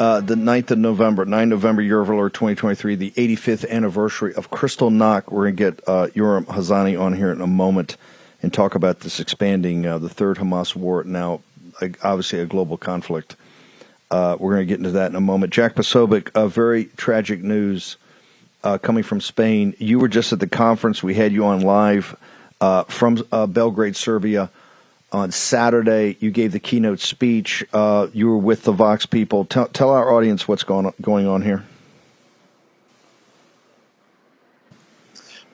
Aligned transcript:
uh, 0.00 0.20
the 0.20 0.34
9th 0.34 0.72
of 0.72 0.78
November, 0.78 1.24
9 1.24 1.48
November, 1.48 1.82
year 1.82 2.00
of 2.00 2.08
Lord 2.08 2.34
2023, 2.34 2.96
the 2.96 3.10
85th 3.12 3.68
anniversary 3.68 4.34
of 4.34 4.50
Kristallnacht. 4.50 5.30
We're 5.30 5.50
going 5.50 5.56
to 5.56 5.70
get 5.70 5.88
uh, 5.88 6.06
Yoram 6.08 6.46
Hazony 6.46 7.00
on 7.00 7.14
here 7.14 7.30
in 7.30 7.40
a 7.40 7.46
moment 7.46 7.96
and 8.42 8.52
talk 8.52 8.74
about 8.74 9.00
this 9.00 9.20
expanding, 9.20 9.86
uh, 9.86 9.98
the 9.98 10.08
third 10.08 10.38
Hamas 10.38 10.74
war, 10.76 11.04
now 11.04 11.40
obviously 12.02 12.40
a 12.40 12.46
global 12.46 12.76
conflict. 12.76 13.36
Uh, 14.10 14.36
we're 14.38 14.54
going 14.54 14.66
to 14.66 14.68
get 14.68 14.78
into 14.78 14.92
that 14.92 15.10
in 15.10 15.16
a 15.16 15.20
moment. 15.20 15.52
Jack 15.52 15.74
Posobiec, 15.74 16.30
uh, 16.34 16.46
very 16.46 16.86
tragic 16.96 17.42
news 17.42 17.96
uh, 18.62 18.78
coming 18.78 19.02
from 19.02 19.20
Spain. 19.20 19.74
You 19.78 19.98
were 19.98 20.08
just 20.08 20.32
at 20.32 20.40
the 20.40 20.46
conference. 20.46 21.02
We 21.02 21.14
had 21.14 21.32
you 21.32 21.44
on 21.44 21.60
live 21.60 22.16
uh, 22.60 22.84
from 22.84 23.24
uh, 23.32 23.46
Belgrade, 23.46 23.96
Serbia 23.96 24.50
on 25.14 25.30
Saturday. 25.30 26.16
You 26.18 26.32
gave 26.32 26.50
the 26.50 26.58
keynote 26.58 26.98
speech. 26.98 27.64
Uh, 27.72 28.08
you 28.12 28.28
were 28.28 28.36
with 28.36 28.64
the 28.64 28.72
Vox 28.72 29.06
people. 29.06 29.44
Tell, 29.44 29.68
tell 29.68 29.90
our 29.90 30.12
audience 30.12 30.48
what's 30.48 30.64
going 30.64 30.86
on, 30.86 30.94
going 31.00 31.26
on 31.26 31.40
here. 31.40 31.64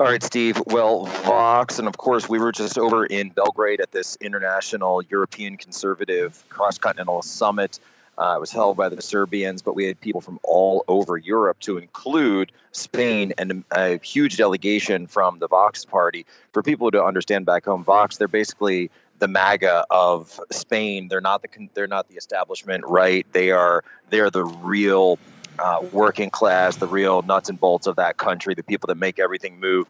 All 0.00 0.06
right, 0.06 0.22
Steve. 0.22 0.60
Well, 0.66 1.04
Vox, 1.04 1.78
and 1.78 1.86
of 1.86 1.98
course, 1.98 2.26
we 2.26 2.38
were 2.38 2.52
just 2.52 2.78
over 2.78 3.04
in 3.04 3.28
Belgrade 3.28 3.82
at 3.82 3.92
this 3.92 4.16
international 4.22 5.02
European 5.10 5.58
conservative 5.58 6.42
cross 6.48 6.78
continental 6.78 7.20
summit. 7.20 7.78
Uh, 8.16 8.36
it 8.36 8.40
was 8.40 8.50
held 8.50 8.78
by 8.78 8.88
the 8.88 9.00
Serbians, 9.02 9.60
but 9.60 9.74
we 9.74 9.84
had 9.84 10.00
people 10.00 10.22
from 10.22 10.40
all 10.42 10.84
over 10.88 11.18
Europe, 11.18 11.58
to 11.60 11.76
include 11.76 12.50
Spain, 12.72 13.34
and 13.36 13.62
a 13.72 13.98
huge 14.02 14.38
delegation 14.38 15.06
from 15.06 15.38
the 15.38 15.48
Vox 15.48 15.84
Party. 15.84 16.24
For 16.52 16.62
people 16.62 16.90
to 16.90 17.04
understand 17.04 17.44
back 17.44 17.66
home, 17.66 17.84
Vox, 17.84 18.16
they're 18.16 18.28
basically 18.28 18.90
the 19.20 19.28
MAGA 19.28 19.84
of 19.90 20.40
Spain. 20.50 21.08
They're 21.08 21.20
not 21.20 21.42
the 21.42 21.68
they're 21.74 21.86
not 21.86 22.08
the 22.08 22.16
establishment, 22.16 22.84
right? 22.86 23.26
They 23.32 23.50
are 23.50 23.84
they're 24.10 24.30
the 24.30 24.44
real 24.44 25.18
uh, 25.58 25.82
working 25.92 26.30
class, 26.30 26.76
the 26.76 26.86
real 26.86 27.22
nuts 27.22 27.48
and 27.48 27.60
bolts 27.60 27.86
of 27.86 27.96
that 27.96 28.16
country, 28.16 28.54
the 28.54 28.62
people 28.62 28.88
that 28.88 28.96
make 28.96 29.18
everything 29.18 29.60
move. 29.60 29.88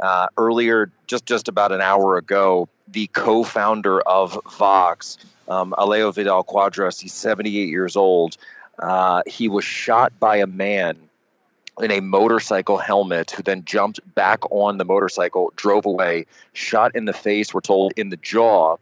Uh, 0.00 0.28
earlier, 0.36 0.90
just 1.06 1.26
just 1.26 1.46
about 1.46 1.72
an 1.72 1.80
hour 1.80 2.16
ago, 2.16 2.68
the 2.88 3.06
co-founder 3.08 4.00
of 4.02 4.38
Vox, 4.58 5.18
um, 5.48 5.74
Alejo 5.78 6.14
Vidal 6.14 6.42
Quadras, 6.42 7.00
he's 7.00 7.12
78 7.12 7.68
years 7.68 7.96
old. 7.96 8.36
Uh, 8.78 9.22
he 9.26 9.46
was 9.46 9.64
shot 9.64 10.18
by 10.18 10.36
a 10.36 10.46
man 10.46 10.96
in 11.80 11.90
a 11.90 12.00
motorcycle 12.00 12.78
helmet 12.78 13.30
who 13.30 13.42
then 13.42 13.64
jumped 13.64 14.00
back 14.14 14.40
on 14.50 14.78
the 14.78 14.84
motorcycle, 14.84 15.52
drove 15.56 15.86
away, 15.86 16.26
shot 16.52 16.94
in 16.94 17.06
the 17.06 17.12
face, 17.12 17.52
we're 17.52 17.60
told, 17.60 17.92
in 17.96 18.10
the 18.10 18.16
jaw, 18.18 18.76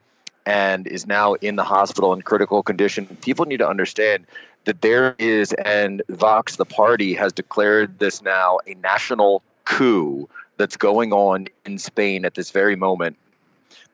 and 0.47 0.87
is 0.87 1.07
now 1.07 1.35
in 1.35 1.57
the 1.57 1.65
hospital 1.65 2.13
in 2.13 2.23
critical 2.23 2.63
condition. 2.63 3.07
People 3.21 3.45
need 3.45 3.59
to 3.59 3.69
understand 3.69 4.27
that 4.65 4.83
there 4.83 5.15
is, 5.19 5.53
and 5.65 6.03
Vox, 6.09 6.57
the 6.57 6.65
party, 6.65 7.15
has 7.15 7.33
declared 7.33 7.99
this 7.99 8.23
now 8.23 8.59
a 8.67 8.75
national 8.75 9.43
coup 9.65 10.29
that's 10.57 10.77
going 10.77 11.13
on 11.13 11.47
in 11.65 11.79
Spain 11.79 12.25
at 12.25 12.35
this 12.35 12.51
very 12.51 12.77
moment 12.77 13.17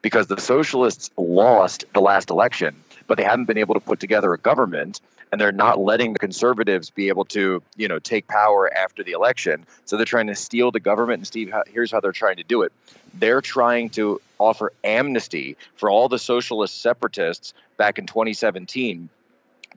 because 0.01 0.27
the 0.27 0.39
socialists 0.39 1.09
lost 1.17 1.85
the 1.93 2.01
last 2.01 2.29
election, 2.29 2.75
but 3.07 3.17
they 3.17 3.23
haven't 3.23 3.45
been 3.45 3.57
able 3.57 3.73
to 3.73 3.79
put 3.79 3.99
together 3.99 4.33
a 4.33 4.37
government 4.37 5.01
and 5.31 5.41
they're 5.41 5.51
not 5.51 5.79
letting 5.79 6.13
the 6.13 6.19
conservatives 6.19 6.89
be 6.89 7.07
able 7.07 7.25
to, 7.25 7.61
you 7.75 7.87
know, 7.87 7.99
take 7.99 8.27
power 8.27 8.71
after 8.73 9.03
the 9.03 9.11
election. 9.11 9.65
So 9.85 9.97
they're 9.97 10.05
trying 10.05 10.27
to 10.27 10.35
steal 10.35 10.71
the 10.71 10.79
government. 10.79 11.19
And 11.19 11.27
Steve, 11.27 11.53
here's 11.67 11.91
how 11.91 11.99
they're 11.99 12.11
trying 12.11 12.37
to 12.37 12.43
do 12.43 12.61
it. 12.61 12.71
They're 13.13 13.41
trying 13.41 13.89
to 13.91 14.21
offer 14.39 14.71
amnesty 14.83 15.57
for 15.75 15.89
all 15.89 16.09
the 16.09 16.19
socialist 16.19 16.81
separatists 16.81 17.53
back 17.77 17.97
in 17.97 18.05
2017 18.05 19.09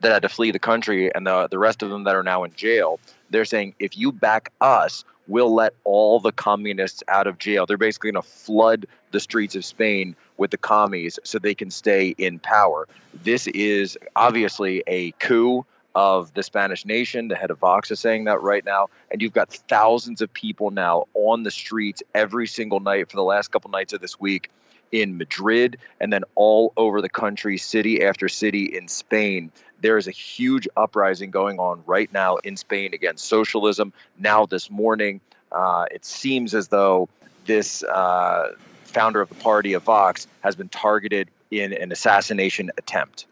that 0.01 0.11
had 0.11 0.21
to 0.21 0.29
flee 0.29 0.51
the 0.51 0.59
country 0.59 1.13
and 1.13 1.27
the, 1.27 1.47
the 1.49 1.59
rest 1.59 1.83
of 1.83 1.89
them 1.89 2.03
that 2.05 2.15
are 2.15 2.23
now 2.23 2.43
in 2.43 2.53
jail. 2.55 2.99
They're 3.29 3.45
saying 3.45 3.75
if 3.79 3.97
you 3.97 4.11
back 4.11 4.51
us, 4.61 5.03
we'll 5.29 5.53
let 5.53 5.73
all 5.85 6.19
the 6.19 6.31
communists 6.31 7.03
out 7.07 7.27
of 7.27 7.37
jail. 7.37 7.65
They're 7.65 7.77
basically 7.77 8.11
going 8.11 8.23
to 8.23 8.29
flood 8.29 8.85
the 9.11 9.19
streets 9.19 9.55
of 9.55 9.63
Spain 9.63 10.15
with 10.37 10.51
the 10.51 10.57
commies 10.57 11.17
so 11.23 11.39
they 11.39 11.55
can 11.55 11.71
stay 11.71 12.15
in 12.17 12.39
power. 12.39 12.87
This 13.23 13.47
is 13.47 13.97
obviously 14.15 14.83
a 14.87 15.11
coup 15.13 15.65
of 15.95 16.33
the 16.33 16.43
Spanish 16.43 16.85
nation. 16.85 17.27
The 17.27 17.35
head 17.35 17.51
of 17.51 17.59
Vox 17.59 17.91
is 17.91 17.99
saying 17.99 18.25
that 18.25 18.41
right 18.41 18.65
now. 18.65 18.87
And 19.11 19.21
you've 19.21 19.33
got 19.33 19.51
thousands 19.51 20.21
of 20.21 20.33
people 20.33 20.71
now 20.71 21.05
on 21.13 21.43
the 21.43 21.51
streets 21.51 22.03
every 22.13 22.47
single 22.47 22.79
night 22.79 23.09
for 23.09 23.15
the 23.15 23.23
last 23.23 23.51
couple 23.51 23.71
nights 23.71 23.93
of 23.93 24.01
this 24.01 24.19
week 24.19 24.49
in 24.91 25.17
Madrid 25.17 25.77
and 25.99 26.11
then 26.11 26.23
all 26.35 26.73
over 26.77 27.01
the 27.01 27.09
country, 27.09 27.57
city 27.57 28.03
after 28.03 28.27
city 28.27 28.65
in 28.65 28.87
Spain. 28.87 29.51
There 29.81 29.97
is 29.97 30.07
a 30.07 30.11
huge 30.11 30.67
uprising 30.75 31.31
going 31.31 31.59
on 31.59 31.83
right 31.85 32.11
now 32.13 32.37
in 32.37 32.57
Spain 32.57 32.93
against 32.93 33.25
socialism. 33.25 33.93
Now, 34.17 34.45
this 34.45 34.69
morning, 34.69 35.21
uh, 35.51 35.85
it 35.91 36.05
seems 36.05 36.53
as 36.53 36.67
though 36.67 37.09
this 37.45 37.83
uh, 37.83 38.53
founder 38.83 39.21
of 39.21 39.29
the 39.29 39.35
party 39.35 39.73
of 39.73 39.83
Vox 39.83 40.27
has 40.41 40.55
been 40.55 40.69
targeted 40.69 41.29
in 41.51 41.73
an 41.73 41.91
assassination 41.91 42.71
attempt. 42.77 43.25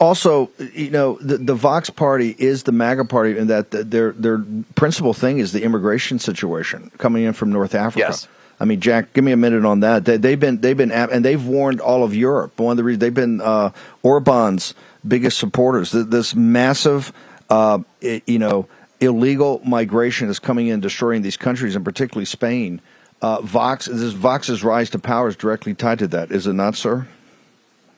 Also, 0.00 0.50
you 0.72 0.90
know, 0.90 1.18
the, 1.20 1.38
the 1.38 1.54
Vox 1.54 1.90
Party 1.90 2.34
is 2.38 2.64
the 2.64 2.72
MAGA 2.72 3.04
party 3.04 3.38
in 3.38 3.46
that 3.46 3.70
their 3.70 4.12
their 4.12 4.44
principal 4.74 5.14
thing 5.14 5.38
is 5.38 5.52
the 5.52 5.62
immigration 5.62 6.18
situation 6.18 6.90
coming 6.98 7.22
in 7.22 7.32
from 7.32 7.52
North 7.52 7.74
Africa. 7.74 8.06
Yes. 8.08 8.26
I 8.62 8.64
mean, 8.64 8.78
Jack, 8.78 9.12
give 9.12 9.24
me 9.24 9.32
a 9.32 9.36
minute 9.36 9.64
on 9.64 9.80
that. 9.80 10.04
They, 10.04 10.30
have 10.30 10.38
been 10.38 10.60
they've 10.60 10.76
been 10.76 10.92
and 10.92 11.24
they've 11.24 11.44
warned 11.44 11.80
all 11.80 12.04
of 12.04 12.14
Europe. 12.14 12.60
One 12.60 12.70
of 12.70 12.76
the 12.76 12.84
reasons 12.84 13.00
they've 13.00 13.12
been 13.12 13.40
uh, 13.40 13.72
Orban's 14.04 14.74
biggest 15.06 15.40
supporters. 15.40 15.90
This 15.90 16.36
massive, 16.36 17.12
uh, 17.50 17.80
it, 18.00 18.22
you 18.24 18.38
know, 18.38 18.68
illegal 19.00 19.60
migration 19.64 20.28
is 20.28 20.38
coming 20.38 20.68
in, 20.68 20.78
destroying 20.78 21.22
these 21.22 21.36
countries, 21.36 21.74
and 21.74 21.84
particularly 21.84 22.24
Spain. 22.24 22.80
Uh, 23.20 23.40
Vox, 23.40 23.86
this 23.86 24.12
Vox's 24.12 24.62
rise 24.62 24.90
to 24.90 25.00
power 25.00 25.26
is 25.26 25.34
directly 25.34 25.74
tied 25.74 25.98
to 25.98 26.06
that, 26.06 26.30
is 26.30 26.46
it 26.46 26.52
not, 26.52 26.76
sir? 26.76 27.08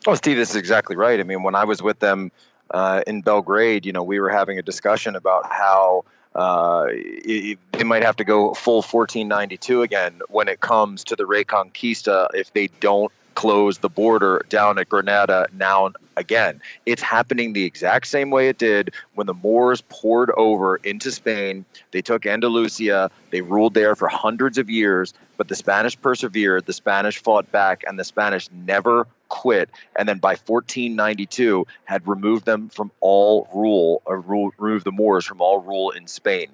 Oh, 0.07 0.15
Steve, 0.15 0.39
this 0.39 0.49
is 0.51 0.57
exactly 0.57 0.97
right. 0.97 1.21
I 1.21 1.25
mean, 1.25 1.43
when 1.43 1.55
I 1.55 1.65
was 1.65 1.83
with 1.83 1.99
them 1.99 2.33
uh, 2.71 3.03
in 3.07 3.21
Belgrade, 3.21 3.85
you 3.85 3.93
know, 3.93 4.03
we 4.03 4.19
were 4.19 4.31
having 4.31 4.59
a 4.59 4.63
discussion 4.63 5.15
about 5.15 5.45
how 5.45 6.07
uh, 6.35 6.87
it, 6.89 7.59
they 7.73 7.85
might 7.85 8.03
have 8.03 8.17
to 8.17 8.25
go 8.25 8.55
full 8.55 8.83
1492 8.83 9.83
again 9.83 10.21
when 10.29 10.49
it 10.49 10.61
comes 10.61 11.05
to 11.05 11.17
the 11.17 11.25
Reconquista 11.25 12.29
if 12.35 12.53
they 12.53 12.69
don't 12.81 13.13
close 13.35 13.79
the 13.79 13.89
border 13.89 14.45
down 14.49 14.79
at 14.79 14.89
Granada 14.89 15.47
now 15.53 15.91
again. 16.17 16.61
It's 16.87 17.03
happening 17.03 17.53
the 17.53 17.65
exact 17.65 18.07
same 18.07 18.31
way 18.31 18.49
it 18.49 18.59
did 18.59 18.93
when 19.15 19.27
the 19.27 19.35
Moors 19.35 19.83
poured 19.89 20.31
over 20.37 20.77
into 20.77 21.11
Spain. 21.11 21.65
They 21.91 22.03
took 22.03 22.27
Andalusia, 22.27 23.11
they 23.31 23.41
ruled 23.41 23.75
there 23.75 23.97
for 23.97 24.09
hundreds 24.09 24.59
of 24.59 24.71
years, 24.71 25.15
but 25.37 25.49
the 25.49 25.57
Spanish 25.57 26.01
persevered, 26.01 26.67
the 26.67 26.73
Spanish 26.73 27.19
fought 27.19 27.51
back, 27.51 27.83
and 27.87 27.99
the 27.99 28.05
Spanish 28.05 28.49
never 28.53 29.07
quit. 29.35 29.69
And 29.97 30.09
then 30.09 30.19
by 30.19 30.37
1492, 30.37 31.67
had 31.87 32.07
removed 32.07 32.47
them 32.47 32.69
from 32.69 32.93
all 33.01 33.49
rule, 33.53 34.01
or 34.05 34.21
rule, 34.21 34.53
removed 34.59 34.87
the 34.87 34.93
Moors 34.93 35.25
from 35.25 35.41
all 35.41 35.59
rule 35.61 35.91
in 35.91 36.07
Spain 36.07 36.51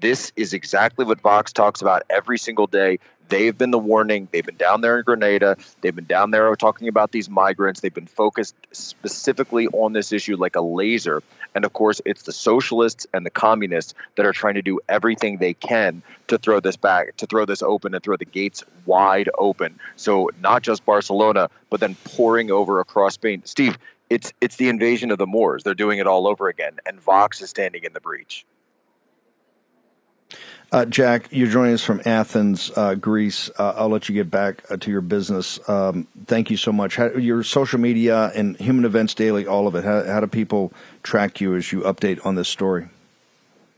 This 0.00 0.32
is 0.34 0.54
exactly 0.54 1.04
what 1.04 1.20
Vox 1.20 1.52
talks 1.52 1.82
about 1.82 2.02
every 2.08 2.38
single 2.38 2.66
day. 2.66 2.98
They've 3.28 3.56
been 3.56 3.70
the 3.70 3.78
warning. 3.78 4.28
They've 4.32 4.44
been 4.44 4.56
down 4.56 4.80
there 4.80 4.98
in 4.98 5.04
Granada. 5.04 5.56
They've 5.80 5.94
been 5.94 6.06
down 6.06 6.30
there 6.30 6.56
talking 6.56 6.88
about 6.88 7.12
these 7.12 7.28
migrants. 7.28 7.80
They've 7.80 7.92
been 7.92 8.06
focused 8.06 8.54
specifically 8.72 9.68
on 9.68 9.92
this 9.92 10.10
issue 10.10 10.36
like 10.36 10.56
a 10.56 10.60
laser. 10.60 11.22
And 11.54 11.64
of 11.64 11.72
course, 11.72 12.00
it's 12.04 12.22
the 12.22 12.32
socialists 12.32 13.06
and 13.12 13.26
the 13.26 13.30
communists 13.30 13.94
that 14.16 14.26
are 14.26 14.32
trying 14.32 14.54
to 14.54 14.62
do 14.62 14.80
everything 14.88 15.38
they 15.38 15.54
can 15.54 16.02
to 16.28 16.38
throw 16.38 16.60
this 16.60 16.76
back, 16.76 17.16
to 17.16 17.26
throw 17.26 17.44
this 17.44 17.62
open 17.62 17.94
and 17.94 18.02
throw 18.02 18.16
the 18.16 18.24
gates 18.24 18.64
wide 18.86 19.28
open. 19.38 19.78
So 19.96 20.30
not 20.40 20.62
just 20.62 20.84
Barcelona, 20.84 21.50
but 21.70 21.80
then 21.80 21.96
pouring 22.04 22.50
over 22.50 22.80
across 22.80 23.14
Spain. 23.14 23.42
Steve, 23.44 23.78
it's 24.10 24.32
it's 24.40 24.56
the 24.56 24.68
invasion 24.68 25.10
of 25.10 25.18
the 25.18 25.26
Moors. 25.26 25.62
They're 25.62 25.74
doing 25.74 25.98
it 25.98 26.06
all 26.06 26.26
over 26.26 26.48
again, 26.48 26.78
and 26.84 27.00
Vox 27.00 27.40
is 27.40 27.50
standing 27.50 27.84
in 27.84 27.92
the 27.94 28.00
breach. 28.00 28.44
Uh, 30.72 30.86
Jack, 30.86 31.28
you're 31.30 31.50
joining 31.50 31.74
us 31.74 31.84
from 31.84 32.00
Athens, 32.06 32.72
uh, 32.76 32.94
Greece. 32.94 33.50
Uh, 33.58 33.74
I'll 33.76 33.90
let 33.90 34.08
you 34.08 34.14
get 34.14 34.30
back 34.30 34.62
uh, 34.70 34.78
to 34.78 34.90
your 34.90 35.02
business. 35.02 35.60
Um, 35.68 36.08
thank 36.24 36.50
you 36.50 36.56
so 36.56 36.72
much. 36.72 36.96
How, 36.96 37.10
your 37.10 37.42
social 37.42 37.78
media 37.78 38.32
and 38.34 38.56
Human 38.56 38.86
Events 38.86 39.12
Daily, 39.12 39.46
all 39.46 39.66
of 39.66 39.74
it. 39.74 39.84
How, 39.84 40.02
how 40.04 40.20
do 40.20 40.26
people 40.26 40.72
track 41.02 41.42
you 41.42 41.54
as 41.56 41.72
you 41.72 41.82
update 41.82 42.24
on 42.24 42.36
this 42.36 42.48
story? 42.48 42.88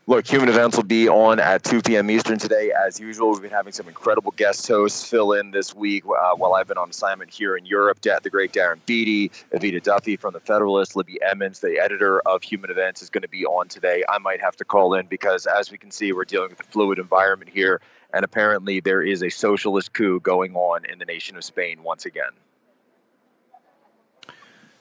Look, 0.06 0.27
Human 0.27 0.51
Events 0.51 0.77
will 0.77 0.85
be 0.85 1.09
on 1.09 1.41
at 1.41 1.65
2 1.65 1.81
p.m. 1.81 2.11
Eastern 2.11 2.39
today. 2.39 2.71
As 2.87 3.01
usual, 3.01 3.31
we've 3.33 3.41
been 3.41 3.51
having 3.51 3.73
some 3.73 3.89
incredible 3.89 4.35
guest 4.37 4.69
hosts 4.69 5.03
fill 5.03 5.33
in 5.33 5.51
this 5.51 5.75
week 5.75 6.05
uh, 6.05 6.35
while 6.35 6.53
I've 6.53 6.67
been 6.69 6.77
on 6.77 6.91
assignment 6.91 7.31
here 7.31 7.56
in 7.56 7.65
Europe. 7.65 8.03
The 8.03 8.29
great 8.31 8.53
Darren 8.53 8.81
Beattie, 8.85 9.31
Evita 9.55 9.83
Duffy 9.83 10.19
from 10.19 10.35
The 10.35 10.41
Federalist, 10.41 10.95
Libby 10.95 11.19
Emmons, 11.23 11.61
the 11.61 11.79
editor 11.79 12.21
of 12.29 12.43
Human 12.43 12.71
Events, 12.71 13.01
is 13.01 13.09
going 13.09 13.23
to 13.23 13.29
be 13.29 13.47
on 13.47 13.69
today. 13.69 14.05
I 14.11 14.19
might 14.19 14.43
have 14.43 14.56
to 14.56 14.65
call 14.67 14.93
in 14.93 15.06
because, 15.06 15.47
as 15.47 15.71
we 15.71 15.79
can 15.79 15.91
see, 15.91 16.12
we're 16.12 16.27
dealing 16.27 16.51
with 16.51 16.61
a 16.61 16.65
fluid 16.65 16.99
environment 16.99 17.51
here. 17.51 17.81
And 18.12 18.27
apparently, 18.27 18.81
there 18.81 19.01
is 19.01 19.23
a 19.23 19.31
socialist 19.31 19.95
coup 19.95 20.21
going 20.21 20.55
on 20.55 20.85
in 20.85 20.99
the 20.99 21.06
nation 21.06 21.39
of 21.39 21.45
Spain 21.45 21.83
once 21.83 22.05
again. 22.05 22.33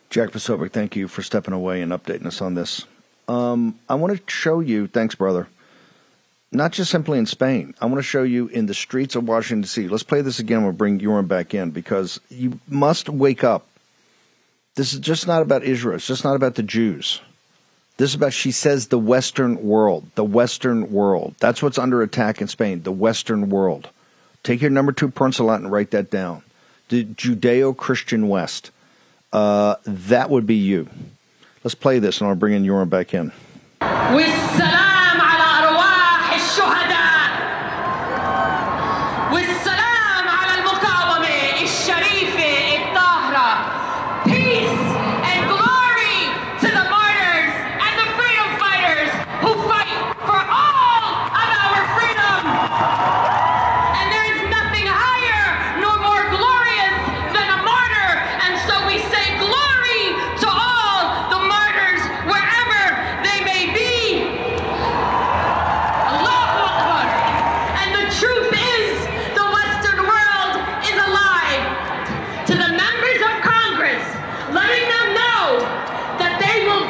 Jack 0.10 0.32
Posobiec, 0.32 0.72
thank 0.72 0.98
you 0.98 1.08
for 1.08 1.22
stepping 1.22 1.54
away 1.54 1.82
and 1.82 1.94
updating 1.94 2.26
us 2.26 2.42
on 2.42 2.56
this. 2.56 2.88
Um, 3.28 3.80
I 3.90 3.96
want 3.96 4.16
to 4.16 4.32
show 4.32 4.60
you, 4.60 4.88
thanks, 4.88 5.16
brother, 5.16 5.48
not 6.52 6.72
just 6.72 6.92
simply 6.92 7.18
in 7.18 7.26
Spain. 7.26 7.74
I 7.82 7.86
want 7.86 7.98
to 7.98 8.04
show 8.04 8.24
you 8.24 8.48
in 8.48 8.66
the 8.68 8.74
streets 8.74 9.16
of 9.16 9.28
Washington, 9.28 9.62
D.C. 9.62 9.88
Let's 9.88 10.04
play 10.04 10.22
this 10.22 10.40
again. 10.40 10.64
We'll 10.64 10.74
bring 10.74 11.00
Yoram 11.00 11.28
back 11.28 11.54
in 11.54 11.72
because 11.72 12.20
you 12.30 12.60
must 12.68 13.10
wake 13.10 13.44
up. 13.44 13.66
This 14.76 14.94
is 14.94 15.00
just 15.00 15.28
not 15.28 15.42
about 15.42 15.64
Israel. 15.64 15.96
It's 15.96 16.08
just 16.08 16.24
not 16.24 16.36
about 16.36 16.56
the 16.56 16.64
Jews. 16.64 17.22
This 17.98 18.10
is 18.10 18.16
about, 18.16 18.34
she 18.34 18.52
says, 18.52 18.88
the 18.88 19.00
Western 19.00 19.64
world. 19.64 20.06
The 20.16 20.24
Western 20.24 20.92
world. 20.92 21.36
That's 21.40 21.62
what's 21.62 21.78
under 21.78 22.02
attack 22.02 22.42
in 22.42 22.48
Spain. 22.48 22.82
The 22.84 22.92
Western 22.92 23.50
world. 23.50 23.90
Take 24.42 24.62
your 24.62 24.72
number 24.72 24.92
two 24.92 25.10
pencil 25.10 25.50
out 25.50 25.62
and 25.62 25.72
write 25.72 25.92
that 25.92 26.10
down. 26.10 26.44
The 26.90 27.06
Judeo 27.06 27.76
Christian 27.78 28.28
West. 28.28 28.72
Uh, 29.32 29.76
that 29.86 30.30
would 30.30 30.46
be 30.46 30.56
you. 30.56 30.90
Let's 31.64 31.76
play 31.76 32.00
this 32.00 32.20
and 32.20 32.30
I'll 32.30 32.36
bring 32.36 32.54
in 32.54 32.64
Yoram 32.64 32.90
back 32.90 33.14
in. 33.14 33.32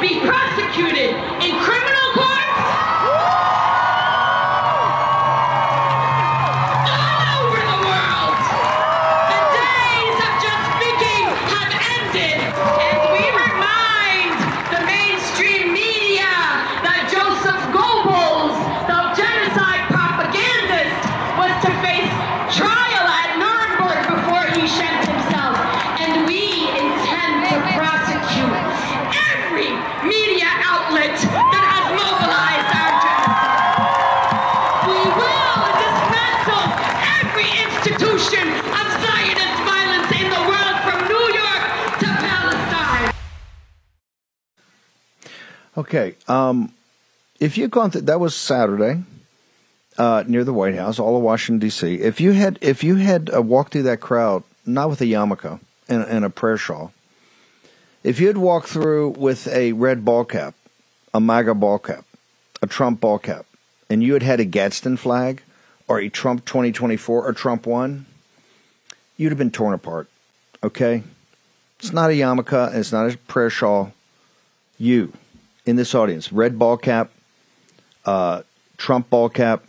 be 0.04 0.20
prosecuted 0.20 1.16
in 1.40 1.63
Okay. 45.94 46.16
Um, 46.26 46.72
if 47.38 47.56
you'd 47.56 47.70
gone 47.70 47.92
through, 47.92 48.02
that 48.02 48.18
was 48.18 48.34
Saturday 48.34 49.04
uh, 49.96 50.24
near 50.26 50.42
the 50.42 50.52
White 50.52 50.74
House, 50.74 50.98
all 50.98 51.16
of 51.16 51.22
Washington 51.22 51.60
D.C. 51.60 51.94
If 52.00 52.20
you 52.20 52.32
had 52.32 52.58
if 52.60 52.82
you 52.82 52.96
had 52.96 53.30
uh, 53.32 53.40
walked 53.40 53.72
through 53.72 53.84
that 53.84 54.00
crowd, 54.00 54.42
not 54.66 54.90
with 54.90 55.00
a 55.00 55.04
yarmulke 55.04 55.60
and, 55.88 56.02
and 56.02 56.24
a 56.24 56.30
prayer 56.30 56.56
shawl, 56.56 56.92
if 58.02 58.18
you 58.18 58.26
had 58.26 58.38
walked 58.38 58.66
through 58.66 59.10
with 59.10 59.46
a 59.46 59.72
red 59.72 60.04
ball 60.04 60.24
cap, 60.24 60.54
a 61.12 61.20
MAGA 61.20 61.54
ball 61.54 61.78
cap, 61.78 62.04
a 62.60 62.66
Trump 62.66 63.00
ball 63.00 63.20
cap, 63.20 63.46
and 63.88 64.02
you 64.02 64.14
had 64.14 64.24
had 64.24 64.40
a 64.40 64.44
Gadsden 64.44 64.96
flag 64.96 65.42
or 65.86 66.00
a 66.00 66.08
Trump 66.08 66.44
2024 66.44 67.24
or 67.24 67.32
Trump 67.32 67.66
one, 67.66 68.06
you'd 69.16 69.30
have 69.30 69.38
been 69.38 69.52
torn 69.52 69.74
apart. 69.74 70.08
Okay, 70.60 71.04
it's 71.78 71.92
not 71.92 72.10
a 72.10 72.14
yarmulke 72.14 72.74
it's 72.74 72.90
not 72.90 73.12
a 73.12 73.16
prayer 73.16 73.50
shawl. 73.50 73.92
You 74.76 75.12
in 75.66 75.76
this 75.76 75.94
audience 75.94 76.32
red 76.32 76.58
ball 76.58 76.76
cap, 76.76 77.10
uh, 78.04 78.42
Trump 78.76 79.10
ball 79.10 79.28
cap, 79.28 79.64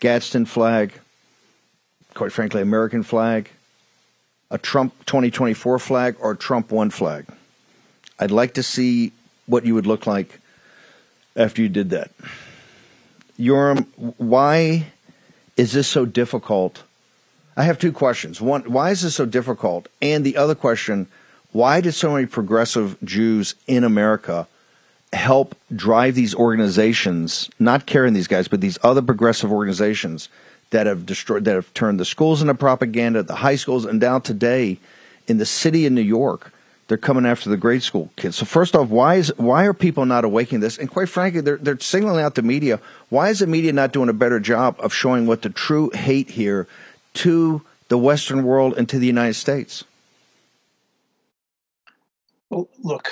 Gadsden 0.00 0.46
flag, 0.46 0.92
quite 2.14 2.32
frankly, 2.32 2.62
American 2.62 3.02
flag, 3.02 3.50
a 4.50 4.58
Trump 4.58 4.94
2024 5.06 5.78
flag, 5.78 6.16
or 6.20 6.34
Trump 6.34 6.70
1 6.70 6.90
flag. 6.90 7.26
I'd 8.18 8.30
like 8.30 8.54
to 8.54 8.62
see 8.62 9.12
what 9.46 9.64
you 9.64 9.74
would 9.74 9.86
look 9.86 10.06
like 10.06 10.40
after 11.36 11.62
you 11.62 11.68
did 11.68 11.90
that. 11.90 12.10
Yoram, 13.38 13.86
why 14.18 14.86
is 15.56 15.72
this 15.72 15.88
so 15.88 16.04
difficult? 16.04 16.82
I 17.56 17.64
have 17.64 17.78
two 17.78 17.92
questions. 17.92 18.40
One, 18.40 18.62
why 18.70 18.90
is 18.90 19.02
this 19.02 19.14
so 19.14 19.26
difficult? 19.26 19.88
And 20.00 20.24
the 20.24 20.36
other 20.36 20.54
question, 20.54 21.08
why 21.52 21.80
did 21.80 21.92
so 21.92 22.12
many 22.12 22.26
progressive 22.26 22.96
Jews 23.02 23.54
in 23.66 23.84
America 23.84 24.46
help 25.12 25.54
drive 25.74 26.14
these 26.14 26.34
organizations, 26.34 27.50
not 27.58 27.86
carrying 27.86 28.14
these 28.14 28.28
guys, 28.28 28.48
but 28.48 28.60
these 28.60 28.78
other 28.82 29.02
progressive 29.02 29.52
organizations 29.52 30.28
that 30.70 30.86
have 30.86 31.04
destroyed, 31.04 31.44
that 31.44 31.54
have 31.54 31.72
turned 31.74 32.00
the 32.00 32.04
schools 32.04 32.40
into 32.40 32.54
propaganda, 32.54 33.22
the 33.22 33.36
high 33.36 33.56
schools, 33.56 33.84
and 33.84 34.00
now 34.00 34.18
today 34.18 34.78
in 35.28 35.38
the 35.38 35.46
city 35.46 35.86
of 35.86 35.92
New 35.92 36.00
York, 36.00 36.52
they're 36.88 36.96
coming 36.98 37.26
after 37.26 37.48
the 37.48 37.56
grade 37.56 37.82
school 37.82 38.10
kids. 38.16 38.36
So 38.36 38.44
first 38.44 38.74
off, 38.74 38.88
why 38.88 39.16
is 39.16 39.32
why 39.36 39.64
are 39.64 39.74
people 39.74 40.04
not 40.04 40.24
awakening 40.24 40.60
this? 40.60 40.78
And 40.78 40.90
quite 40.90 41.08
frankly, 41.08 41.40
they're 41.40 41.56
they're 41.56 41.78
signaling 41.78 42.24
out 42.24 42.34
the 42.34 42.42
media. 42.42 42.80
Why 43.08 43.28
is 43.28 43.38
the 43.38 43.46
media 43.46 43.72
not 43.72 43.92
doing 43.92 44.08
a 44.08 44.14
better 44.14 44.40
job 44.40 44.76
of 44.78 44.92
showing 44.92 45.26
what 45.26 45.42
the 45.42 45.50
true 45.50 45.90
hate 45.90 46.30
here 46.30 46.66
to 47.14 47.62
the 47.88 47.98
Western 47.98 48.44
world 48.44 48.74
and 48.76 48.88
to 48.88 48.98
the 48.98 49.06
United 49.06 49.34
States? 49.34 49.84
Well, 52.50 52.68
look, 52.82 53.10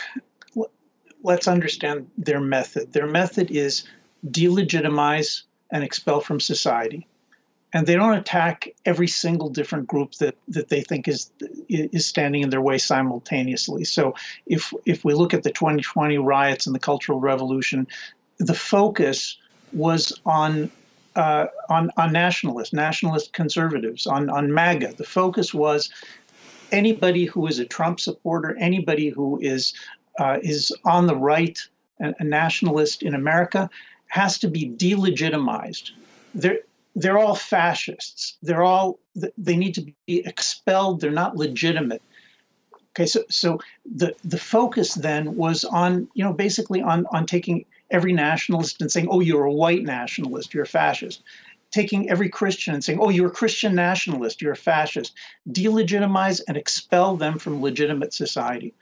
let's 1.23 1.49
understand 1.49 2.11
their 2.17 2.41
method. 2.41 2.93
Their 2.93 3.07
method 3.07 3.51
is 3.51 3.85
delegitimize 4.27 5.43
and 5.71 5.85
expel 5.85 6.21
from 6.21 6.41
society. 6.41 7.07
And 7.73 7.87
they 7.87 7.95
don't 7.95 8.15
attack 8.17 8.69
every 8.85 9.07
single 9.07 9.49
different 9.49 9.87
group 9.87 10.15
that, 10.15 10.37
that 10.49 10.69
they 10.69 10.81
think 10.81 11.07
is 11.07 11.31
is 11.69 12.05
standing 12.05 12.43
in 12.43 12.51
their 12.51 12.61
way 12.61 12.79
simultaneously. 12.79 13.85
So 13.85 14.17
if 14.47 14.73
if 14.87 15.05
we 15.05 15.15
look 15.15 15.33
at 15.33 15.45
the 15.45 15.53
2020 15.53 16.19
riots 16.19 16.67
and 16.67 16.75
the 16.75 16.81
Cultural 16.81 17.21
Revolution, 17.21 17.87
the 18.39 18.55
focus 18.55 19.39
was 19.73 20.13
on 20.27 20.73
uh, 21.15 21.47
on 21.69 21.93
on 21.97 22.13
nationalists, 22.13 22.73
nationalist 22.73 23.33
conservatives, 23.33 24.05
on 24.05 24.31
on 24.31 24.53
MAGA. 24.53 24.95
The 24.97 25.05
focus 25.05 25.55
was 25.55 25.91
anybody 26.73 27.25
who 27.25 27.47
is 27.47 27.61
a 27.61 27.65
Trump 27.65 28.01
supporter, 28.01 28.57
anybody 28.59 29.11
who 29.11 29.39
is 29.41 29.75
uh, 30.19 30.39
is 30.43 30.73
on 30.85 31.07
the 31.07 31.17
right, 31.17 31.59
a, 32.01 32.15
a 32.19 32.25
nationalist 32.25 33.03
in 33.03 33.15
America, 33.15 33.71
has 34.09 34.39
to 34.39 34.49
be 34.49 34.69
delegitimized. 34.69 35.91
They're 36.35 36.61
they're 36.97 37.19
all 37.19 37.37
fascists. 37.37 38.37
They're 38.43 38.65
all 38.65 38.99
they 39.39 39.57
need 39.57 39.75
to 39.75 39.93
be 40.07 40.27
expelled. 40.27 41.01
They're 41.01 41.11
not 41.11 41.37
legitimate. 41.37 42.03
Okay, 42.93 43.07
so 43.07 43.23
so 43.29 43.61
the 43.85 44.15
the 44.25 44.39
focus 44.39 44.95
then 44.95 45.37
was 45.37 45.65
on 45.65 46.09
you 46.15 46.25
know 46.25 46.33
basically 46.33 46.83
on 46.83 47.07
on 47.13 47.27
taking 47.27 47.65
every 47.91 48.13
nationalist 48.13 48.81
and 48.81 48.91
saying, 48.91 49.09
oh, 49.11 49.21
you're 49.21 49.45
a 49.45 49.53
white 49.53 49.83
nationalist, 49.83 50.55
you're 50.55 50.65
a 50.65 50.67
fascist. 50.67 51.23
Taking 51.71 52.11
every 52.11 52.29
Christian 52.29 52.75
and 52.75 52.83
saying, 52.83 52.99
oh, 53.01 53.11
you're 53.11 53.29
a 53.29 53.33
Christian 53.33 53.75
nationalist, 53.75 54.43
you're 54.43 54.53
a 54.53 54.57
fascist. 54.57 55.13
Delegitimize 55.49 56.41
and 56.49 56.57
expel 56.57 57.17
them 57.17 57.39
from 57.39 57.63
legitimate 57.63 58.13
society. 58.13 58.75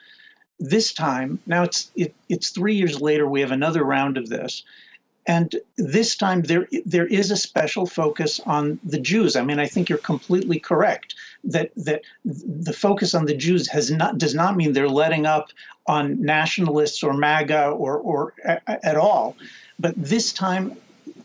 This 0.60 0.92
time, 0.92 1.38
now 1.46 1.62
it's 1.62 1.90
it, 1.94 2.14
it's 2.28 2.50
three 2.50 2.74
years 2.74 3.00
later, 3.00 3.28
we 3.28 3.40
have 3.40 3.52
another 3.52 3.84
round 3.84 4.16
of 4.16 4.28
this. 4.28 4.64
And 5.26 5.54
this 5.76 6.16
time 6.16 6.42
there 6.42 6.66
there 6.86 7.06
is 7.06 7.30
a 7.30 7.36
special 7.36 7.86
focus 7.86 8.40
on 8.46 8.80
the 8.82 8.98
Jews. 8.98 9.36
I 9.36 9.42
mean, 9.42 9.60
I 9.60 9.66
think 9.66 9.88
you're 9.88 9.98
completely 9.98 10.58
correct 10.58 11.14
that 11.44 11.70
that 11.76 12.02
the 12.24 12.72
focus 12.72 13.14
on 13.14 13.26
the 13.26 13.36
Jews 13.36 13.68
has 13.68 13.90
not 13.90 14.18
does 14.18 14.34
not 14.34 14.56
mean 14.56 14.72
they're 14.72 14.88
letting 14.88 15.26
up 15.26 15.50
on 15.86 16.20
nationalists 16.22 17.02
or 17.02 17.12
MAGA 17.12 17.68
or 17.68 17.98
or 17.98 18.34
at 18.66 18.96
all. 18.96 19.36
But 19.78 19.94
this 19.96 20.32
time 20.32 20.76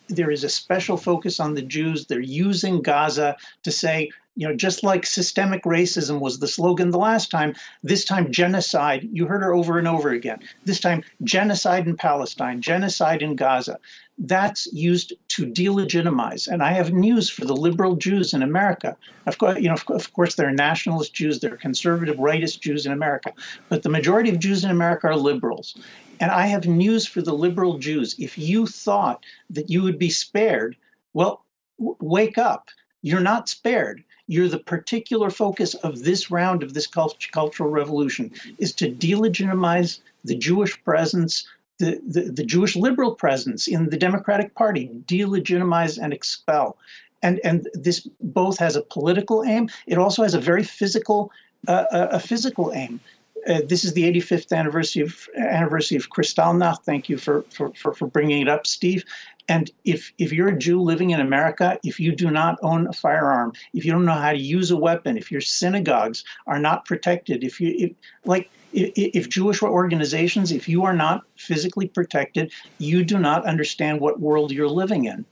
there 0.10 0.32
is 0.32 0.44
a 0.44 0.50
special 0.50 0.98
focus 0.98 1.40
on 1.40 1.54
the 1.54 1.62
Jews. 1.62 2.06
They're 2.06 2.20
using 2.20 2.82
Gaza 2.82 3.38
to 3.64 3.72
say 3.72 4.12
you 4.36 4.48
know, 4.48 4.56
just 4.56 4.84
like 4.84 5.06
systemic 5.06 5.64
racism 5.64 6.20
was 6.20 6.40
the 6.40 6.48
slogan 6.48 6.90
the 6.90 6.98
last 6.98 7.30
time, 7.30 7.56
this 7.84 8.04
time 8.04 8.32
genocide, 8.32 9.08
you 9.12 9.28
heard 9.28 9.44
her 9.44 9.54
over 9.54 9.78
and 9.78 9.88
over 9.88 10.10
again. 10.10 10.40
This 10.66 10.80
time, 10.80 11.04
genocide 11.24 11.88
in 11.88 11.96
Palestine, 11.96 12.62
genocide 12.62 13.22
in 13.22 13.36
Gaza. 13.36 13.80
That's 14.18 14.68
used 14.74 15.14
to 15.30 15.46
delegitimize. 15.46 16.48
And 16.48 16.64
I 16.64 16.74
have 16.74 16.94
news 16.94 17.30
for 17.30 17.46
the 17.46 17.56
liberal 17.56 17.96
Jews 17.96 18.34
in 18.34 18.42
America. 18.42 18.96
Of 19.28 19.38
course, 19.38 19.60
you 19.60 19.70
know, 19.70 19.78
of 19.90 20.14
course, 20.14 20.36
there 20.36 20.48
are 20.48 20.52
nationalist 20.52 21.14
Jews, 21.14 21.40
there 21.40 21.54
are 21.54 21.58
conservative 21.58 22.18
rightist 22.18 22.60
Jews 22.60 22.86
in 22.86 22.92
America, 22.92 23.34
but 23.70 23.84
the 23.84 23.90
majority 23.90 24.30
of 24.30 24.40
Jews 24.40 24.64
in 24.64 24.72
America 24.72 25.08
are 25.08 25.16
liberals. 25.16 25.76
And 26.20 26.32
I 26.32 26.48
have 26.48 26.68
news 26.68 27.06
for 27.06 27.22
the 27.22 27.34
liberal 27.34 27.78
Jews. 27.78 28.16
If 28.18 28.38
you 28.38 28.66
thought 28.66 29.26
that 29.52 29.70
you 29.70 29.84
would 29.84 30.00
be 30.00 30.10
spared, 30.10 30.76
well, 31.14 31.44
w- 31.80 31.98
wake 32.00 32.38
up. 32.38 32.70
You're 33.02 33.20
not 33.20 33.50
spared 33.50 34.04
you're 34.28 34.48
the 34.48 34.60
particular 34.60 35.30
focus 35.30 35.74
of 35.76 36.04
this 36.04 36.32
round 36.32 36.64
of 36.64 36.74
this 36.74 36.88
cult- 36.88 37.28
cultural 37.32 37.70
revolution 37.70 38.32
is 38.58 38.74
to 38.74 38.92
delegitimize 38.92 40.00
the 40.24 40.36
Jewish 40.36 40.82
presence, 40.84 41.48
the, 41.80 42.00
the, 42.08 42.22
the 42.32 42.46
Jewish 42.46 42.76
liberal 42.76 43.16
presence 43.16 43.68
in 43.68 43.90
the 43.90 43.98
Democratic 43.98 44.56
Party, 44.56 44.90
delegitimize 45.06 46.02
and 46.02 46.14
expel. 46.14 46.78
And, 47.22 47.40
and 47.44 47.68
this 47.74 48.08
both 48.22 48.58
has 48.60 48.76
a 48.76 48.82
political 48.82 49.44
aim. 49.44 49.70
It 49.88 49.98
also 49.98 50.24
has 50.24 50.34
a 50.34 50.40
very 50.40 50.64
physical, 50.64 51.32
uh, 51.68 51.86
a, 51.92 52.02
a 52.16 52.20
physical 52.20 52.72
aim. 52.74 53.00
Uh, 53.48 53.62
this 53.68 53.84
is 53.84 53.94
the 53.94 54.04
85th 54.04 54.58
anniversary 54.58 55.02
of 55.02 55.28
anniversary 55.38 55.98
of 55.98 56.10
Kristallnacht. 56.10 56.84
Thank 56.84 57.10
you 57.10 57.18
for, 57.18 57.42
for, 57.50 57.74
for, 57.74 57.94
for 57.94 58.08
bringing 58.08 58.42
it 58.42 58.48
up, 58.48 58.66
Steve. 58.66 59.04
And 59.50 59.70
if, 59.84 60.14
if 60.18 60.32
you're 60.32 60.50
a 60.50 60.58
Jew 60.58 60.82
living 60.82 61.10
in 61.10 61.20
America, 61.20 61.78
if 61.84 62.00
you 62.00 62.16
do 62.16 62.32
not 62.32 62.58
own 62.62 62.88
a 62.88 62.94
firearm, 62.94 63.54
if 63.74 63.86
you 63.86 63.92
don't 63.92 64.06
know 64.06 64.14
how 64.14 64.32
to 64.32 64.38
use 64.38 64.72
a 64.72 64.78
weapon, 64.78 65.18
if 65.18 65.32
your 65.32 65.42
synagogues 65.42 66.24
are 66.48 66.60
not 66.60 66.86
protected, 66.86 67.44
if 67.44 67.60
you 67.60 67.74
if, 67.78 67.92
like 68.26 68.50
if, 68.72 68.92
if 68.96 69.30
Jewish 69.30 69.62
organizations, 69.62 70.52
if 70.52 70.70
you 70.70 70.86
are 70.86 70.94
not 70.94 71.24
physically 71.36 71.88
protected, 71.88 72.52
you 72.78 73.04
do 73.04 73.20
not 73.20 73.46
understand 73.46 74.00
what 74.00 74.20
world 74.20 74.52
you're 74.52 74.68
living 74.70 75.06
in. 75.06 75.26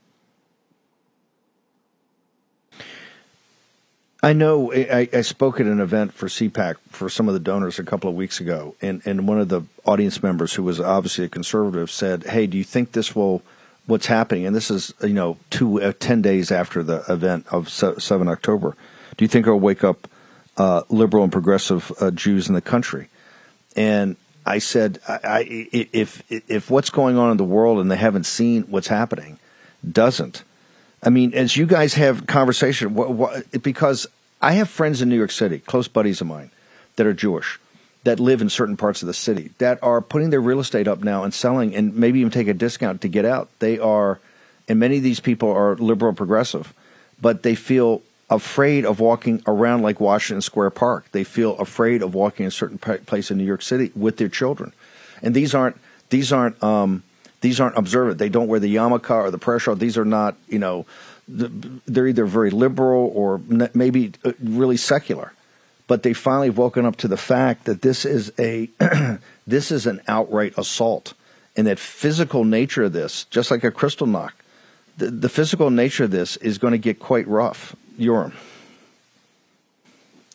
I 4.24 4.34
know 4.34 4.72
I, 4.72 5.10
I, 5.12 5.22
spoke 5.22 5.60
at 5.60 5.66
an 5.66 5.80
event 5.80 6.14
for 6.14 6.28
CPAC 6.28 6.76
for 6.90 7.10
some 7.10 7.28
of 7.28 7.34
the 7.34 7.40
donors 7.40 7.80
a 7.80 7.84
couple 7.84 8.08
of 8.08 8.16
weeks 8.16 8.40
ago, 8.40 8.76
and, 8.80 9.02
and 9.04 9.28
one 9.28 9.40
of 9.40 9.50
the 9.50 9.64
audience 9.84 10.22
members, 10.22 10.54
who 10.54 10.62
was 10.62 10.80
obviously 10.80 11.26
a 11.26 11.30
conservative, 11.30 11.90
said, 11.90 12.26
Hey, 12.26 12.46
do 12.46 12.56
you 12.56 12.64
think 12.64 12.92
this 12.92 13.16
will 13.16 13.42
what's 13.86 14.06
happening, 14.06 14.46
and 14.46 14.56
this 14.56 14.72
is 14.72 14.94
you 15.02 15.14
know 15.14 15.38
two 15.50 15.82
uh, 15.82 15.94
ten 16.00 16.22
days 16.22 16.52
after 16.52 16.84
the 16.84 17.04
event 17.10 17.46
of 17.52 17.70
seven 17.70 18.28
October. 18.28 18.76
Do 19.18 19.26
you 19.26 19.30
think 19.30 19.48
it'll 19.48 19.60
wake 19.60 19.84
up 19.84 20.08
uh, 20.58 20.84
liberal 20.90 21.24
and 21.24 21.32
progressive 21.32 21.92
uh, 22.00 22.12
Jews 22.12 22.48
in 22.48 22.56
the 22.56 22.62
country? 22.62 23.10
And 23.76 24.16
I 24.46 24.58
said, 24.60 25.00
I, 25.08 25.20
I, 25.24 25.68
if 25.72 26.24
if 26.30 26.70
what's 26.70 26.90
going 26.90 27.18
on 27.18 27.32
in 27.32 27.38
the 27.38 27.44
world 27.44 27.80
and 27.80 27.92
they 27.92 27.98
haven't 27.98 28.26
seen 28.26 28.64
what's 28.64 28.88
happening, 28.88 29.40
doesn't. 29.90 30.44
I 31.04 31.10
mean, 31.10 31.34
as 31.34 31.58
you 31.58 31.66
guys 31.66 31.96
have 31.96 32.28
conversation, 32.28 32.94
what, 32.94 33.12
what, 33.12 33.64
because 33.64 34.06
I 34.42 34.54
have 34.54 34.70
friends 34.70 35.02
in 35.02 35.10
New 35.10 35.18
York 35.18 35.32
City, 35.32 35.60
close 35.60 35.88
buddies 35.88 36.22
of 36.22 36.28
mine, 36.28 36.52
that 36.96 37.08
are 37.08 37.14
Jewish, 37.14 37.60
that 38.04 38.20
live 38.20 38.42
in 38.42 38.50
certain 38.50 38.78
parts 38.78 39.02
of 39.02 39.08
the 39.08 39.14
city 39.14 39.52
that 39.60 39.80
are 39.84 40.02
putting 40.02 40.32
their 40.32 40.42
real 40.42 40.60
estate 40.60 40.88
up 40.88 41.04
now 41.04 41.24
and 41.24 41.34
selling 41.34 41.76
and 41.76 41.96
maybe 41.96 42.20
even 42.20 42.32
take 42.32 42.48
a 42.48 42.54
discount 42.54 43.02
to 43.02 43.08
get 43.08 43.26
out. 43.26 43.50
They 43.60 43.78
are, 43.78 44.20
and 44.68 44.80
many 44.80 44.98
of 44.98 45.04
these 45.04 45.20
people 45.20 45.52
are 45.52 45.76
liberal 45.76 46.14
progressive, 46.14 46.74
but 47.22 47.44
they 47.44 47.56
feel 47.56 48.02
afraid 48.30 48.86
of 48.86 49.00
walking 49.00 49.44
around 49.46 49.82
like 49.82 50.00
Washington 50.00 50.42
Square 50.42 50.72
Park. 50.72 51.06
They 51.12 51.24
feel 51.24 51.56
afraid 51.58 52.02
of 52.02 52.16
walking 52.16 52.46
a 52.46 52.52
certain 52.52 52.78
place 52.80 53.30
in 53.30 53.38
New 53.38 53.46
York 53.46 53.62
City 53.62 53.92
with 53.96 54.18
their 54.18 54.30
children, 54.30 54.74
and 55.22 55.36
these 55.36 55.54
aren't 55.54 55.78
these 56.10 56.32
aren't 56.32 56.62
um, 56.64 57.04
these 57.42 57.60
aren't 57.60 57.78
observant. 57.78 58.18
They 58.18 58.30
don't 58.30 58.48
wear 58.48 58.60
the 58.60 58.74
yarmulke 58.74 59.12
or 59.12 59.30
the 59.30 59.38
pressure. 59.38 59.76
These 59.76 59.98
are 59.98 60.06
not 60.06 60.36
you 60.48 60.60
know 60.60 60.86
they're 61.28 62.08
either 62.08 62.26
very 62.26 62.50
liberal 62.50 63.12
or 63.14 63.40
maybe 63.74 64.14
uh, 64.26 64.32
really 64.42 64.78
secular 64.78 65.34
but 65.88 66.04
they 66.04 66.14
finally 66.14 66.50
woken 66.50 66.86
up 66.86 66.96
to 66.98 67.08
the 67.08 67.18
fact 67.18 67.66
that 67.66 67.82
this 67.82 68.06
is 68.06 68.32
a 68.40 68.70
this 69.48 69.72
is 69.72 69.86
an 69.88 70.02
outright 70.08 70.54
assault, 70.58 71.14
and 71.56 71.68
that 71.68 71.80
physical 71.80 72.44
nature 72.44 72.84
of 72.84 72.94
this, 72.94 73.26
just 73.26 73.52
like 73.52 73.64
a 73.64 73.72
Kristallnacht, 73.72 74.34
the, 74.98 75.12
the 75.12 75.30
physical 75.30 75.70
nature 75.70 76.06
of 76.06 76.12
this 76.12 76.38
is 76.38 76.58
going 76.58 76.72
to 76.72 76.78
get 76.78 77.00
quite 77.00 77.28
rough. 77.28 77.76
Yoram. 78.00 78.34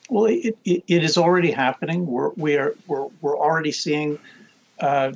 Well, 0.08 0.26
it, 0.26 0.56
it, 0.64 0.84
it 0.86 1.04
is 1.04 1.16
already 1.16 1.50
happening. 1.50 2.06
We're 2.06 2.30
we 2.30 2.56
are 2.56 2.74
we're, 2.86 3.08
we're 3.20 3.36
already 3.36 3.72
seeing 3.72 4.18
uh, 4.78 5.12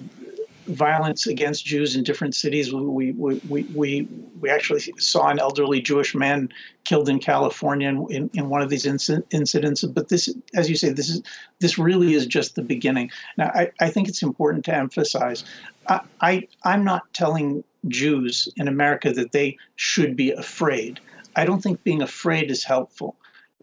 violence 0.70 1.26
against 1.26 1.64
Jews 1.64 1.96
in 1.96 2.04
different 2.04 2.34
cities. 2.34 2.72
We, 2.72 3.12
we, 3.12 3.40
we, 3.48 3.62
we, 3.74 4.08
we 4.40 4.48
actually 4.48 4.80
saw 4.98 5.28
an 5.28 5.38
elderly 5.38 5.80
Jewish 5.80 6.14
man 6.14 6.48
killed 6.84 7.08
in 7.08 7.18
California 7.18 7.88
in, 7.88 8.30
in, 8.32 8.48
one 8.48 8.62
of 8.62 8.70
these 8.70 8.84
inc- 8.84 9.22
incidents. 9.30 9.82
But 9.84 10.08
this, 10.08 10.32
as 10.54 10.70
you 10.70 10.76
say, 10.76 10.90
this 10.90 11.08
is 11.08 11.22
this 11.58 11.78
really 11.78 12.14
is 12.14 12.26
just 12.26 12.54
the 12.54 12.62
beginning. 12.62 13.10
Now, 13.36 13.50
I, 13.54 13.70
I 13.80 13.90
think 13.90 14.08
it's 14.08 14.22
important 14.22 14.64
to 14.66 14.74
emphasize. 14.74 15.44
I, 15.88 16.00
I 16.20 16.48
I'm 16.64 16.84
not 16.84 17.12
telling 17.12 17.64
Jews 17.88 18.48
in 18.56 18.68
America 18.68 19.12
that 19.12 19.32
they 19.32 19.56
should 19.76 20.16
be 20.16 20.30
afraid. 20.30 21.00
I 21.36 21.44
don't 21.44 21.62
think 21.62 21.84
being 21.84 22.02
afraid 22.02 22.50
is 22.50 22.64
helpful 22.64 23.16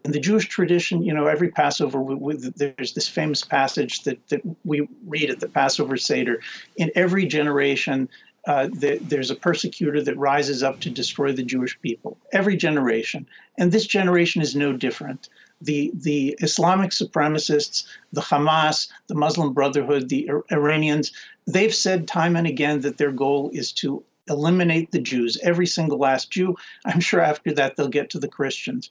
in 0.04 0.12
the 0.12 0.20
Jewish 0.20 0.46
tradition, 0.46 1.02
you 1.02 1.12
know, 1.12 1.26
every 1.26 1.50
Passover, 1.50 2.00
we, 2.00 2.14
we, 2.14 2.36
there's 2.36 2.94
this 2.94 3.08
famous 3.08 3.42
passage 3.42 4.02
that, 4.02 4.26
that 4.28 4.40
we 4.64 4.88
read 5.06 5.30
at 5.30 5.40
the 5.40 5.48
Passover 5.48 5.96
Seder. 5.96 6.40
In 6.76 6.90
every 6.94 7.26
generation, 7.26 8.08
uh, 8.46 8.68
the, 8.72 8.98
there's 9.02 9.30
a 9.30 9.36
persecutor 9.36 10.02
that 10.02 10.16
rises 10.16 10.62
up 10.62 10.80
to 10.80 10.90
destroy 10.90 11.32
the 11.32 11.42
Jewish 11.42 11.78
people. 11.80 12.16
Every 12.32 12.56
generation. 12.56 13.26
And 13.58 13.72
this 13.72 13.86
generation 13.86 14.40
is 14.40 14.54
no 14.54 14.72
different. 14.72 15.28
The, 15.60 15.90
the 15.94 16.36
Islamic 16.40 16.92
supremacists, 16.92 17.84
the 18.12 18.20
Hamas, 18.20 18.88
the 19.08 19.16
Muslim 19.16 19.52
Brotherhood, 19.52 20.08
the 20.08 20.30
Iranians, 20.52 21.12
they've 21.46 21.74
said 21.74 22.06
time 22.06 22.36
and 22.36 22.46
again 22.46 22.80
that 22.82 22.96
their 22.96 23.10
goal 23.10 23.50
is 23.52 23.72
to 23.72 24.04
eliminate 24.30 24.92
the 24.92 25.00
Jews, 25.00 25.38
every 25.42 25.66
single 25.66 25.98
last 25.98 26.30
Jew. 26.30 26.56
I'm 26.84 27.00
sure 27.00 27.20
after 27.20 27.52
that 27.54 27.76
they'll 27.76 27.88
get 27.88 28.10
to 28.10 28.20
the 28.20 28.28
Christians 28.28 28.90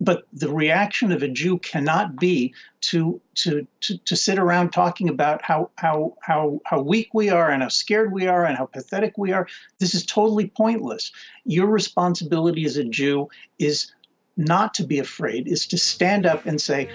but 0.00 0.26
the 0.32 0.50
reaction 0.50 1.12
of 1.12 1.22
a 1.22 1.28
Jew 1.28 1.58
cannot 1.58 2.16
be 2.16 2.54
to, 2.82 3.20
to, 3.36 3.66
to, 3.82 3.98
to, 3.98 4.16
sit 4.16 4.38
around 4.38 4.70
talking 4.70 5.08
about 5.10 5.42
how, 5.42 5.70
how, 5.76 6.16
how, 6.22 6.60
how 6.64 6.80
weak 6.80 7.10
we 7.12 7.28
are 7.28 7.50
and 7.50 7.62
how 7.62 7.68
scared 7.68 8.10
we 8.10 8.26
are 8.26 8.46
and 8.46 8.56
how 8.56 8.66
pathetic 8.66 9.18
we 9.18 9.32
are. 9.32 9.46
This 9.78 9.94
is 9.94 10.06
totally 10.06 10.48
pointless. 10.48 11.12
Your 11.44 11.66
responsibility 11.66 12.64
as 12.64 12.78
a 12.78 12.84
Jew 12.84 13.28
is 13.58 13.92
not 14.38 14.72
to 14.74 14.84
be 14.84 14.98
afraid, 14.98 15.46
is 15.46 15.66
to 15.66 15.76
stand 15.76 16.24
up 16.24 16.46
and 16.46 16.58
say, 16.60 16.88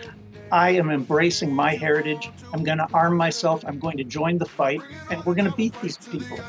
I 0.52 0.72
am 0.72 0.90
embracing 0.90 1.54
my 1.54 1.76
heritage. 1.76 2.30
I'm 2.54 2.64
going 2.64 2.78
to 2.78 2.88
arm 2.94 3.18
myself. 3.18 3.64
I'm 3.68 3.80
going 3.80 3.98
to 3.98 4.04
join 4.04 4.38
the 4.38 4.46
fight, 4.46 4.82
and 5.10 5.24
we're 5.26 5.36
going 5.36 5.50
to 5.50 5.58
beat 5.58 5.80
these 5.82 5.98
people. 5.98 6.40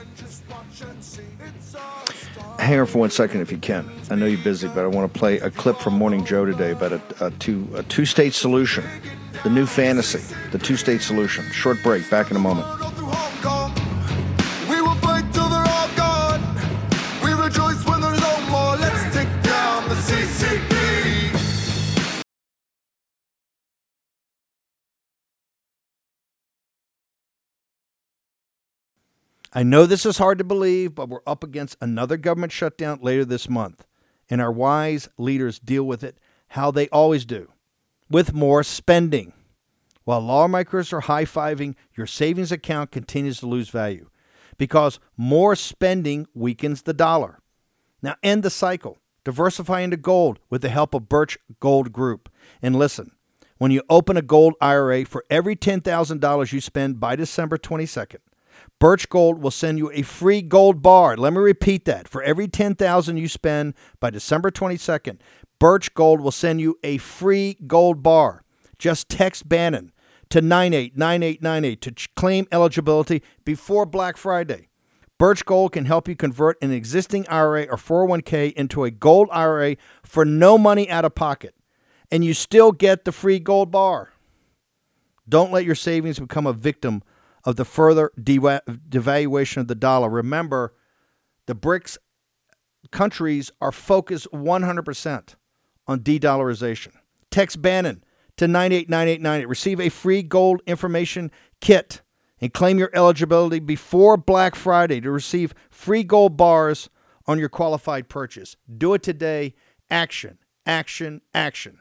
Hang 2.58 2.80
on 2.80 2.86
for 2.86 2.98
one 2.98 3.10
second 3.10 3.40
if 3.40 3.50
you 3.52 3.58
can. 3.58 3.90
I 4.10 4.14
know 4.14 4.26
you're 4.26 4.42
busy, 4.42 4.68
but 4.68 4.84
I 4.84 4.86
want 4.86 5.12
to 5.12 5.18
play 5.18 5.38
a 5.38 5.50
clip 5.50 5.78
from 5.78 5.94
Morning 5.94 6.24
Joe 6.24 6.44
today 6.44 6.72
about 6.72 6.92
a, 6.92 7.26
a 7.26 7.30
two 7.32 7.68
a 7.74 7.82
two 7.84 8.04
state 8.04 8.34
solution, 8.34 8.84
the 9.44 9.50
new 9.50 9.66
fantasy, 9.66 10.34
the 10.52 10.58
two 10.58 10.76
state 10.76 11.02
solution. 11.02 11.44
Short 11.52 11.82
break. 11.82 12.08
Back 12.10 12.30
in 12.30 12.36
a 12.36 12.40
moment. 12.40 12.66
I 29.56 29.62
know 29.62 29.86
this 29.86 30.04
is 30.04 30.18
hard 30.18 30.36
to 30.36 30.44
believe, 30.44 30.94
but 30.94 31.08
we're 31.08 31.20
up 31.26 31.42
against 31.42 31.78
another 31.80 32.18
government 32.18 32.52
shutdown 32.52 32.98
later 33.00 33.24
this 33.24 33.48
month, 33.48 33.86
and 34.28 34.38
our 34.38 34.52
wise 34.52 35.08
leaders 35.16 35.58
deal 35.58 35.84
with 35.84 36.04
it 36.04 36.18
how 36.48 36.70
they 36.70 36.90
always 36.90 37.24
do 37.24 37.50
with 38.10 38.34
more 38.34 38.62
spending. 38.62 39.32
While 40.04 40.20
lawmakers 40.20 40.92
are 40.92 41.00
high 41.00 41.24
fiving, 41.24 41.74
your 41.96 42.06
savings 42.06 42.52
account 42.52 42.90
continues 42.90 43.40
to 43.40 43.46
lose 43.46 43.70
value 43.70 44.10
because 44.58 45.00
more 45.16 45.56
spending 45.56 46.26
weakens 46.34 46.82
the 46.82 46.92
dollar. 46.92 47.38
Now, 48.02 48.16
end 48.22 48.42
the 48.42 48.50
cycle. 48.50 48.98
Diversify 49.24 49.80
into 49.80 49.96
gold 49.96 50.38
with 50.50 50.60
the 50.60 50.68
help 50.68 50.92
of 50.92 51.08
Birch 51.08 51.38
Gold 51.60 51.94
Group. 51.94 52.28
And 52.60 52.76
listen, 52.76 53.12
when 53.56 53.70
you 53.70 53.82
open 53.88 54.18
a 54.18 54.22
gold 54.22 54.52
IRA 54.60 55.06
for 55.06 55.24
every 55.30 55.56
$10,000 55.56 56.52
you 56.52 56.60
spend 56.60 57.00
by 57.00 57.16
December 57.16 57.56
22nd, 57.56 58.18
Birch 58.78 59.08
Gold 59.08 59.40
will 59.40 59.50
send 59.50 59.78
you 59.78 59.90
a 59.92 60.02
free 60.02 60.42
gold 60.42 60.82
bar. 60.82 61.16
Let 61.16 61.32
me 61.32 61.38
repeat 61.38 61.86
that. 61.86 62.08
For 62.08 62.22
every 62.22 62.46
10,000 62.46 63.16
you 63.16 63.26
spend 63.26 63.74
by 64.00 64.10
December 64.10 64.50
22nd, 64.50 65.18
Birch 65.58 65.94
Gold 65.94 66.20
will 66.20 66.30
send 66.30 66.60
you 66.60 66.78
a 66.82 66.98
free 66.98 67.56
gold 67.66 68.02
bar. 68.02 68.42
Just 68.78 69.08
text 69.08 69.48
Bannon 69.48 69.92
to 70.28 70.42
989898 70.42 71.80
to 71.80 72.08
claim 72.16 72.46
eligibility 72.52 73.22
before 73.44 73.86
Black 73.86 74.18
Friday. 74.18 74.68
Birch 75.18 75.46
Gold 75.46 75.72
can 75.72 75.86
help 75.86 76.08
you 76.08 76.14
convert 76.14 76.62
an 76.62 76.70
existing 76.70 77.26
IRA 77.28 77.62
or 77.64 77.78
401k 77.78 78.52
into 78.52 78.84
a 78.84 78.90
gold 78.90 79.28
IRA 79.32 79.76
for 80.02 80.26
no 80.26 80.58
money 80.58 80.90
out 80.90 81.06
of 81.06 81.14
pocket, 81.14 81.54
and 82.10 82.22
you 82.22 82.34
still 82.34 82.70
get 82.70 83.06
the 83.06 83.12
free 83.12 83.38
gold 83.38 83.70
bar. 83.70 84.10
Don't 85.26 85.50
let 85.50 85.64
your 85.64 85.74
savings 85.74 86.18
become 86.18 86.46
a 86.46 86.52
victim 86.52 87.02
of 87.46 87.56
the 87.56 87.64
further 87.64 88.10
devaluation 88.20 89.58
of 89.58 89.68
the 89.68 89.74
dollar. 89.74 90.10
Remember, 90.10 90.74
the 91.46 91.54
BRICS 91.54 91.96
countries 92.90 93.52
are 93.60 93.72
focused 93.72 94.26
100% 94.32 95.34
on 95.86 96.02
de 96.02 96.18
dollarization. 96.18 96.92
Text 97.30 97.62
Bannon 97.62 98.02
to 98.36 98.48
989898. 98.48 99.48
Receive 99.48 99.80
a 99.80 99.88
free 99.88 100.22
gold 100.22 100.60
information 100.66 101.30
kit 101.60 102.02
and 102.40 102.52
claim 102.52 102.78
your 102.78 102.90
eligibility 102.92 103.60
before 103.60 104.16
Black 104.16 104.54
Friday 104.54 105.00
to 105.00 105.10
receive 105.10 105.54
free 105.70 106.02
gold 106.02 106.36
bars 106.36 106.90
on 107.26 107.38
your 107.38 107.48
qualified 107.48 108.08
purchase. 108.08 108.56
Do 108.76 108.92
it 108.94 109.02
today. 109.02 109.54
Action, 109.88 110.38
action, 110.66 111.22
action. 111.32 111.78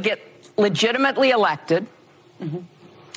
get 0.00 0.20
legitimately 0.58 1.30
elected. 1.30 1.86
Mm-hmm. 2.40 2.58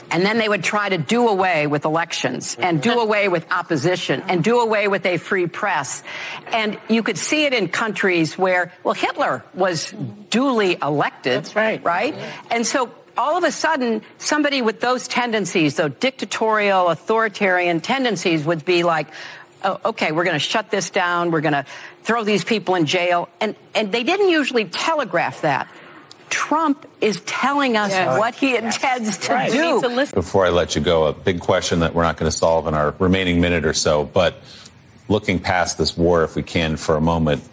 And 0.09 0.25
then 0.25 0.37
they 0.37 0.47
would 0.47 0.63
try 0.63 0.89
to 0.89 0.97
do 0.97 1.27
away 1.27 1.67
with 1.67 1.85
elections 1.85 2.55
and 2.59 2.81
do 2.81 2.91
mm-hmm. 2.91 2.99
away 2.99 3.27
with 3.27 3.51
opposition 3.51 4.23
and 4.27 4.43
do 4.43 4.59
away 4.59 4.87
with 4.87 5.05
a 5.05 5.17
free 5.17 5.47
press. 5.47 6.01
And 6.47 6.79
you 6.89 7.03
could 7.03 7.17
see 7.17 7.45
it 7.45 7.53
in 7.53 7.67
countries 7.67 8.37
where, 8.37 8.71
well, 8.83 8.93
Hitler 8.93 9.43
was 9.53 9.93
duly 10.29 10.77
elected. 10.81 11.43
That's 11.43 11.55
right. 11.55 11.83
Right? 11.83 12.15
And 12.49 12.65
so 12.65 12.91
all 13.17 13.37
of 13.37 13.43
a 13.43 13.51
sudden, 13.51 14.01
somebody 14.17 14.61
with 14.61 14.79
those 14.79 15.07
tendencies, 15.07 15.75
those 15.75 15.93
dictatorial, 15.99 16.89
authoritarian 16.89 17.81
tendencies 17.81 18.45
would 18.45 18.63
be 18.63 18.83
like, 18.83 19.07
oh, 19.63 19.79
okay, 19.85 20.11
we're 20.11 20.23
going 20.23 20.35
to 20.35 20.39
shut 20.39 20.69
this 20.69 20.89
down. 20.89 21.31
We're 21.31 21.41
going 21.41 21.53
to 21.53 21.65
throw 22.03 22.23
these 22.23 22.43
people 22.43 22.75
in 22.75 22.85
jail. 22.85 23.27
And, 23.41 23.55
and 23.75 23.91
they 23.91 24.03
didn't 24.03 24.29
usually 24.29 24.65
telegraph 24.65 25.41
that. 25.41 25.67
Trump 26.29 26.85
is 27.01 27.21
telling 27.21 27.77
us 27.77 27.91
Yes. 27.91 28.17
what 28.19 28.35
he 28.35 28.55
intends 28.55 29.17
to 29.17 29.33
Right. 29.33 29.51
Do. 29.51 29.81
to. 29.81 30.07
Before 30.13 30.45
I 30.45 30.49
let 30.49 30.75
you 30.75 30.81
go, 30.81 31.05
a 31.05 31.13
big 31.13 31.39
question 31.39 31.79
that 31.79 31.93
we're 31.93 32.03
not 32.03 32.17
going 32.17 32.29
to 32.31 32.37
solve 32.37 32.67
in 32.67 32.73
our 32.73 32.93
remaining 32.99 33.39
minute 33.41 33.65
or 33.65 33.73
so, 33.73 34.03
but 34.03 34.41
looking 35.09 35.39
past 35.39 35.77
this 35.77 35.97
war, 35.97 36.23
if 36.23 36.35
we 36.35 36.43
can, 36.43 36.75
for 36.77 36.95
a 36.95 37.01
moment, 37.01 37.43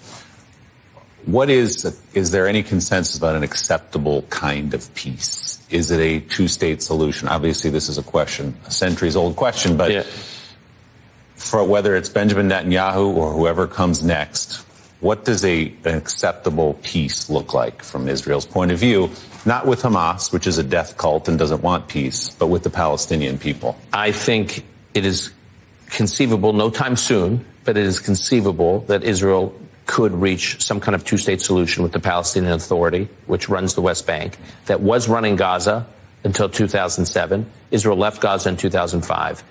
what 1.27 1.49
is 1.49 1.99
is 2.13 2.33
there 2.33 2.47
any 2.47 2.63
consensus 2.63 3.17
about 3.17 3.35
an 3.35 3.43
acceptable 3.43 4.23
kind 4.29 4.75
of 4.75 4.93
peace? 4.95 5.59
Is 5.71 5.91
it 5.91 5.99
a 6.01 6.21
two-state 6.21 6.83
solution? 6.83 7.29
Obviously, 7.29 7.71
this 7.71 7.89
is 7.89 7.97
a 7.97 8.03
question, 8.03 8.55
a 8.67 8.71
centuries-old 8.71 9.35
question, 9.37 9.77
but 9.77 10.05
for 11.37 11.65
whether 11.65 11.97
it's 11.97 12.09
Benjamin 12.11 12.49
Netanyahu 12.49 13.15
or 13.17 13.33
whoever 13.33 13.67
comes 13.67 14.03
next, 14.05 14.65
what 15.05 15.27
does 15.27 15.45
a, 15.45 15.67
an 15.85 15.97
acceptable 15.97 16.79
peace 16.83 17.29
look 17.29 17.53
like 17.53 17.83
from 17.83 18.09
Israel's 18.09 18.47
point 18.47 18.73
of 18.73 18.79
view? 18.79 19.11
Not 19.45 19.67
with 19.67 19.83
Hamas, 19.83 20.33
which 20.33 20.47
is 20.47 20.57
a 20.57 20.63
death 20.63 20.97
cult 20.97 21.29
and 21.29 21.39
doesn't 21.39 21.63
want 21.63 21.89
peace, 21.89 22.31
but 22.31 22.47
with 22.47 22.63
the 22.63 22.71
Palestinian 22.71 23.37
people. 23.37 23.79
I 23.93 24.13
think 24.13 24.65
it 24.95 25.05
is 25.05 25.31
conceivable, 25.91 26.55
no 26.55 26.71
time 26.71 26.97
soon, 26.97 27.45
but 27.65 27.77
it 27.77 27.85
is 27.85 28.01
conceivable 28.01 28.81
that 28.89 29.05
Israel 29.05 29.55
could 29.85 30.13
reach 30.13 30.63
some 30.63 30.81
kind 30.81 30.95
of 30.95 31.05
two 31.05 31.19
state 31.19 31.43
solution 31.43 31.83
with 31.83 31.93
the 31.93 32.01
Palestinian 32.01 32.55
Authority, 32.55 33.07
which 33.27 33.51
runs 33.51 33.75
the 33.75 33.83
West 33.83 34.07
Bank, 34.07 34.39
that 34.65 34.81
was 34.81 35.07
running 35.07 35.37
Gaza 35.37 35.87
until 36.25 36.49
2007. 36.49 37.45
Israel 37.71 37.99
left 37.99 38.23
Gaza 38.23 38.49
in 38.49 38.57
2005. 38.57 39.45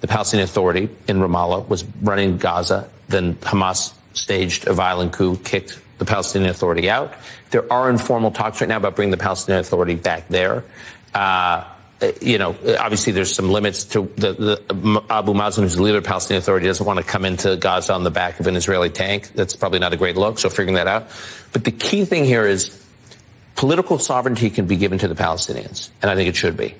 The 0.00 0.08
Palestinian 0.08 0.48
Authority 0.48 0.88
in 1.06 1.18
Ramallah 1.18 1.68
was 1.68 1.84
running 2.02 2.38
Gaza. 2.38 2.90
Then 3.06 3.36
Hamas 3.36 3.92
staged 4.16 4.66
a 4.66 4.72
violent 4.72 5.12
coup, 5.12 5.36
kicked 5.36 5.78
the 5.98 6.04
Palestinian 6.04 6.50
Authority 6.50 6.90
out. 6.90 7.14
There 7.50 7.70
are 7.72 7.88
informal 7.88 8.30
talks 8.30 8.60
right 8.60 8.68
now 8.68 8.76
about 8.76 8.96
bringing 8.96 9.12
the 9.12 9.16
Palestinian 9.16 9.60
Authority 9.60 9.94
back 9.94 10.28
there. 10.28 10.64
Uh, 11.14 11.64
you 12.20 12.36
know, 12.36 12.54
obviously 12.78 13.12
there's 13.12 13.34
some 13.34 13.48
limits 13.50 13.84
to 13.84 14.02
the, 14.16 14.32
the 14.32 15.02
Abu 15.08 15.32
Mazen, 15.32 15.62
who's 15.62 15.76
the 15.76 15.82
leader 15.82 15.96
of 15.98 16.04
the 16.04 16.08
Palestinian 16.08 16.42
Authority, 16.42 16.66
doesn't 16.66 16.84
want 16.84 16.98
to 16.98 17.04
come 17.04 17.24
into 17.24 17.56
Gaza 17.56 17.94
on 17.94 18.04
the 18.04 18.10
back 18.10 18.38
of 18.38 18.46
an 18.46 18.56
Israeli 18.56 18.90
tank. 18.90 19.30
That's 19.34 19.56
probably 19.56 19.78
not 19.78 19.94
a 19.94 19.96
great 19.96 20.16
look. 20.16 20.38
So 20.38 20.50
figuring 20.50 20.74
that 20.74 20.86
out. 20.86 21.08
But 21.52 21.64
the 21.64 21.70
key 21.70 22.04
thing 22.04 22.24
here 22.26 22.46
is 22.46 22.84
political 23.54 23.98
sovereignty 23.98 24.50
can 24.50 24.66
be 24.66 24.76
given 24.76 24.98
to 24.98 25.08
the 25.08 25.14
Palestinians, 25.14 25.88
and 26.02 26.10
I 26.10 26.14
think 26.14 26.28
it 26.28 26.36
should 26.36 26.56
be. 26.56 26.74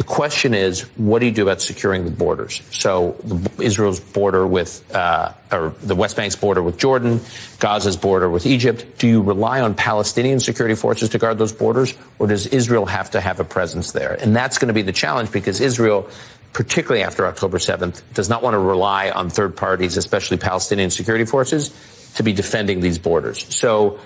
The 0.00 0.04
question 0.04 0.54
is, 0.54 0.80
what 0.96 1.18
do 1.18 1.26
you 1.26 1.30
do 1.30 1.42
about 1.42 1.60
securing 1.60 2.06
the 2.06 2.10
borders? 2.10 2.62
So 2.70 3.16
the, 3.22 3.62
Israel's 3.62 4.00
border 4.00 4.46
with, 4.46 4.82
uh, 4.96 5.34
or 5.52 5.74
the 5.82 5.94
West 5.94 6.16
Bank's 6.16 6.36
border 6.36 6.62
with 6.62 6.78
Jordan, 6.78 7.20
Gaza's 7.58 7.98
border 7.98 8.30
with 8.30 8.46
Egypt. 8.46 8.96
Do 8.96 9.06
you 9.06 9.20
rely 9.20 9.60
on 9.60 9.74
Palestinian 9.74 10.40
security 10.40 10.74
forces 10.74 11.10
to 11.10 11.18
guard 11.18 11.36
those 11.36 11.52
borders, 11.52 11.94
or 12.18 12.28
does 12.28 12.46
Israel 12.46 12.86
have 12.86 13.10
to 13.10 13.20
have 13.20 13.40
a 13.40 13.44
presence 13.44 13.92
there? 13.92 14.14
And 14.14 14.34
that's 14.34 14.56
going 14.56 14.68
to 14.68 14.74
be 14.74 14.80
the 14.80 14.90
challenge 14.90 15.32
because 15.32 15.60
Israel, 15.60 16.08
particularly 16.54 17.02
after 17.02 17.26
October 17.26 17.58
7th, 17.58 18.00
does 18.14 18.30
not 18.30 18.42
want 18.42 18.54
to 18.54 18.58
rely 18.58 19.10
on 19.10 19.28
third 19.28 19.54
parties, 19.54 19.98
especially 19.98 20.38
Palestinian 20.38 20.88
security 20.88 21.26
forces, 21.26 21.68
to 22.14 22.22
be 22.22 22.32
defending 22.32 22.80
these 22.80 22.98
borders. 22.98 23.54
So 23.54 24.00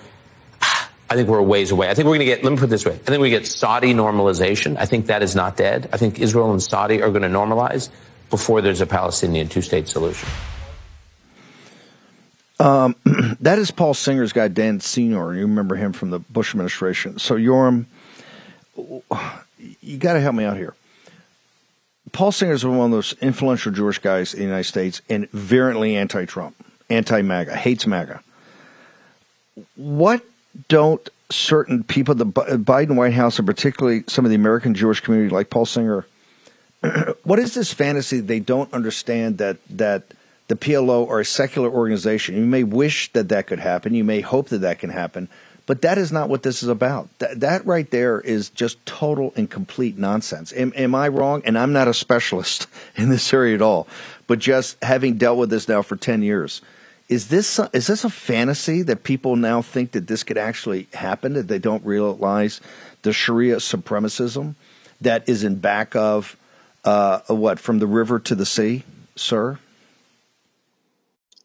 I 1.11 1.17
think 1.17 1.29
we're 1.29 1.39
a 1.39 1.43
ways 1.43 1.71
away. 1.71 1.91
I 1.91 1.95
think 1.95 2.07
we're 2.07 2.17
going 2.17 2.21
to 2.21 2.25
get, 2.25 2.43
let 2.43 2.51
me 2.51 2.57
put 2.57 2.65
it 2.65 2.71
this 2.71 2.87
way. 2.87 2.95
I 2.95 2.97
think 2.97 3.21
we 3.21 3.31
get 3.31 3.47
Saudi 3.47 3.93
normalization. 3.93 4.77
I 4.79 4.87
think 4.87 5.07
that 5.07 5.23
is 5.23 5.37
not 5.37 5.57
dead. 5.57 5.89
I 5.93 5.97
think 5.97 6.19
Israel 6.19 6.51
and 6.51 6.63
Saudi 6.63 7.03
are 7.03 7.11
going 7.11 7.23
to 7.23 7.29
normalize 7.29 7.91
before 8.31 8.63
there's 8.63 8.81
a 8.81 8.87
Palestinian 8.87 9.49
two 9.49 9.63
state 9.63 9.87
solution. 9.87 10.29
Um, 12.59 12.97
that 13.41 13.59
is 13.59 13.71
Paul 13.71 13.95
Singer's 13.95 14.33
guy, 14.33 14.49
Dan 14.49 14.81
Senor. 14.81 15.35
You 15.35 15.43
remember 15.43 15.77
him 15.77 15.93
from 15.93 16.11
the 16.11 16.19
Bush 16.19 16.55
administration. 16.55 17.19
So, 17.19 17.37
Yoram, 17.37 17.87
you 19.81 19.99
got 19.99 20.15
to 20.15 20.21
help 20.21 20.35
me 20.35 20.45
out 20.45 20.57
here. 20.57 20.75
Paul 22.13 22.33
Singer 22.33 22.53
is 22.53 22.65
one 22.65 22.79
of 22.79 22.91
those 22.91 23.13
influential 23.21 23.73
Jewish 23.73 23.99
guys 23.99 24.35
in 24.35 24.41
the 24.41 24.47
United 24.47 24.65
States 24.65 25.03
and 25.09 25.31
virulently 25.33 25.97
anti 25.97 26.25
Trump, 26.27 26.55
anti 26.89 27.23
MAGA, 27.23 27.57
hates 27.57 27.87
MAGA. 27.87 28.23
What 29.77 30.25
don't 30.69 31.09
certain 31.31 31.83
people, 31.85 32.15
the 32.15 32.27
Biden 32.27 32.97
White 32.97 33.15
House, 33.15 33.39
and 33.39 33.47
particularly 33.47 34.05
some 34.07 34.25
of 34.25 34.31
the 34.31 34.37
American 34.37 34.75
Jewish 34.75 35.01
community, 35.01 35.35
like 35.35 35.51
Paul 35.51 35.67
Singer, 35.67 36.07
what 37.25 37.39
is 37.39 37.55
this 37.55 37.73
fantasy? 37.73 38.21
They 38.21 38.41
don't 38.41 38.73
understand 38.73 39.39
that 39.39 39.59
that 39.71 40.05
the 40.49 40.57
PLO 40.57 41.09
are 41.09 41.21
a 41.21 41.25
secular 41.25 41.71
organization. 41.71 42.37
You 42.37 42.45
may 42.45 42.65
wish 42.65 43.11
that 43.13 43.31
that 43.31 43.47
could 43.47 43.61
happen. 43.61 43.95
You 43.95 44.05
may 44.05 44.21
hope 44.21 44.49
that 44.49 44.59
that 44.59 44.79
can 44.79 44.91
happen, 44.91 45.29
but 45.67 45.83
that 45.83 45.97
is 45.97 46.13
not 46.13 46.29
what 46.29 46.43
this 46.43 46.63
is 46.63 46.69
about. 46.69 47.09
That, 47.19 47.41
that 47.41 47.65
right 47.67 47.91
there 47.91 48.21
is 48.21 48.51
just 48.51 48.85
total 48.85 49.33
and 49.37 49.51
complete 49.51 49.97
nonsense. 49.97 50.53
Am, 50.53 50.73
am 50.77 50.95
I 50.95 51.09
wrong? 51.09 51.43
And 51.47 51.59
I'm 51.59 51.73
not 51.73 51.89
a 51.89 51.95
specialist 51.95 52.67
in 52.97 53.09
this 53.09 53.33
area 53.33 53.55
at 53.55 53.63
all, 53.63 53.87
but 54.27 54.39
just 54.39 54.83
having 54.83 55.17
dealt 55.17 55.39
with 55.39 55.51
this 55.51 55.69
now 55.69 55.83
for 55.83 55.97
ten 55.97 56.23
years, 56.23 56.61
Is 57.09 57.29
this 57.29 57.61
is 57.73 57.87
this 57.87 58.05
a 58.05 58.11
fantasy 58.11 58.83
that 58.83 59.03
people 59.03 59.37
now 59.37 59.61
think 59.61 59.93
that 59.93 60.07
this 60.07 60.23
could 60.23 60.39
actually 60.39 60.89
happen? 60.95 61.35
That 61.35 61.49
they 61.49 61.59
don't 61.59 61.85
realize 61.85 62.61
the 63.03 63.13
Sharia 63.13 63.57
supremacism 63.57 64.55
that 65.01 65.29
is 65.29 65.45
in 65.45 65.57
back 65.57 65.95
of 65.95 66.37
uh, 66.85 67.21
what 67.29 67.59
from 67.59 67.79
the 67.79 67.87
river 67.87 68.19
to 68.21 68.35
the 68.35 68.47
sea, 68.47 68.85
sir? 69.17 69.59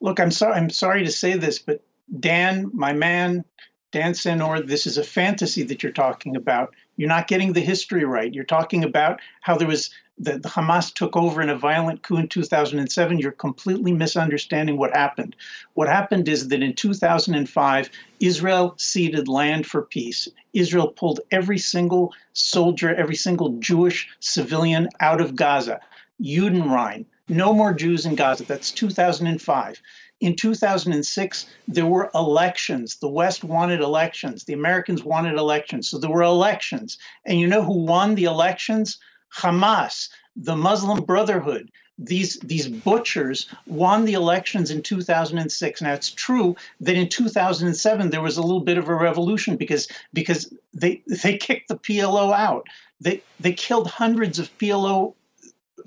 Look, 0.02 0.20
I'm 0.20 0.32
sorry. 0.32 0.54
I'm 0.54 0.70
sorry 0.70 1.04
to 1.06 1.12
say 1.12 1.36
this, 1.36 1.60
but 1.60 1.82
Dan, 2.20 2.72
my 2.74 2.94
man, 2.94 3.44
Dan 3.92 4.14
Senor, 4.14 4.62
this 4.62 4.88
is 4.88 4.98
a 4.98 5.04
fantasy 5.04 5.64
that 5.64 5.84
you're 5.84 5.92
talking 5.92 6.36
about. 6.36 6.74
You're 6.96 7.10
not 7.10 7.28
getting 7.28 7.54
the 7.54 7.62
history 7.62 8.06
right. 8.06 8.34
You're 8.34 8.44
talking 8.44 8.84
about 8.84 9.20
how 9.42 9.58
there 9.58 9.68
was 9.68 9.90
the 10.20 10.40
Hamas 10.40 10.94
took 10.94 11.16
over 11.16 11.42
in 11.42 11.50
a 11.50 11.58
violent 11.58 12.04
coup 12.04 12.18
in 12.18 12.28
2007. 12.28 13.20
You're 13.20 13.32
completely 13.32 13.94
misunderstanding 13.94 14.78
what 14.78 14.92
happened. 14.92 15.36
What 15.76 15.88
happened 15.88 16.28
is 16.28 16.50
that 16.50 16.62
in 16.62 16.74
2005, 16.74 17.90
Israel 18.20 18.74
ceded 18.78 19.30
land 19.30 19.66
for 19.66 19.84
peace. 19.84 20.28
Israel 20.54 20.90
pulled 20.90 21.22
every 21.32 21.58
single 21.58 22.14
soldier, 22.34 22.94
every 22.94 23.16
single 23.16 23.58
Jewish 23.60 24.10
civilian 24.20 24.90
out 25.00 25.22
of 25.22 25.36
Gaza. 25.36 25.80
Judenrein, 26.22 27.06
no 27.30 27.54
more 27.54 27.74
Jews 27.74 28.06
in 28.06 28.16
Gaza. 28.16 28.44
That's 28.44 28.72
2005. 28.72 29.82
In 30.20 30.36
2006, 30.36 31.46
there 31.70 31.86
were 31.86 32.12
elections. 32.14 32.98
The 32.98 33.08
West 33.08 33.46
wanted 33.46 33.80
elections. 33.80 34.44
The 34.44 34.54
Americans 34.54 35.02
wanted 35.02 35.38
elections. 35.38 35.88
So 35.88 35.98
there 35.98 36.10
were 36.10 36.24
elections. 36.24 36.98
And 37.26 37.40
you 37.40 37.48
know 37.48 37.64
who 37.64 37.86
won 37.86 38.16
the 38.16 38.26
elections? 38.26 39.00
Hamas, 39.36 40.10
the 40.36 40.56
Muslim 40.56 41.04
Brotherhood. 41.04 41.72
These, 41.98 42.40
these 42.40 42.68
butchers 42.68 43.48
won 43.68 44.06
the 44.06 44.14
elections 44.14 44.72
in 44.72 44.82
2006. 44.82 45.82
Now, 45.82 45.94
it's 45.94 46.12
true 46.12 46.56
that 46.80 46.96
in 46.96 47.10
2007 47.10 48.10
there 48.10 48.22
was 48.22 48.38
a 48.38 48.42
little 48.42 48.62
bit 48.62 48.78
of 48.78 48.88
a 48.88 48.96
revolution 48.96 49.58
because, 49.58 49.90
because 50.14 50.54
they, 50.74 51.02
they 51.08 51.38
kicked 51.38 51.68
the 51.68 51.78
PLO 51.78 52.34
out. 52.34 52.68
They, 53.02 53.22
they 53.40 53.52
killed 53.52 53.88
hundreds 53.88 54.40
of 54.40 54.58
PLO 54.58 55.14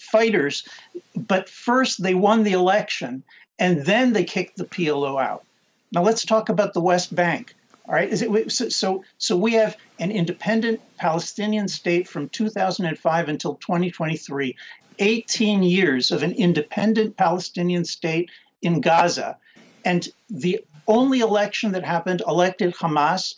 fighters, 0.01 0.69
but 1.17 1.49
first 1.49 2.03
they 2.03 2.15
won 2.15 2.43
the 2.43 2.53
election 2.53 3.23
and 3.59 3.85
then 3.85 4.13
they 4.13 4.25
kicked 4.25 4.57
the 4.57 4.65
PLO 4.65 5.23
out. 5.23 5.45
Now 5.93 6.03
let's 6.03 6.25
talk 6.25 6.49
about 6.49 6.75
the 6.75 6.81
West 6.81 7.15
Bank. 7.15 7.55
All 7.87 7.95
right, 7.95 8.09
is 8.09 8.23
it 8.23 8.73
so? 8.73 9.05
So 9.19 9.37
we 9.37 9.53
have 9.55 9.77
an 10.03 10.11
independent 10.11 10.81
Palestinian 10.97 11.69
state 11.69 12.09
from 12.09 12.29
2005 12.31 13.29
until 13.29 13.55
2023, 13.55 14.57
18 14.99 15.63
years 15.63 16.11
of 16.11 16.25
an 16.25 16.33
independent 16.33 17.17
Palestinian 17.17 17.85
state 17.85 18.29
in 18.63 18.81
Gaza, 18.81 19.39
and 19.85 20.09
the 20.29 20.59
only 20.89 21.21
election 21.21 21.71
that 21.71 21.85
happened 21.85 22.21
elected 22.27 22.75
Hamas. 22.75 23.37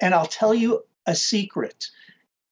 And 0.00 0.14
I'll 0.14 0.24
tell 0.24 0.54
you 0.54 0.84
a 1.04 1.14
secret: 1.14 1.90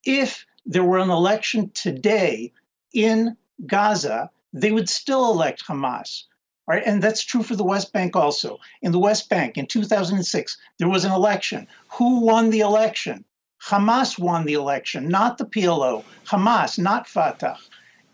if 0.05 0.44
there 0.66 0.85
were 0.85 0.98
an 0.98 1.09
election 1.09 1.70
today 1.70 2.53
in 2.92 3.35
Gaza, 3.66 4.31
they 4.53 4.72
would 4.72 4.90
still 4.90 5.31
elect 5.31 5.64
Hamas. 5.66 6.24
Right? 6.66 6.83
And 6.85 7.03
that's 7.03 7.24
true 7.24 7.42
for 7.42 7.57
the 7.57 7.64
West 7.64 7.94
Bank 7.94 8.14
also. 8.14 8.59
In 8.83 8.92
the 8.92 8.98
West 8.98 9.31
Bank 9.31 9.57
in 9.57 9.66
2006, 9.66 10.59
there 10.79 10.88
was 10.88 11.07
an 11.07 11.12
election. 11.12 11.66
Who 11.92 12.20
won 12.20 12.50
the 12.50 12.61
election? 12.61 13.24
Hamas 13.62 14.18
won 14.18 14.44
the 14.44 14.54
election, 14.54 15.08
not 15.08 15.38
the 15.38 15.46
PLO. 15.46 16.04
Hamas, 16.26 16.78
not 16.78 17.08
Fatah. 17.08 17.56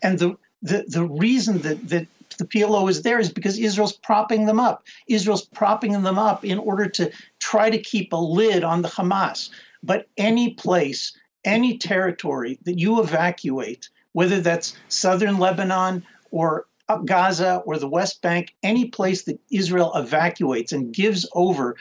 And 0.01 0.19
the, 0.19 0.37
the, 0.61 0.85
the 0.87 1.05
reason 1.05 1.59
that, 1.59 1.89
that 1.89 2.07
the 2.37 2.45
PLO 2.45 2.89
is 2.89 3.01
there 3.01 3.19
is 3.19 3.31
because 3.31 3.57
Israel's 3.57 3.95
propping 3.95 4.45
them 4.45 4.59
up. 4.59 4.83
Israel's 5.07 5.45
propping 5.45 6.01
them 6.01 6.17
up 6.17 6.45
in 6.45 6.57
order 6.57 6.87
to 6.87 7.11
try 7.39 7.69
to 7.69 7.77
keep 7.77 8.13
a 8.13 8.17
lid 8.17 8.63
on 8.63 8.81
the 8.81 8.89
Hamas. 8.89 9.49
But 9.83 10.07
any 10.17 10.53
place, 10.53 11.15
any 11.43 11.77
territory 11.77 12.57
that 12.63 12.79
you 12.79 13.01
evacuate, 13.01 13.89
whether 14.13 14.39
that's 14.39 14.75
southern 14.87 15.37
Lebanon 15.37 16.03
or 16.31 16.65
Gaza 17.05 17.61
or 17.65 17.77
the 17.77 17.87
West 17.87 18.21
Bank, 18.21 18.55
any 18.63 18.85
place 18.85 19.23
that 19.23 19.39
Israel 19.49 19.93
evacuates 19.95 20.71
and 20.71 20.93
gives 20.93 21.27
over 21.33 21.75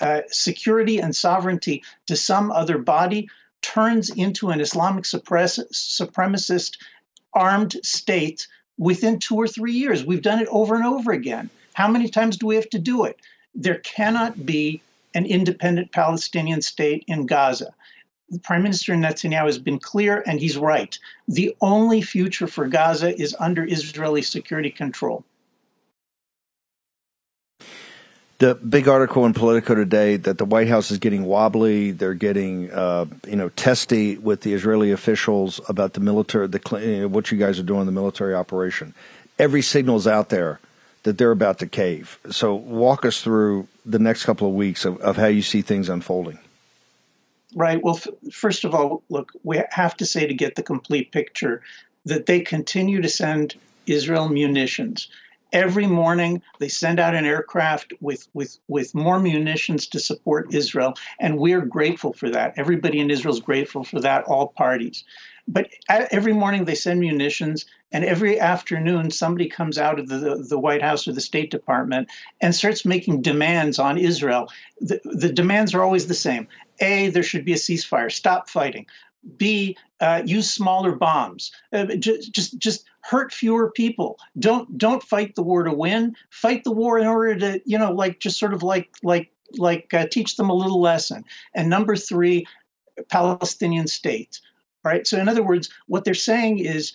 uh, 0.00 0.22
security 0.28 0.98
and 0.98 1.14
sovereignty 1.14 1.82
to 2.06 2.16
some 2.16 2.50
other 2.50 2.78
body, 2.78 3.28
turns 3.62 4.10
into 4.10 4.50
an 4.50 4.60
Islamic 4.60 5.04
suppress- 5.04 5.58
supremacist 5.72 6.78
armed 7.32 7.76
state 7.82 8.46
within 8.78 9.18
two 9.18 9.36
or 9.36 9.48
three 9.48 9.72
years. 9.72 10.04
We've 10.04 10.22
done 10.22 10.40
it 10.40 10.48
over 10.50 10.74
and 10.74 10.84
over 10.84 11.12
again. 11.12 11.50
How 11.74 11.88
many 11.88 12.08
times 12.08 12.36
do 12.36 12.46
we 12.46 12.56
have 12.56 12.70
to 12.70 12.78
do 12.78 13.04
it? 13.04 13.18
There 13.54 13.78
cannot 13.78 14.46
be 14.46 14.80
an 15.14 15.26
independent 15.26 15.92
Palestinian 15.92 16.62
state 16.62 17.04
in 17.06 17.26
Gaza. 17.26 17.74
Prime 18.42 18.62
Minister 18.62 18.94
Netanyahu 18.94 19.46
has 19.46 19.58
been 19.58 19.78
clear, 19.78 20.22
and 20.26 20.40
he's 20.40 20.58
right. 20.58 20.98
The 21.28 21.56
only 21.60 22.02
future 22.02 22.46
for 22.46 22.66
Gaza 22.66 23.18
is 23.18 23.36
under 23.38 23.64
Israeli 23.64 24.22
security 24.22 24.70
control. 24.70 25.24
The 28.38 28.54
big 28.54 28.86
article 28.86 29.24
in 29.24 29.32
Politico 29.32 29.74
today 29.74 30.18
that 30.18 30.36
the 30.36 30.44
White 30.44 30.68
House 30.68 30.90
is 30.90 30.98
getting 30.98 31.24
wobbly. 31.24 31.90
They're 31.92 32.12
getting, 32.12 32.70
uh, 32.70 33.06
you 33.26 33.36
know, 33.36 33.48
testy 33.50 34.18
with 34.18 34.42
the 34.42 34.52
Israeli 34.52 34.92
officials 34.92 35.58
about 35.70 35.94
the 35.94 36.00
military, 36.00 36.46
the 36.46 37.08
what 37.10 37.32
you 37.32 37.38
guys 37.38 37.58
are 37.58 37.62
doing, 37.62 37.86
the 37.86 37.92
military 37.92 38.34
operation. 38.34 38.92
Every 39.38 39.62
signal 39.62 39.96
is 39.96 40.06
out 40.06 40.28
there 40.28 40.60
that 41.04 41.16
they're 41.16 41.30
about 41.30 41.60
to 41.60 41.66
cave. 41.66 42.18
So, 42.30 42.54
walk 42.54 43.06
us 43.06 43.22
through 43.22 43.68
the 43.86 43.98
next 43.98 44.24
couple 44.24 44.48
of 44.48 44.54
weeks 44.54 44.84
of, 44.84 44.98
of 44.98 45.16
how 45.16 45.28
you 45.28 45.42
see 45.42 45.62
things 45.62 45.88
unfolding. 45.88 46.38
Right. 47.54 47.82
Well, 47.82 47.96
f- 47.96 48.32
first 48.32 48.64
of 48.64 48.74
all, 48.74 49.02
look, 49.08 49.32
we 49.44 49.62
have 49.70 49.96
to 49.98 50.04
say 50.04 50.26
to 50.26 50.34
get 50.34 50.56
the 50.56 50.62
complete 50.62 51.10
picture 51.10 51.62
that 52.04 52.26
they 52.26 52.40
continue 52.40 53.00
to 53.00 53.08
send 53.08 53.54
Israel 53.86 54.28
munitions. 54.28 55.08
Every 55.52 55.86
morning, 55.86 56.42
they 56.58 56.68
send 56.68 56.98
out 56.98 57.14
an 57.14 57.24
aircraft 57.24 57.92
with, 58.00 58.28
with, 58.34 58.58
with 58.68 58.94
more 58.94 59.18
munitions 59.18 59.86
to 59.88 60.00
support 60.00 60.52
Israel, 60.54 60.94
and 61.20 61.38
we're 61.38 61.64
grateful 61.64 62.12
for 62.12 62.30
that. 62.30 62.54
Everybody 62.56 63.00
in 63.00 63.10
Israel 63.10 63.34
is 63.34 63.40
grateful 63.40 63.84
for 63.84 64.00
that, 64.00 64.24
all 64.24 64.48
parties. 64.48 65.04
But 65.48 65.68
every 65.88 66.32
morning 66.32 66.64
they 66.64 66.74
send 66.74 66.98
munitions, 66.98 67.66
and 67.92 68.04
every 68.04 68.40
afternoon 68.40 69.10
somebody 69.12 69.48
comes 69.48 69.78
out 69.78 70.00
of 70.00 70.08
the, 70.08 70.44
the 70.48 70.58
White 70.58 70.82
House 70.82 71.06
or 71.06 71.12
the 71.12 71.20
State 71.20 71.52
Department 71.52 72.08
and 72.40 72.52
starts 72.52 72.84
making 72.84 73.22
demands 73.22 73.78
on 73.78 73.96
Israel. 73.96 74.50
The, 74.80 75.00
the 75.04 75.32
demands 75.32 75.72
are 75.72 75.82
always 75.82 76.08
the 76.08 76.14
same 76.14 76.48
a, 76.80 77.08
there 77.08 77.22
should 77.22 77.44
be 77.44 77.52
a 77.52 77.56
ceasefire, 77.56 78.10
stop 78.12 78.48
fighting. 78.48 78.86
B, 79.36 79.76
uh, 80.00 80.22
use 80.24 80.50
smaller 80.50 80.92
bombs. 80.92 81.52
Uh, 81.72 81.86
just, 81.96 82.32
just, 82.32 82.58
just 82.58 82.84
hurt 83.00 83.32
fewer 83.32 83.70
people. 83.70 84.18
Don't, 84.38 84.76
don't 84.78 85.02
fight 85.02 85.34
the 85.34 85.42
war 85.42 85.62
to 85.62 85.72
win. 85.72 86.14
Fight 86.30 86.64
the 86.64 86.72
war 86.72 86.98
in 86.98 87.06
order 87.06 87.36
to, 87.36 87.60
you 87.64 87.78
know, 87.78 87.92
like 87.92 88.20
just 88.20 88.38
sort 88.38 88.54
of 88.54 88.62
like, 88.62 88.90
like, 89.02 89.30
like 89.58 89.92
uh, 89.94 90.06
teach 90.06 90.36
them 90.36 90.50
a 90.50 90.54
little 90.54 90.80
lesson. 90.80 91.24
And 91.54 91.70
number 91.70 91.96
three, 91.96 92.46
Palestinian 93.10 93.86
state. 93.86 94.40
Right. 94.84 95.06
So 95.06 95.18
in 95.18 95.28
other 95.28 95.42
words, 95.42 95.68
what 95.88 96.04
they're 96.04 96.14
saying 96.14 96.60
is, 96.60 96.92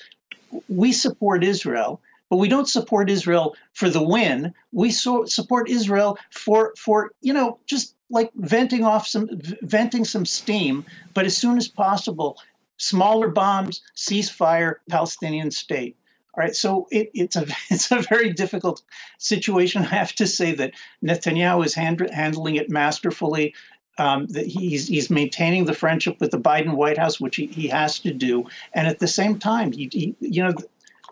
we 0.67 0.91
support 0.91 1.43
Israel, 1.43 2.01
but 2.29 2.37
we 2.37 2.47
don't 2.47 2.67
support 2.67 3.09
Israel 3.09 3.55
for 3.73 3.89
the 3.89 4.03
win. 4.03 4.53
We 4.71 4.91
so 4.91 5.25
support 5.25 5.69
Israel 5.69 6.17
for 6.29 6.73
for 6.77 7.11
you 7.21 7.33
know 7.33 7.59
just 7.65 7.95
like 8.11 8.31
venting 8.35 8.83
off 8.83 9.07
some 9.07 9.29
venting 9.61 10.05
some 10.05 10.25
steam, 10.25 10.85
but 11.13 11.25
as 11.25 11.35
soon 11.35 11.57
as 11.57 11.67
possible, 11.67 12.37
smaller 12.77 13.29
bombs, 13.29 13.81
ceasefire, 13.95 14.75
Palestinian 14.89 15.51
state. 15.51 15.95
All 16.33 16.43
right, 16.43 16.55
so 16.55 16.87
it, 16.91 17.11
it's 17.13 17.35
a 17.35 17.45
it's 17.69 17.91
a 17.91 18.01
very 18.01 18.33
difficult 18.33 18.81
situation. 19.17 19.83
I 19.83 19.95
have 19.95 20.13
to 20.13 20.27
say 20.27 20.53
that 20.55 20.73
Netanyahu 21.03 21.65
is 21.65 21.73
hand, 21.73 22.07
handling 22.13 22.55
it 22.55 22.69
masterfully. 22.69 23.55
Um, 23.97 24.25
that 24.27 24.47
he's 24.47 24.87
he's 24.87 25.09
maintaining 25.09 25.65
the 25.65 25.73
friendship 25.73 26.19
with 26.21 26.31
the 26.31 26.39
Biden 26.39 26.75
White 26.75 26.97
House, 26.97 27.19
which 27.19 27.35
he, 27.35 27.47
he 27.47 27.67
has 27.67 27.99
to 27.99 28.13
do, 28.13 28.45
and 28.73 28.87
at 28.87 28.99
the 28.99 29.07
same 29.07 29.37
time, 29.37 29.73
he, 29.73 29.89
he 29.91 30.15
you 30.21 30.43
know, 30.43 30.53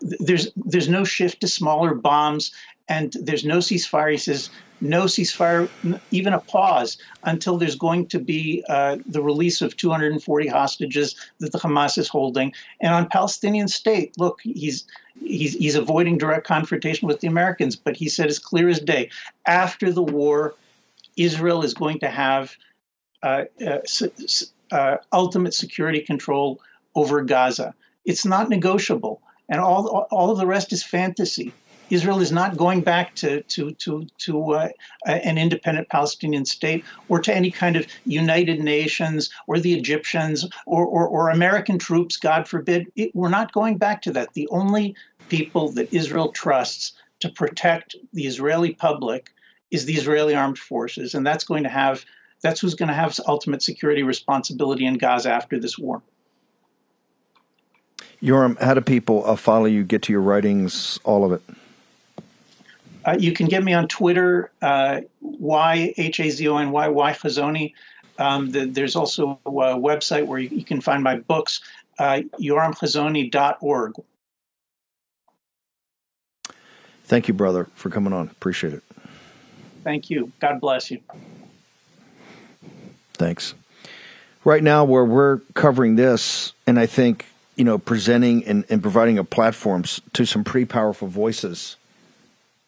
there's 0.00 0.48
there's 0.56 0.88
no 0.88 1.04
shift 1.04 1.42
to 1.42 1.46
smaller 1.46 1.94
bombs, 1.94 2.52
and 2.90 3.12
there's 3.12 3.44
no 3.44 3.58
ceasefire. 3.58 4.10
He 4.10 4.18
says 4.18 4.50
no 4.80 5.04
ceasefire, 5.04 5.68
even 6.10 6.32
a 6.32 6.40
pause, 6.40 6.98
until 7.22 7.56
there's 7.56 7.76
going 7.76 8.06
to 8.08 8.18
be 8.18 8.64
uh, 8.68 8.96
the 9.06 9.22
release 9.22 9.62
of 9.62 9.76
240 9.76 10.48
hostages 10.48 11.14
that 11.38 11.52
the 11.52 11.58
Hamas 11.58 11.96
is 11.96 12.08
holding. 12.08 12.52
And 12.80 12.92
on 12.92 13.08
Palestinian 13.08 13.68
state, 13.68 14.18
look, 14.18 14.40
he's 14.42 14.86
he's 15.20 15.54
he's 15.54 15.76
avoiding 15.76 16.18
direct 16.18 16.46
confrontation 16.46 17.06
with 17.06 17.20
the 17.20 17.28
Americans, 17.28 17.76
but 17.76 17.96
he 17.96 18.08
said 18.08 18.28
as 18.28 18.40
clear 18.40 18.68
as 18.68 18.80
day, 18.80 19.10
after 19.46 19.92
the 19.92 20.02
war, 20.02 20.54
Israel 21.16 21.62
is 21.62 21.74
going 21.74 22.00
to 22.00 22.08
have 22.08 22.56
uh, 23.22 23.44
uh, 23.64 23.78
uh 24.72 24.96
ultimate 25.12 25.54
security 25.54 26.00
control 26.00 26.60
over 26.96 27.22
Gaza. 27.22 27.72
It's 28.04 28.26
not 28.26 28.48
negotiable, 28.48 29.22
and 29.48 29.60
all 29.60 30.08
all 30.10 30.30
of 30.32 30.38
the 30.38 30.46
rest 30.46 30.72
is 30.72 30.82
fantasy. 30.82 31.52
Israel 31.90 32.20
is 32.20 32.32
not 32.32 32.56
going 32.56 32.80
back 32.80 33.14
to 33.16 33.42
to 33.42 33.72
to 33.72 34.06
to 34.18 34.52
uh, 34.52 34.68
an 35.04 35.38
independent 35.38 35.88
Palestinian 35.88 36.44
state 36.44 36.84
or 37.08 37.20
to 37.20 37.34
any 37.34 37.50
kind 37.50 37.76
of 37.76 37.86
United 38.04 38.60
Nations 38.60 39.30
or 39.46 39.58
the 39.58 39.74
Egyptians 39.74 40.48
or 40.66 40.86
or, 40.86 41.06
or 41.06 41.30
American 41.30 41.78
troops, 41.78 42.16
God 42.16 42.48
forbid. 42.48 42.90
It, 42.96 43.14
we're 43.14 43.28
not 43.28 43.52
going 43.52 43.78
back 43.78 44.02
to 44.02 44.12
that. 44.12 44.32
The 44.34 44.48
only 44.48 44.94
people 45.28 45.72
that 45.72 45.92
Israel 45.92 46.32
trusts 46.32 46.92
to 47.20 47.28
protect 47.28 47.96
the 48.12 48.26
Israeli 48.26 48.72
public 48.72 49.30
is 49.70 49.84
the 49.84 49.94
Israeli 49.94 50.34
armed 50.34 50.58
forces, 50.58 51.14
and 51.14 51.26
that's 51.26 51.44
going 51.44 51.64
to 51.64 51.68
have 51.68 52.04
that's 52.42 52.60
who's 52.60 52.74
going 52.74 52.88
to 52.88 52.94
have 52.94 53.18
ultimate 53.26 53.62
security 53.62 54.02
responsibility 54.02 54.86
in 54.86 54.94
Gaza 54.94 55.30
after 55.30 55.58
this 55.58 55.78
war. 55.78 56.02
Yoram, 58.22 58.60
how 58.60 58.74
do 58.74 58.80
people 58.80 59.26
uh, 59.26 59.36
follow 59.36 59.64
you, 59.64 59.82
get 59.82 60.02
to 60.02 60.12
your 60.12 60.20
writings, 60.20 60.98
all 61.04 61.24
of 61.24 61.32
it? 61.32 61.42
Uh, 63.10 63.16
you 63.18 63.32
can 63.32 63.46
get 63.46 63.64
me 63.64 63.72
on 63.72 63.88
Twitter, 63.88 64.52
uh, 64.62 65.00
Y 65.20 65.94
H 65.96 66.20
A 66.20 66.30
Z 66.30 66.46
O 66.46 66.58
N 66.58 66.70
Y 66.70 66.88
Y 66.88 67.12
Hazony. 67.12 67.72
Um, 68.18 68.52
the, 68.52 68.66
there's 68.66 68.94
also 68.94 69.40
a 69.44 69.50
website 69.50 70.26
where 70.26 70.38
you, 70.38 70.48
you 70.50 70.64
can 70.64 70.80
find 70.80 71.02
my 71.02 71.16
books, 71.16 71.60
uh, 71.98 72.20
yoramhazony.org. 72.38 73.94
Thank 77.04 77.26
you, 77.26 77.34
brother, 77.34 77.66
for 77.74 77.90
coming 77.90 78.12
on. 78.12 78.28
Appreciate 78.28 78.74
it. 78.74 78.82
Thank 79.82 80.10
you. 80.10 80.30
God 80.38 80.60
bless 80.60 80.92
you. 80.92 81.00
Thanks. 83.14 83.54
Right 84.44 84.62
now, 84.62 84.84
where 84.84 85.04
we're 85.04 85.38
covering 85.54 85.96
this, 85.96 86.52
and 86.64 86.78
I 86.78 86.86
think, 86.86 87.26
you 87.56 87.64
know, 87.64 87.78
presenting 87.78 88.44
and, 88.44 88.64
and 88.70 88.80
providing 88.80 89.18
a 89.18 89.24
platform 89.24 89.84
to 90.12 90.24
some 90.24 90.44
pretty 90.44 90.66
powerful 90.66 91.08
voices 91.08 91.76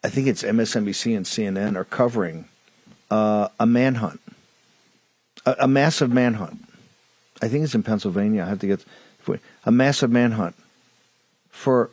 I 0.03 0.09
think 0.09 0.27
it's 0.27 0.43
MSNBC 0.43 1.15
and 1.15 1.25
CNN 1.25 1.77
are 1.77 1.85
covering 1.85 2.45
uh, 3.09 3.47
a 3.59 3.65
manhunt, 3.65 4.19
a, 5.45 5.55
a, 5.59 5.67
massive 5.67 6.11
manhunt. 6.11 6.59
I 7.41 7.47
think 7.47 7.63
it's 7.63 7.75
in 7.75 7.83
Pennsylvania. 7.83 8.43
I 8.43 8.49
have 8.49 8.59
to 8.59 8.67
get 8.67 8.83
a 9.65 9.71
massive 9.71 10.11
manhunt 10.11 10.55
for 11.49 11.89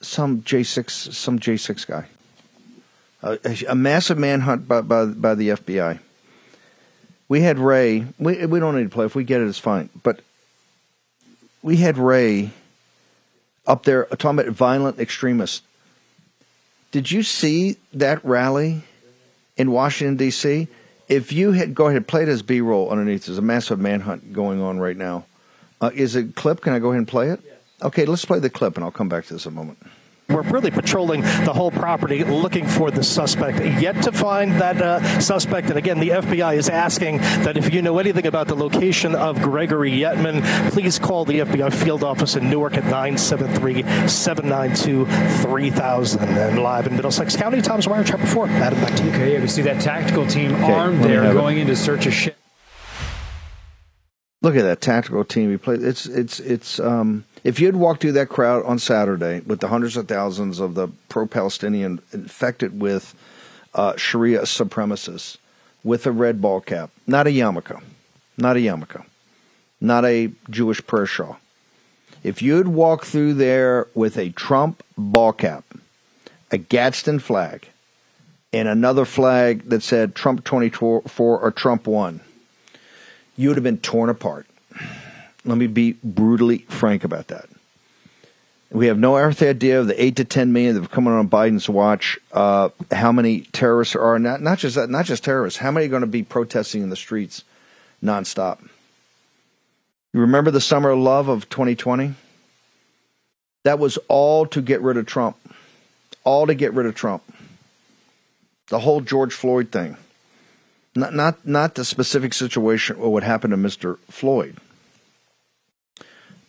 some 0.00 0.42
J 0.44 0.62
six 0.62 0.94
some 0.94 1.38
J 1.38 1.56
six 1.56 1.84
guy. 1.84 2.06
a, 3.22 3.38
a, 3.68 3.74
massive 3.74 4.16
manhunt 4.16 4.66
by, 4.66 4.80
by 4.80 5.06
by 5.06 5.34
the 5.34 5.50
FBI. 5.50 5.98
We 7.28 7.40
had 7.40 7.58
Ray. 7.58 8.06
We 8.18 8.46
we 8.46 8.60
don't 8.60 8.76
need 8.76 8.84
to 8.84 8.90
play. 8.90 9.06
If 9.06 9.14
we 9.14 9.24
get 9.24 9.40
it, 9.40 9.48
it's 9.48 9.58
fine. 9.58 9.90
But 10.02 10.20
we 11.62 11.76
had 11.76 11.98
Ray 11.98 12.50
up 13.66 13.84
there 13.84 14.04
talking 14.04 14.38
about 14.38 14.52
violent 14.52 14.98
extremists 14.98 15.62
did 16.94 17.10
you 17.10 17.24
see 17.24 17.76
that 17.94 18.24
rally 18.24 18.84
in 19.56 19.72
Washington 19.72 20.16
D.C.? 20.16 20.68
If 21.08 21.32
you 21.32 21.50
had 21.50 21.74
go 21.74 21.88
ahead 21.88 22.06
play 22.06 22.22
it 22.22 22.28
as 22.28 22.42
B 22.42 22.60
roll 22.60 22.88
underneath, 22.88 23.26
there's 23.26 23.36
a 23.36 23.42
massive 23.42 23.80
manhunt 23.80 24.32
going 24.32 24.62
on 24.62 24.78
right 24.78 24.96
now. 24.96 25.26
Uh, 25.80 25.90
is 25.92 26.14
it 26.14 26.36
clip? 26.36 26.60
Can 26.60 26.72
I 26.72 26.78
go 26.78 26.90
ahead 26.90 26.98
and 26.98 27.08
play 27.08 27.30
it? 27.30 27.40
Okay, 27.82 28.04
let's 28.04 28.24
play 28.24 28.38
the 28.38 28.48
clip, 28.48 28.76
and 28.76 28.84
I'll 28.84 28.92
come 28.92 29.08
back 29.08 29.26
to 29.26 29.32
this 29.32 29.44
in 29.44 29.52
a 29.52 29.56
moment. 29.56 29.78
We're 30.28 30.42
really 30.42 30.70
patrolling 30.70 31.20
the 31.20 31.52
whole 31.52 31.70
property 31.70 32.24
looking 32.24 32.66
for 32.66 32.90
the 32.90 33.02
suspect. 33.02 33.58
Yet 33.80 34.02
to 34.04 34.12
find 34.12 34.52
that 34.52 34.80
uh, 34.80 35.20
suspect. 35.20 35.68
And 35.68 35.76
again, 35.76 36.00
the 36.00 36.10
FBI 36.10 36.56
is 36.56 36.70
asking 36.70 37.18
that 37.18 37.58
if 37.58 37.74
you 37.74 37.82
know 37.82 37.98
anything 37.98 38.26
about 38.26 38.48
the 38.48 38.54
location 38.54 39.14
of 39.14 39.42
Gregory 39.42 39.92
Yetman, 39.92 40.42
please 40.70 40.98
call 40.98 41.26
the 41.26 41.40
FBI 41.40 41.72
field 41.74 42.02
office 42.02 42.36
in 42.36 42.48
Newark 42.48 42.74
at 42.78 42.84
973 42.84 43.82
792 44.08 45.04
3000. 45.42 46.22
And 46.24 46.62
live 46.62 46.86
in 46.86 46.96
Middlesex 46.96 47.36
County, 47.36 47.60
Tom's 47.60 47.86
Wire, 47.86 48.02
Chopper 48.02 48.26
4. 48.26 48.48
Adam, 48.48 48.80
back 48.80 48.94
to 48.96 49.04
you. 49.04 49.10
Okay, 49.10 49.34
yeah, 49.34 49.40
we 49.40 49.48
see 49.48 49.62
that 49.62 49.82
tactical 49.82 50.26
team 50.26 50.54
okay, 50.54 50.72
armed 50.72 51.04
there 51.04 51.32
going 51.34 51.58
in 51.58 51.66
to 51.66 51.76
search 51.76 52.06
a 52.06 52.10
ship. 52.10 52.36
Look 54.40 54.56
at 54.56 54.62
that 54.62 54.80
tactical 54.80 55.24
team 55.24 55.50
he 55.50 55.56
played. 55.56 55.82
It's 55.82 56.06
it's 56.06 56.38
it's 56.40 56.78
um 56.78 57.24
if 57.44 57.60
you 57.60 57.66
had 57.66 57.76
walked 57.76 58.00
through 58.00 58.12
that 58.12 58.30
crowd 58.30 58.64
on 58.64 58.78
Saturday 58.78 59.40
with 59.40 59.60
the 59.60 59.68
hundreds 59.68 59.96
of 59.98 60.08
thousands 60.08 60.58
of 60.58 60.74
the 60.74 60.88
pro-Palestinian 61.10 62.00
infected 62.12 62.80
with 62.80 63.14
uh, 63.74 63.94
Sharia 63.96 64.42
supremacists 64.42 65.36
with 65.84 66.06
a 66.06 66.12
red 66.12 66.40
ball 66.40 66.62
cap, 66.62 66.90
not 67.06 67.26
a 67.26 67.30
yarmulke, 67.30 67.82
not 68.38 68.56
a 68.56 68.60
yarmulke, 68.60 69.04
not 69.80 70.06
a 70.06 70.32
Jewish 70.48 70.84
prayer 70.86 71.04
shawl. 71.04 71.38
If 72.22 72.40
you 72.40 72.56
had 72.56 72.68
walked 72.68 73.04
through 73.04 73.34
there 73.34 73.88
with 73.94 74.16
a 74.16 74.30
Trump 74.30 74.82
ball 74.96 75.34
cap, 75.34 75.64
a 76.50 76.56
Gadsden 76.56 77.18
flag, 77.18 77.68
and 78.54 78.66
another 78.68 79.04
flag 79.04 79.68
that 79.68 79.82
said 79.82 80.14
Trump 80.14 80.44
24 80.44 81.02
or 81.18 81.50
Trump 81.50 81.86
1, 81.86 82.20
you 83.36 83.48
would 83.48 83.56
have 83.56 83.64
been 83.64 83.78
torn 83.78 84.08
apart. 84.08 84.46
Let 85.44 85.58
me 85.58 85.66
be 85.66 85.92
brutally 86.02 86.58
frank 86.68 87.04
about 87.04 87.28
that. 87.28 87.48
We 88.70 88.86
have 88.86 88.98
no 88.98 89.16
earthly 89.16 89.48
idea 89.48 89.78
of 89.78 89.86
the 89.86 90.02
eight 90.02 90.16
to 90.16 90.24
ten 90.24 90.52
million 90.52 90.74
that 90.74 90.80
have 90.80 90.90
come 90.90 91.06
on 91.06 91.28
Biden's 91.28 91.68
watch. 91.68 92.18
Uh, 92.32 92.70
how 92.90 93.12
many 93.12 93.40
terrorists 93.40 93.94
are 93.94 94.18
not 94.18 94.42
not 94.42 94.58
just 94.58 94.74
that, 94.74 94.90
not 94.90 95.04
just 95.04 95.22
terrorists? 95.22 95.58
How 95.58 95.70
many 95.70 95.86
are 95.86 95.90
going 95.90 96.00
to 96.00 96.08
be 96.08 96.22
protesting 96.22 96.82
in 96.82 96.90
the 96.90 96.96
streets 96.96 97.44
nonstop? 98.02 98.58
You 100.12 100.20
remember 100.20 100.50
the 100.50 100.60
summer 100.60 100.90
of 100.90 100.98
love 100.98 101.28
of 101.28 101.48
2020? 101.50 102.14
That 103.64 103.78
was 103.78 103.98
all 104.08 104.46
to 104.46 104.60
get 104.60 104.80
rid 104.80 104.96
of 104.96 105.06
Trump. 105.06 105.36
All 106.24 106.46
to 106.46 106.54
get 106.54 106.72
rid 106.72 106.86
of 106.86 106.94
Trump. 106.94 107.22
The 108.68 108.80
whole 108.80 109.00
George 109.02 109.34
Floyd 109.34 109.70
thing. 109.70 109.96
Not 110.96 111.14
not 111.14 111.46
not 111.46 111.74
the 111.74 111.84
specific 111.84 112.32
situation 112.32 112.96
or 112.96 113.12
what 113.12 113.22
happened 113.22 113.52
to 113.52 113.56
Mr. 113.56 113.98
Floyd 114.10 114.56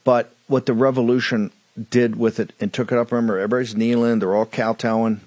but 0.06 0.34
what 0.48 0.66
the 0.66 0.74
revolution 0.74 1.52
did 1.90 2.16
with 2.16 2.40
it 2.40 2.54
and 2.62 2.72
took 2.72 2.94
it 2.94 2.98
up, 2.98 3.12
remember, 3.12 3.38
everybody's 3.38 3.76
kneeling, 3.76 4.20
they're 4.20 4.34
all 4.34 4.46
kowtowing. 4.46 5.20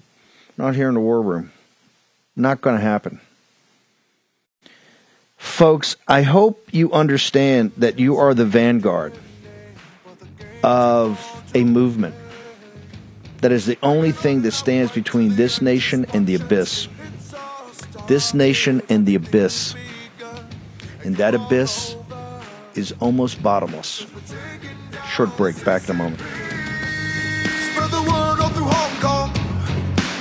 Not 0.57 0.75
here 0.75 0.87
in 0.87 0.95
the 0.95 0.99
war 0.99 1.21
room. 1.21 1.51
Not 2.35 2.61
going 2.61 2.77
to 2.77 2.81
happen. 2.81 3.21
Folks, 5.37 5.95
I 6.07 6.23
hope 6.23 6.67
you 6.71 6.91
understand 6.91 7.73
that 7.77 7.99
you 7.99 8.17
are 8.17 8.33
the 8.33 8.45
vanguard 8.45 9.13
of 10.63 11.19
a 11.53 11.63
movement 11.63 12.15
that 13.41 13.51
is 13.51 13.65
the 13.65 13.77
only 13.81 14.11
thing 14.11 14.41
that 14.41 14.51
stands 14.51 14.91
between 14.91 15.35
this 15.35 15.61
nation 15.61 16.05
and 16.13 16.27
the 16.27 16.35
abyss. 16.35 16.87
This 18.07 18.33
nation 18.33 18.81
and 18.89 19.05
the 19.05 19.15
abyss. 19.15 19.75
And 21.03 21.15
that 21.17 21.35
abyss 21.35 21.95
is 22.75 22.93
almost 22.99 23.41
bottomless. 23.41 24.05
Short 25.19 25.35
break. 25.35 25.65
Back 25.65 25.83
in 25.83 25.91
a 25.91 25.93
moment. 25.95 26.21
Spread 26.21 27.91
the 27.91 28.01
word 28.03 28.39
all 28.39 28.47
through 28.51 28.69
Hong 28.69 29.01
Kong. 29.01 29.29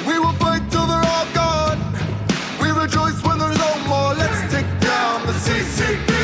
We 0.04 0.18
will 0.18 0.32
fight 0.32 0.68
till 0.72 0.86
they're 0.86 0.96
all 0.96 1.24
gone. 1.32 1.78
We 2.60 2.70
rejoice 2.72 3.22
when 3.22 3.38
there's 3.38 3.56
no 3.56 3.78
more. 3.86 4.14
Let's 4.14 4.52
take 4.52 4.66
down 4.80 5.24
the 5.24 5.34
CCP. 5.34 6.16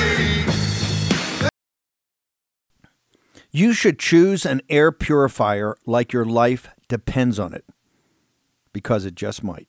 You 3.52 3.72
should 3.74 4.00
choose 4.00 4.44
an 4.44 4.60
air 4.68 4.90
purifier 4.90 5.76
like 5.86 6.12
your 6.12 6.24
life 6.24 6.66
depends 6.88 7.38
on 7.38 7.54
it, 7.54 7.64
because 8.72 9.04
it 9.04 9.14
just 9.14 9.44
might. 9.44 9.68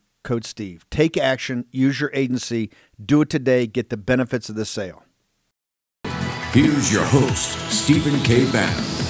code 0.23 0.45
Steve. 0.45 0.85
Take 0.89 1.17
action, 1.17 1.65
use 1.71 1.99
your 1.99 2.11
agency, 2.13 2.69
do 3.03 3.21
it 3.21 3.29
today, 3.29 3.67
get 3.67 3.89
the 3.89 3.97
benefits 3.97 4.49
of 4.49 4.55
the 4.55 4.65
sale. 4.65 5.03
Here's 6.51 6.91
your 6.91 7.05
host, 7.05 7.57
Stephen 7.71 8.19
K. 8.23 8.51
Bannon. 8.51 9.00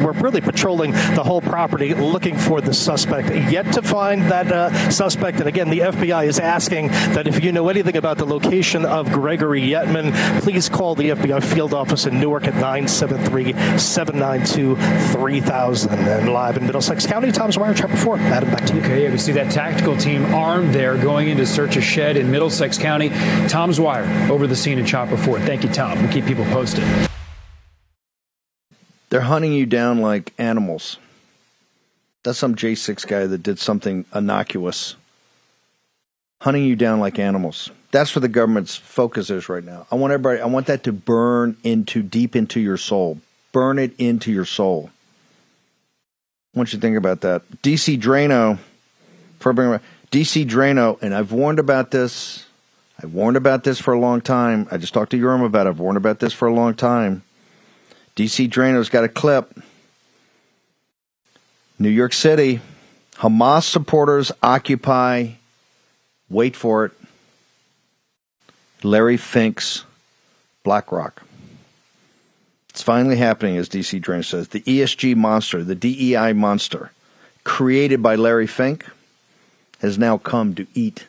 We're 0.00 0.12
really 0.12 0.40
patrolling 0.40 0.92
the 0.92 1.24
whole 1.24 1.40
property 1.40 1.92
looking 1.92 2.38
for 2.38 2.60
the 2.60 2.72
suspect. 2.72 3.34
Yet 3.50 3.72
to 3.72 3.82
find 3.82 4.22
that 4.30 4.52
uh, 4.52 4.90
suspect. 4.90 5.40
And 5.40 5.48
again, 5.48 5.70
the 5.70 5.80
FBI 5.80 6.24
is 6.28 6.38
asking 6.38 6.88
that 6.88 7.26
if 7.26 7.42
you 7.42 7.50
know 7.50 7.68
anything 7.68 7.96
about 7.96 8.16
the 8.16 8.24
location 8.24 8.84
of 8.84 9.10
Gregory 9.10 9.60
Yetman, 9.60 10.12
please 10.42 10.68
call 10.68 10.94
the 10.94 11.10
FBI 11.10 11.42
field 11.42 11.74
office 11.74 12.06
in 12.06 12.20
Newark 12.20 12.46
at 12.46 12.54
973 12.54 13.52
792 13.76 14.76
3000. 15.14 15.92
And 15.92 16.32
live 16.32 16.56
in 16.56 16.64
Middlesex 16.64 17.04
County, 17.04 17.32
Tom's 17.32 17.58
Wire, 17.58 17.74
Chopper 17.74 17.96
4. 17.96 18.18
Adam, 18.18 18.50
back 18.50 18.66
to 18.66 18.74
you. 18.74 18.80
Okay, 18.80 19.02
yeah, 19.02 19.10
we 19.10 19.18
see 19.18 19.32
that 19.32 19.50
tactical 19.50 19.96
team 19.96 20.24
armed 20.32 20.72
there 20.72 20.96
going 20.96 21.28
in 21.28 21.38
to 21.38 21.44
search 21.44 21.76
a 21.76 21.80
shed 21.80 22.16
in 22.16 22.30
Middlesex 22.30 22.78
County. 22.78 23.08
Tom's 23.48 23.80
Wire 23.80 24.04
over 24.30 24.46
the 24.46 24.54
scene 24.54 24.78
in 24.78 24.86
Chopper 24.86 25.16
4. 25.16 25.40
Thank 25.40 25.64
you, 25.64 25.70
Tom. 25.70 26.00
We'll 26.00 26.12
keep 26.12 26.24
people 26.24 26.44
posted. 26.44 27.07
They're 29.10 29.20
hunting 29.22 29.52
you 29.52 29.66
down 29.66 30.00
like 30.00 30.32
animals. 30.38 30.98
That's 32.22 32.38
some 32.38 32.54
J6 32.54 33.06
guy 33.06 33.26
that 33.26 33.42
did 33.42 33.58
something 33.58 34.04
innocuous. 34.14 34.96
Hunting 36.40 36.64
you 36.64 36.76
down 36.76 37.00
like 37.00 37.18
animals. 37.18 37.70
That's 37.90 38.14
where 38.14 38.20
the 38.20 38.28
government's 38.28 38.76
focus 38.76 39.30
is 39.30 39.48
right 39.48 39.64
now. 39.64 39.86
I 39.90 39.94
want 39.94 40.12
everybody, 40.12 40.40
I 40.40 40.46
want 40.46 40.66
that 40.66 40.84
to 40.84 40.92
burn 40.92 41.56
into 41.64 42.02
deep 42.02 42.36
into 42.36 42.60
your 42.60 42.76
soul. 42.76 43.18
Burn 43.52 43.78
it 43.78 43.94
into 43.98 44.30
your 44.30 44.44
soul. 44.44 44.90
I 46.54 46.58
want 46.58 46.72
you 46.72 46.78
to 46.78 46.82
think 46.82 46.96
about 46.96 47.22
that. 47.22 47.48
DC 47.62 47.98
Draino, 47.98 48.58
DC 49.40 50.46
Draino, 50.46 51.00
and 51.00 51.14
I've 51.14 51.32
warned 51.32 51.58
about 51.58 51.90
this. 51.90 52.44
I've 53.02 53.14
warned 53.14 53.36
about 53.36 53.64
this 53.64 53.80
for 53.80 53.94
a 53.94 53.98
long 53.98 54.20
time. 54.20 54.68
I 54.70 54.76
just 54.76 54.92
talked 54.92 55.12
to 55.12 55.16
Urim 55.16 55.42
about 55.42 55.66
it. 55.66 55.70
I've 55.70 55.78
warned 55.78 55.96
about 55.96 56.18
this 56.18 56.32
for 56.32 56.48
a 56.48 56.52
long 56.52 56.74
time. 56.74 57.22
DC 58.18 58.50
Draino's 58.50 58.88
got 58.88 59.04
a 59.04 59.08
clip. 59.08 59.56
New 61.78 61.88
York 61.88 62.12
City, 62.12 62.60
Hamas 63.14 63.62
supporters 63.62 64.32
occupy, 64.42 65.28
wait 66.28 66.56
for 66.56 66.86
it, 66.86 66.92
Larry 68.82 69.16
Fink's 69.16 69.84
BlackRock. 70.64 71.22
It's 72.70 72.82
finally 72.82 73.14
happening, 73.14 73.56
as 73.56 73.68
DC 73.68 74.02
Draino 74.02 74.24
says. 74.24 74.48
The 74.48 74.62
ESG 74.62 75.14
monster, 75.14 75.62
the 75.62 75.76
DEI 75.76 76.32
monster, 76.32 76.90
created 77.44 78.02
by 78.02 78.16
Larry 78.16 78.48
Fink, 78.48 78.84
has 79.80 79.96
now 79.96 80.18
come 80.18 80.56
to 80.56 80.66
eat 80.74 81.06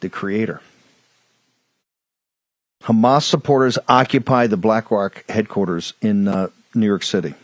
the 0.00 0.10
creator. 0.10 0.60
Hamas 2.84 3.22
supporters 3.22 3.78
occupy 3.88 4.46
the 4.46 4.56
BlackRock 4.56 5.24
headquarters 5.28 5.94
in 6.00 6.26
uh, 6.26 6.48
New 6.74 6.86
York 6.86 7.04
City. 7.04 7.34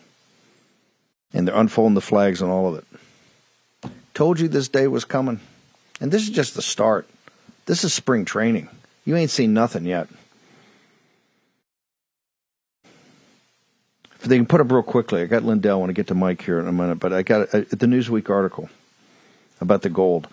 And 1.32 1.46
they're 1.46 1.54
unfolding 1.54 1.94
the 1.94 2.00
flags 2.00 2.42
and 2.42 2.50
all 2.50 2.68
of 2.68 2.78
it. 2.78 3.90
Told 4.14 4.40
you 4.40 4.48
this 4.48 4.68
day 4.68 4.88
was 4.88 5.04
coming. 5.04 5.40
And 6.00 6.10
this 6.10 6.22
is 6.22 6.30
just 6.30 6.54
the 6.54 6.62
start. 6.62 7.08
This 7.66 7.84
is 7.84 7.92
spring 7.94 8.24
training. 8.24 8.68
You 9.04 9.14
ain't 9.14 9.30
seen 9.30 9.54
nothing 9.54 9.84
yet. 9.84 10.08
If 14.20 14.24
they 14.24 14.36
can 14.36 14.46
put 14.46 14.60
up 14.60 14.72
real 14.72 14.82
quickly, 14.82 15.22
I 15.22 15.26
got 15.26 15.44
Lindell. 15.44 15.76
I 15.76 15.78
want 15.78 15.90
to 15.90 15.94
get 15.94 16.08
to 16.08 16.14
Mike 16.14 16.42
here 16.42 16.58
in 16.58 16.66
a 16.66 16.72
minute, 16.72 16.96
but 16.96 17.12
I 17.12 17.22
got 17.22 17.54
a, 17.54 17.60
the 17.62 17.86
Newsweek 17.86 18.28
article 18.28 18.68
about 19.60 19.82
the 19.82 19.90
gold. 19.90 20.26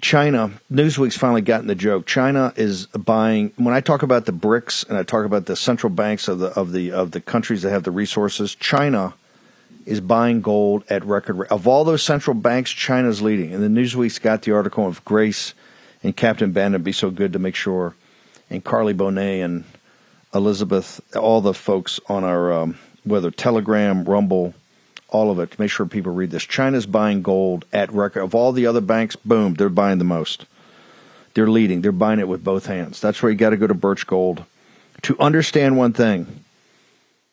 China, 0.00 0.50
Newsweek's 0.70 1.16
finally 1.16 1.42
gotten 1.42 1.66
the 1.66 1.74
joke. 1.74 2.06
China 2.06 2.52
is 2.56 2.86
buying. 2.86 3.52
When 3.56 3.74
I 3.74 3.80
talk 3.80 4.02
about 4.02 4.26
the 4.26 4.32
BRICS 4.32 4.88
and 4.88 4.96
I 4.96 5.02
talk 5.02 5.24
about 5.24 5.46
the 5.46 5.56
central 5.56 5.90
banks 5.90 6.28
of 6.28 6.38
the 6.38 6.48
of 6.48 6.72
the 6.72 6.92
of 6.92 7.10
the 7.10 7.20
countries 7.20 7.62
that 7.62 7.70
have 7.70 7.84
the 7.84 7.90
resources, 7.90 8.54
China 8.54 9.14
is 9.86 10.00
buying 10.00 10.40
gold 10.40 10.84
at 10.88 11.04
record. 11.04 11.46
Of 11.48 11.66
all 11.66 11.84
those 11.84 12.02
central 12.02 12.34
banks, 12.34 12.70
China's 12.70 13.22
leading. 13.22 13.52
And 13.52 13.62
the 13.62 13.80
Newsweek's 13.80 14.18
got 14.18 14.42
the 14.42 14.52
article 14.52 14.86
of 14.86 15.04
Grace 15.04 15.54
and 16.02 16.16
Captain 16.16 16.52
Bannon 16.52 16.82
be 16.82 16.92
so 16.92 17.10
good 17.10 17.32
to 17.32 17.38
make 17.38 17.54
sure, 17.54 17.94
and 18.48 18.64
Carly 18.64 18.94
Bonet 18.94 19.44
and 19.44 19.64
Elizabeth, 20.34 21.00
all 21.16 21.40
the 21.40 21.54
folks 21.54 22.00
on 22.08 22.24
our 22.24 22.52
um, 22.52 22.78
whether 23.04 23.30
Telegram, 23.30 24.04
Rumble, 24.04 24.54
all 25.10 25.30
of 25.30 25.38
it 25.38 25.58
make 25.58 25.70
sure 25.70 25.86
people 25.86 26.12
read 26.12 26.30
this. 26.30 26.44
China's 26.44 26.86
buying 26.86 27.22
gold 27.22 27.64
at 27.72 27.92
record 27.92 28.22
of 28.22 28.34
all 28.34 28.52
the 28.52 28.66
other 28.66 28.80
banks. 28.80 29.16
Boom, 29.16 29.54
they're 29.54 29.68
buying 29.68 29.98
the 29.98 30.04
most. 30.04 30.46
They're 31.34 31.48
leading. 31.48 31.82
They're 31.82 31.92
buying 31.92 32.18
it 32.18 32.28
with 32.28 32.42
both 32.42 32.66
hands. 32.66 33.00
That's 33.00 33.22
where 33.22 33.30
you 33.30 33.38
got 33.38 33.50
to 33.50 33.56
go 33.56 33.66
to 33.66 33.74
Birch 33.74 34.06
Gold 34.06 34.44
to 35.02 35.18
understand 35.18 35.76
one 35.76 35.92
thing. 35.92 36.44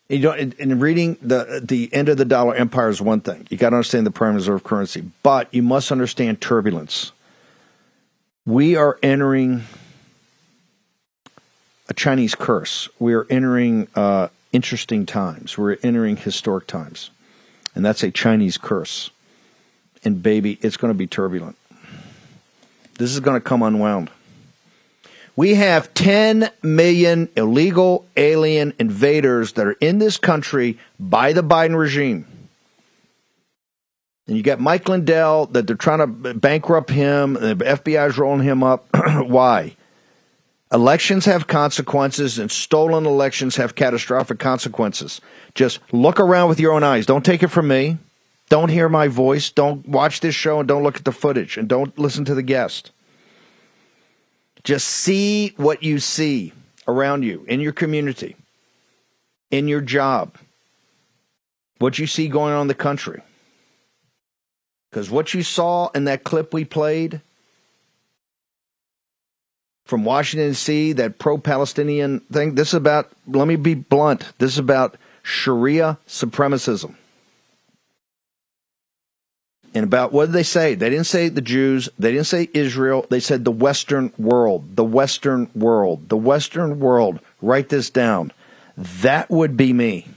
You 0.09 0.19
know, 0.19 0.31
in, 0.31 0.53
in 0.57 0.79
reading 0.79 1.17
the 1.21 1.61
the 1.63 1.93
end 1.93 2.07
of 2.09 2.17
the 2.17 2.25
dollar 2.25 2.55
empire 2.55 2.89
is 2.89 3.01
one 3.01 3.21
thing. 3.21 3.45
You 3.49 3.57
got 3.57 3.71
to 3.71 3.75
understand 3.75 4.05
the 4.05 4.11
prime 4.11 4.35
reserve 4.35 4.63
currency, 4.63 5.03
but 5.21 5.53
you 5.53 5.63
must 5.63 5.91
understand 5.91 6.39
turbulence. 6.39 7.11
We 8.45 8.77
are 8.77 8.97
entering 9.03 9.63
a 11.89 11.93
Chinese 11.93 12.35
curse. 12.35 12.87
We 12.99 13.15
are 13.15 13.27
entering 13.29 13.87
uh, 13.95 14.29
interesting 14.53 15.05
times. 15.05 15.57
We're 15.57 15.77
entering 15.83 16.15
historic 16.15 16.67
times 16.67 17.09
and 17.77 17.85
that's 17.85 18.01
a 18.01 18.09
Chinese 18.09 18.57
curse. 18.57 19.11
And 20.03 20.23
baby, 20.23 20.57
it's 20.63 20.77
going 20.77 20.91
to 20.91 20.97
be 20.97 21.05
turbulent. 21.05 21.55
This 22.97 23.13
is 23.13 23.19
going 23.19 23.35
to 23.35 23.41
come 23.41 23.61
unwound. 23.61 24.09
We 25.35 25.53
have 25.53 25.93
10 25.93 26.49
million 26.63 27.29
illegal 27.37 28.07
alien 28.17 28.73
invaders 28.79 29.53
that 29.53 29.67
are 29.67 29.73
in 29.73 29.99
this 29.99 30.17
country 30.17 30.79
by 30.99 31.33
the 31.33 31.43
Biden 31.43 31.77
regime. 31.77 32.25
And 34.25 34.35
you 34.35 34.41
got 34.41 34.59
Mike 34.59 34.89
Lindell 34.89 35.45
that 35.51 35.67
they're 35.67 35.75
trying 35.75 35.99
to 35.99 36.33
bankrupt 36.33 36.89
him. 36.89 37.33
The 37.33 37.53
FBI 37.53 38.09
is 38.09 38.17
rolling 38.17 38.41
him 38.41 38.63
up. 38.63 38.87
Why? 39.05 39.75
Elections 40.71 41.25
have 41.25 41.47
consequences, 41.47 42.39
and 42.39 42.51
stolen 42.51 43.05
elections 43.05 43.55
have 43.55 43.75
catastrophic 43.75 44.37
consequences. 44.37 45.21
Just 45.55 45.79
look 45.93 46.19
around 46.19 46.49
with 46.49 46.59
your 46.59 46.73
own 46.73 46.83
eyes. 46.83 47.05
Don't 47.05 47.23
take 47.23 47.41
it 47.41 47.47
from 47.47 47.69
me. 47.69 47.97
Don't 48.49 48.69
hear 48.69 48.89
my 48.89 49.07
voice. 49.07 49.49
Don't 49.49 49.87
watch 49.87 50.19
this 50.19 50.35
show 50.35 50.59
and 50.59 50.67
don't 50.67 50.83
look 50.83 50.97
at 50.97 51.05
the 51.05 51.11
footage 51.11 51.57
and 51.57 51.67
don't 51.67 51.97
listen 51.97 52.25
to 52.25 52.35
the 52.35 52.43
guest. 52.43 52.91
Just 54.63 54.87
see 54.87 55.53
what 55.55 55.83
you 55.83 55.99
see 55.99 56.51
around 56.87 57.23
you 57.23 57.45
in 57.47 57.61
your 57.61 57.71
community, 57.71 58.35
in 59.51 59.69
your 59.69 59.81
job, 59.81 60.37
what 61.79 61.97
you 61.97 62.07
see 62.07 62.27
going 62.27 62.53
on 62.53 62.63
in 62.63 62.67
the 62.67 62.73
country. 62.73 63.21
Because 64.89 65.09
what 65.09 65.33
you 65.33 65.43
saw 65.43 65.89
in 65.89 66.05
that 66.05 66.25
clip 66.25 66.53
we 66.53 66.65
played 66.65 67.21
from 69.87 70.03
Washington, 70.03 70.49
D.C., 70.49 70.93
that 70.93 71.17
pro 71.17 71.37
Palestinian 71.37 72.19
thing. 72.31 72.55
This 72.55 72.69
is 72.69 72.73
about, 72.75 73.09
let 73.27 73.47
me 73.47 73.55
be 73.55 73.73
blunt, 73.73 74.31
this 74.37 74.51
is 74.51 74.59
about 74.59 74.97
Sharia 75.23 75.97
supremacism. 76.07 76.95
And 79.73 79.83
about 79.83 80.11
what 80.11 80.27
did 80.27 80.33
they 80.33 80.43
say? 80.43 80.75
They 80.75 80.89
didn't 80.89 81.05
say 81.05 81.29
the 81.29 81.41
Jews, 81.41 81.87
they 81.99 82.11
didn't 82.11 82.27
say 82.27 82.49
Israel, 82.53 83.05
they 83.09 83.19
said 83.19 83.45
the 83.45 83.51
Western 83.51 84.11
world, 84.17 84.75
the 84.75 84.83
Western 84.83 85.49
world, 85.53 86.09
the 86.09 86.17
Western 86.17 86.79
world. 86.79 87.19
Write 87.41 87.69
this 87.69 87.89
down. 87.89 88.31
That 88.75 89.29
would 89.29 89.55
be 89.55 89.73
me. 89.73 90.07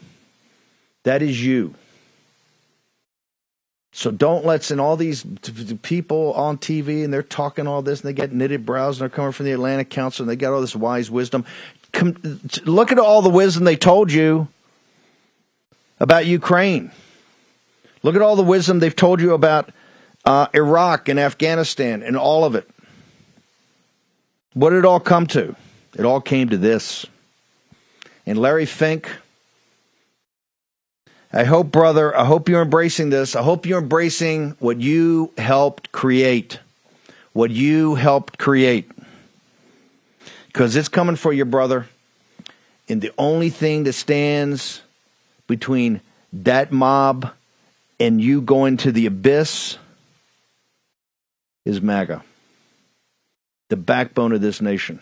That 1.05 1.23
is 1.23 1.45
you. 1.45 1.75
So 3.93 4.11
don't 4.11 4.45
let's 4.45 4.71
and 4.71 4.81
all 4.81 4.97
these 4.97 5.25
people 5.83 6.33
on 6.35 6.59
TV 6.59 7.05
and 7.05 7.13
they're 7.13 7.23
talking 7.23 7.67
all 7.67 7.83
this 7.83 8.01
and 8.01 8.09
they 8.09 8.13
get 8.13 8.33
knitted 8.33 8.65
brows 8.65 8.97
and 8.97 9.03
they're 9.03 9.15
coming 9.15 9.33
from 9.33 9.47
the 9.47 9.53
Atlantic 9.53 9.91
Council 9.91 10.23
and 10.23 10.31
they 10.31 10.37
got 10.37 10.53
all 10.53 10.61
this 10.61 10.77
wise 10.77 11.11
wisdom. 11.11 11.45
Come, 11.93 12.41
look 12.65 12.93
at 12.93 12.99
all 12.99 13.21
the 13.21 13.31
wisdom 13.31 13.65
they 13.65 13.77
told 13.77 14.13
you 14.13 14.47
about 15.99 16.27
Ukraine. 16.27 16.93
Look 18.03 18.15
at 18.15 18.23
all 18.23 18.37
the 18.37 18.43
wisdom 18.43 18.79
they've 18.79 18.95
told 18.95 19.21
you 19.21 19.35
about 19.35 19.71
uh, 20.25 20.47
Iraq 20.55 21.09
and 21.09 21.19
Afghanistan 21.19 22.03
and 22.03 22.17
all 22.17 22.45
of 22.45 22.55
it. 22.55 22.69
What 24.55 24.71
did 24.71 24.81
it 24.81 24.85
all 24.85 25.01
come 25.01 25.27
to? 25.29 25.57
It 25.99 26.05
all 26.05 26.21
came 26.21 26.49
to 26.51 26.57
this. 26.57 27.07
And 28.25 28.39
Larry 28.39 28.67
Fink 28.67 29.11
I 31.33 31.45
hope, 31.45 31.71
brother, 31.71 32.17
I 32.17 32.25
hope 32.25 32.49
you're 32.49 32.63
embracing 32.63 33.11
this. 33.11 33.37
I 33.37 33.43
hope 33.43 33.65
you're 33.65 33.79
embracing 33.81 34.57
what 34.59 34.81
you 34.81 35.33
helped 35.39 35.93
create. 35.93 36.59
What 37.33 37.51
you 37.53 37.95
helped 37.95 38.37
create. 38.39 38.91
Because 40.49 40.75
it's 40.75 40.89
coming 40.89 41.15
for 41.15 41.33
you, 41.33 41.45
brother. 41.45 41.87
And 42.89 43.01
the 43.01 43.13
only 43.17 43.51
thing 43.51 43.85
that 43.85 43.93
stands 43.93 44.83
between 45.47 46.01
that 46.33 46.73
mob 46.73 47.31
and 48.01 48.21
you 48.21 48.41
going 48.41 48.79
to 48.79 48.91
the 48.91 49.07
abyss 49.07 49.79
is 51.65 51.81
MAGA, 51.81 52.25
the 53.69 53.77
backbone 53.77 54.33
of 54.33 54.41
this 54.41 54.61
nation. 54.61 54.99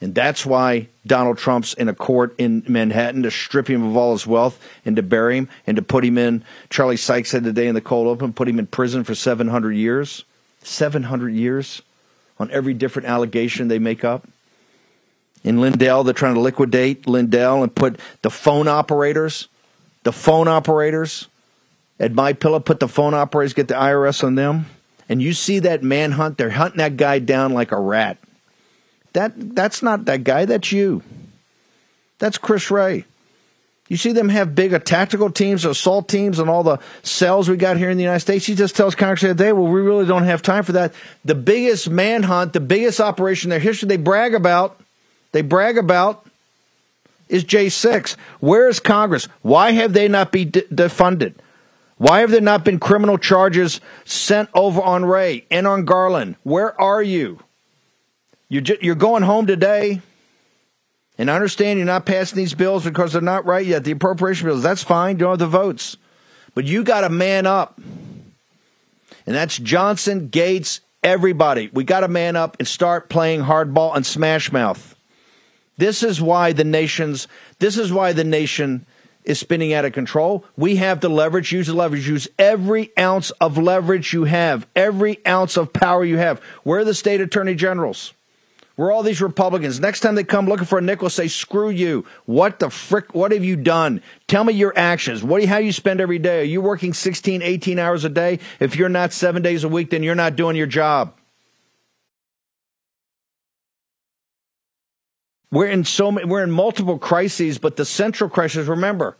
And 0.00 0.14
that's 0.14 0.44
why 0.44 0.88
Donald 1.06 1.38
Trump's 1.38 1.74
in 1.74 1.88
a 1.88 1.94
court 1.94 2.34
in 2.38 2.64
Manhattan 2.68 3.22
to 3.22 3.30
strip 3.30 3.68
him 3.68 3.82
of 3.84 3.96
all 3.96 4.12
his 4.12 4.26
wealth 4.26 4.60
and 4.84 4.96
to 4.96 5.02
bury 5.02 5.38
him 5.38 5.48
and 5.66 5.76
to 5.76 5.82
put 5.82 6.04
him 6.04 6.18
in, 6.18 6.44
Charlie 6.70 6.96
Sykes 6.96 7.30
said 7.30 7.44
today 7.44 7.66
in 7.66 7.74
the 7.74 7.80
cold 7.80 8.08
open, 8.08 8.32
put 8.32 8.48
him 8.48 8.58
in 8.58 8.66
prison 8.66 9.04
for 9.04 9.14
700 9.14 9.72
years. 9.72 10.24
700 10.66 11.30
years 11.30 11.82
on 12.38 12.50
every 12.50 12.74
different 12.74 13.08
allegation 13.08 13.68
they 13.68 13.78
make 13.78 14.04
up. 14.04 14.26
In 15.44 15.60
Lindell, 15.60 16.02
they're 16.02 16.12
trying 16.12 16.34
to 16.34 16.40
liquidate 16.40 17.06
Lindell 17.06 17.62
and 17.62 17.74
put 17.74 18.00
the 18.22 18.30
phone 18.30 18.66
operators, 18.66 19.48
the 20.02 20.12
phone 20.12 20.48
operators 20.48 21.28
at 22.00 22.12
My 22.12 22.32
Pillow, 22.32 22.58
put 22.58 22.80
the 22.80 22.88
phone 22.88 23.14
operators, 23.14 23.52
get 23.52 23.68
the 23.68 23.74
IRS 23.74 24.24
on 24.24 24.34
them. 24.34 24.66
And 25.08 25.22
you 25.22 25.32
see 25.32 25.60
that 25.60 25.84
manhunt, 25.84 26.36
they're 26.36 26.50
hunting 26.50 26.78
that 26.78 26.96
guy 26.96 27.20
down 27.20 27.52
like 27.52 27.70
a 27.70 27.78
rat. 27.78 28.18
That 29.16 29.56
that's 29.56 29.82
not 29.82 30.04
that 30.04 30.24
guy, 30.24 30.44
that's 30.44 30.70
you. 30.72 31.02
That's 32.18 32.36
Chris 32.36 32.70
Wray. 32.70 33.06
You 33.88 33.96
see 33.96 34.12
them 34.12 34.28
have 34.28 34.54
big 34.54 34.74
uh, 34.74 34.78
tactical 34.78 35.30
teams, 35.30 35.64
assault 35.64 36.06
teams, 36.06 36.38
and 36.38 36.50
all 36.50 36.62
the 36.62 36.80
cells 37.02 37.48
we 37.48 37.56
got 37.56 37.78
here 37.78 37.88
in 37.88 37.96
the 37.96 38.02
United 38.02 38.20
States. 38.20 38.44
He 38.44 38.54
just 38.54 38.76
tells 38.76 38.94
Congress 38.94 39.20
today, 39.20 39.52
well, 39.52 39.72
we 39.72 39.80
really 39.80 40.04
don't 40.04 40.24
have 40.24 40.42
time 40.42 40.64
for 40.64 40.72
that. 40.72 40.92
The 41.24 41.34
biggest 41.34 41.88
manhunt, 41.88 42.52
the 42.52 42.60
biggest 42.60 43.00
operation 43.00 43.48
in 43.48 43.52
their 43.52 43.58
history 43.58 43.88
they 43.88 43.96
brag 43.96 44.34
about, 44.34 44.78
they 45.32 45.40
brag 45.40 45.78
about 45.78 46.26
is 47.30 47.42
J6. 47.42 48.16
Where 48.40 48.68
is 48.68 48.80
Congress? 48.80 49.28
Why 49.40 49.70
have 49.70 49.94
they 49.94 50.08
not 50.08 50.30
been 50.30 50.50
de- 50.50 50.62
defunded? 50.64 51.36
Why 51.96 52.20
have 52.20 52.30
there 52.30 52.42
not 52.42 52.66
been 52.66 52.78
criminal 52.78 53.16
charges 53.16 53.80
sent 54.04 54.50
over 54.52 54.82
on 54.82 55.06
Wray 55.06 55.46
and 55.50 55.66
on 55.66 55.86
Garland? 55.86 56.36
Where 56.42 56.78
are 56.78 57.02
you? 57.02 57.40
You're, 58.48 58.62
ju- 58.62 58.78
you're 58.80 58.94
going 58.94 59.22
home 59.22 59.46
today. 59.46 60.00
And 61.18 61.30
I 61.30 61.34
understand 61.34 61.78
you're 61.78 61.86
not 61.86 62.06
passing 62.06 62.36
these 62.36 62.54
bills 62.54 62.84
because 62.84 63.12
they're 63.12 63.22
not 63.22 63.46
right 63.46 63.64
yet. 63.64 63.84
The 63.84 63.92
appropriation 63.92 64.46
bills, 64.46 64.62
that's 64.62 64.82
fine. 64.82 65.16
You 65.16 65.20
don't 65.20 65.30
have 65.30 65.38
the 65.38 65.46
votes. 65.46 65.96
But 66.54 66.64
you 66.64 66.84
got 66.84 67.02
to 67.02 67.08
man 67.08 67.46
up. 67.46 67.78
And 69.26 69.34
that's 69.34 69.56
Johnson, 69.58 70.28
Gaetz, 70.28 70.80
everybody. 71.02 71.70
We 71.72 71.84
got 71.84 72.00
to 72.00 72.08
man 72.08 72.36
up 72.36 72.56
and 72.58 72.68
start 72.68 73.08
playing 73.08 73.42
hardball 73.42 73.96
and 73.96 74.04
smash 74.04 74.52
mouth. 74.52 74.94
This 75.78 76.02
is 76.02 76.20
why 76.20 76.52
the 76.52 76.64
nation's 76.64 77.28
this 77.58 77.76
is 77.76 77.92
why 77.92 78.12
the 78.12 78.24
nation 78.24 78.86
is 79.24 79.38
spinning 79.38 79.74
out 79.74 79.84
of 79.84 79.92
control. 79.92 80.44
We 80.56 80.76
have 80.76 81.00
the 81.00 81.10
leverage, 81.10 81.52
use 81.52 81.66
the 81.66 81.74
leverage, 81.74 82.08
use 82.08 82.28
every 82.38 82.96
ounce 82.98 83.30
of 83.32 83.58
leverage 83.58 84.12
you 84.12 84.24
have, 84.24 84.66
every 84.74 85.24
ounce 85.26 85.56
of 85.56 85.72
power 85.72 86.04
you 86.04 86.16
have. 86.16 86.40
Where 86.62 86.80
are 86.80 86.84
the 86.84 86.94
state 86.94 87.20
attorney 87.20 87.56
generals? 87.56 88.14
Where 88.76 88.88
are 88.88 88.92
all 88.92 89.02
these 89.02 89.22
Republicans? 89.22 89.80
Next 89.80 90.00
time 90.00 90.14
they 90.14 90.24
come 90.24 90.46
looking 90.46 90.66
for 90.66 90.78
a 90.78 90.82
nickel, 90.82 91.08
say, 91.08 91.28
screw 91.28 91.70
you. 91.70 92.04
What 92.26 92.58
the 92.58 92.68
frick? 92.68 93.14
What 93.14 93.32
have 93.32 93.42
you 93.42 93.56
done? 93.56 94.02
Tell 94.28 94.44
me 94.44 94.52
your 94.52 94.74
actions. 94.76 95.24
What, 95.24 95.42
how 95.46 95.56
you 95.56 95.72
spend 95.72 96.00
every 96.00 96.18
day? 96.18 96.40
Are 96.40 96.44
you 96.44 96.60
working 96.60 96.92
16, 96.92 97.40
18 97.40 97.78
hours 97.78 98.04
a 98.04 98.10
day? 98.10 98.38
If 98.60 98.76
you're 98.76 98.90
not 98.90 99.14
seven 99.14 99.42
days 99.42 99.64
a 99.64 99.68
week, 99.68 99.90
then 99.90 100.02
you're 100.02 100.14
not 100.14 100.36
doing 100.36 100.56
your 100.56 100.66
job. 100.66 101.14
We're 105.50 105.68
in 105.68 105.84
so 105.84 106.12
many, 106.12 106.26
we're 106.26 106.42
in 106.42 106.50
multiple 106.50 106.98
crises, 106.98 107.56
but 107.56 107.76
the 107.76 107.86
central 107.86 108.28
crisis, 108.28 108.66
remember, 108.66 109.16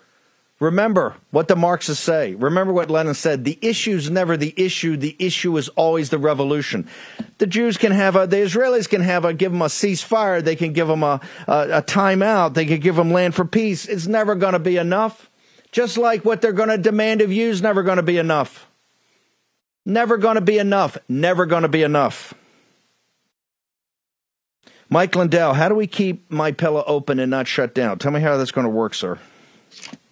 remember 0.61 1.14
what 1.30 1.48
the 1.48 1.57
Marxists 1.57 2.02
say. 2.02 2.34
Remember 2.34 2.72
what 2.72 2.90
Lenin 2.90 3.14
said. 3.14 3.44
The 3.44 3.59
issue 3.61 3.96
is 3.96 4.11
never 4.11 4.36
the 4.36 4.54
issue. 4.57 4.96
The 4.96 5.16
issue 5.18 5.57
is 5.57 5.68
always 5.70 6.11
the 6.11 6.18
revolution. 6.18 6.88
The 7.38 7.46
Jews 7.46 7.76
can 7.76 7.92
have 7.92 8.16
a, 8.16 8.26
the 8.26 8.36
Israelis 8.36 8.88
can 8.88 9.02
have 9.02 9.24
a, 9.24 9.34
give 9.34 9.52
them 9.52 9.62
a 9.62 9.66
ceasefire. 9.66 10.42
They 10.42 10.57
can 10.57 10.72
give 10.72 10.88
them 10.88 11.02
a, 11.02 11.20
a, 11.46 11.78
a 11.78 11.82
timeout. 11.82 12.54
They 12.54 12.66
can 12.66 12.80
give 12.80 12.96
them 12.96 13.12
land 13.12 13.34
for 13.34 13.44
peace. 13.44 13.86
It's 13.86 14.07
never 14.07 14.34
going 14.34 14.54
to 14.54 14.59
be 14.59 14.76
enough. 14.76 15.30
Just 15.72 15.98
like 15.98 16.24
what 16.24 16.40
they're 16.40 16.52
going 16.52 16.70
to 16.70 16.78
demand 16.78 17.20
of 17.20 17.32
you 17.32 17.48
is 17.48 17.61
never 17.61 17.82
going 17.82 17.98
to 17.98 18.02
be 18.02 18.18
enough. 18.18 18.66
Never 19.84 20.16
going 20.16 20.36
to 20.36 20.40
be 20.40 20.59
enough. 20.59 20.96
Never 21.09 21.46
going 21.46 21.62
to 21.62 21.68
be 21.68 21.82
enough. 21.82 22.34
Mike 24.88 25.14
Lindell, 25.16 25.52
how 25.52 25.68
do 25.68 25.74
we 25.74 25.86
keep 25.86 26.30
my 26.30 26.52
pillow 26.52 26.82
open 26.86 27.18
and 27.18 27.30
not 27.30 27.46
shut 27.46 27.74
down? 27.74 27.98
Tell 27.98 28.12
me 28.12 28.20
how 28.20 28.36
that's 28.36 28.52
going 28.52 28.64
to 28.64 28.70
work, 28.70 28.94
sir. 28.94 29.18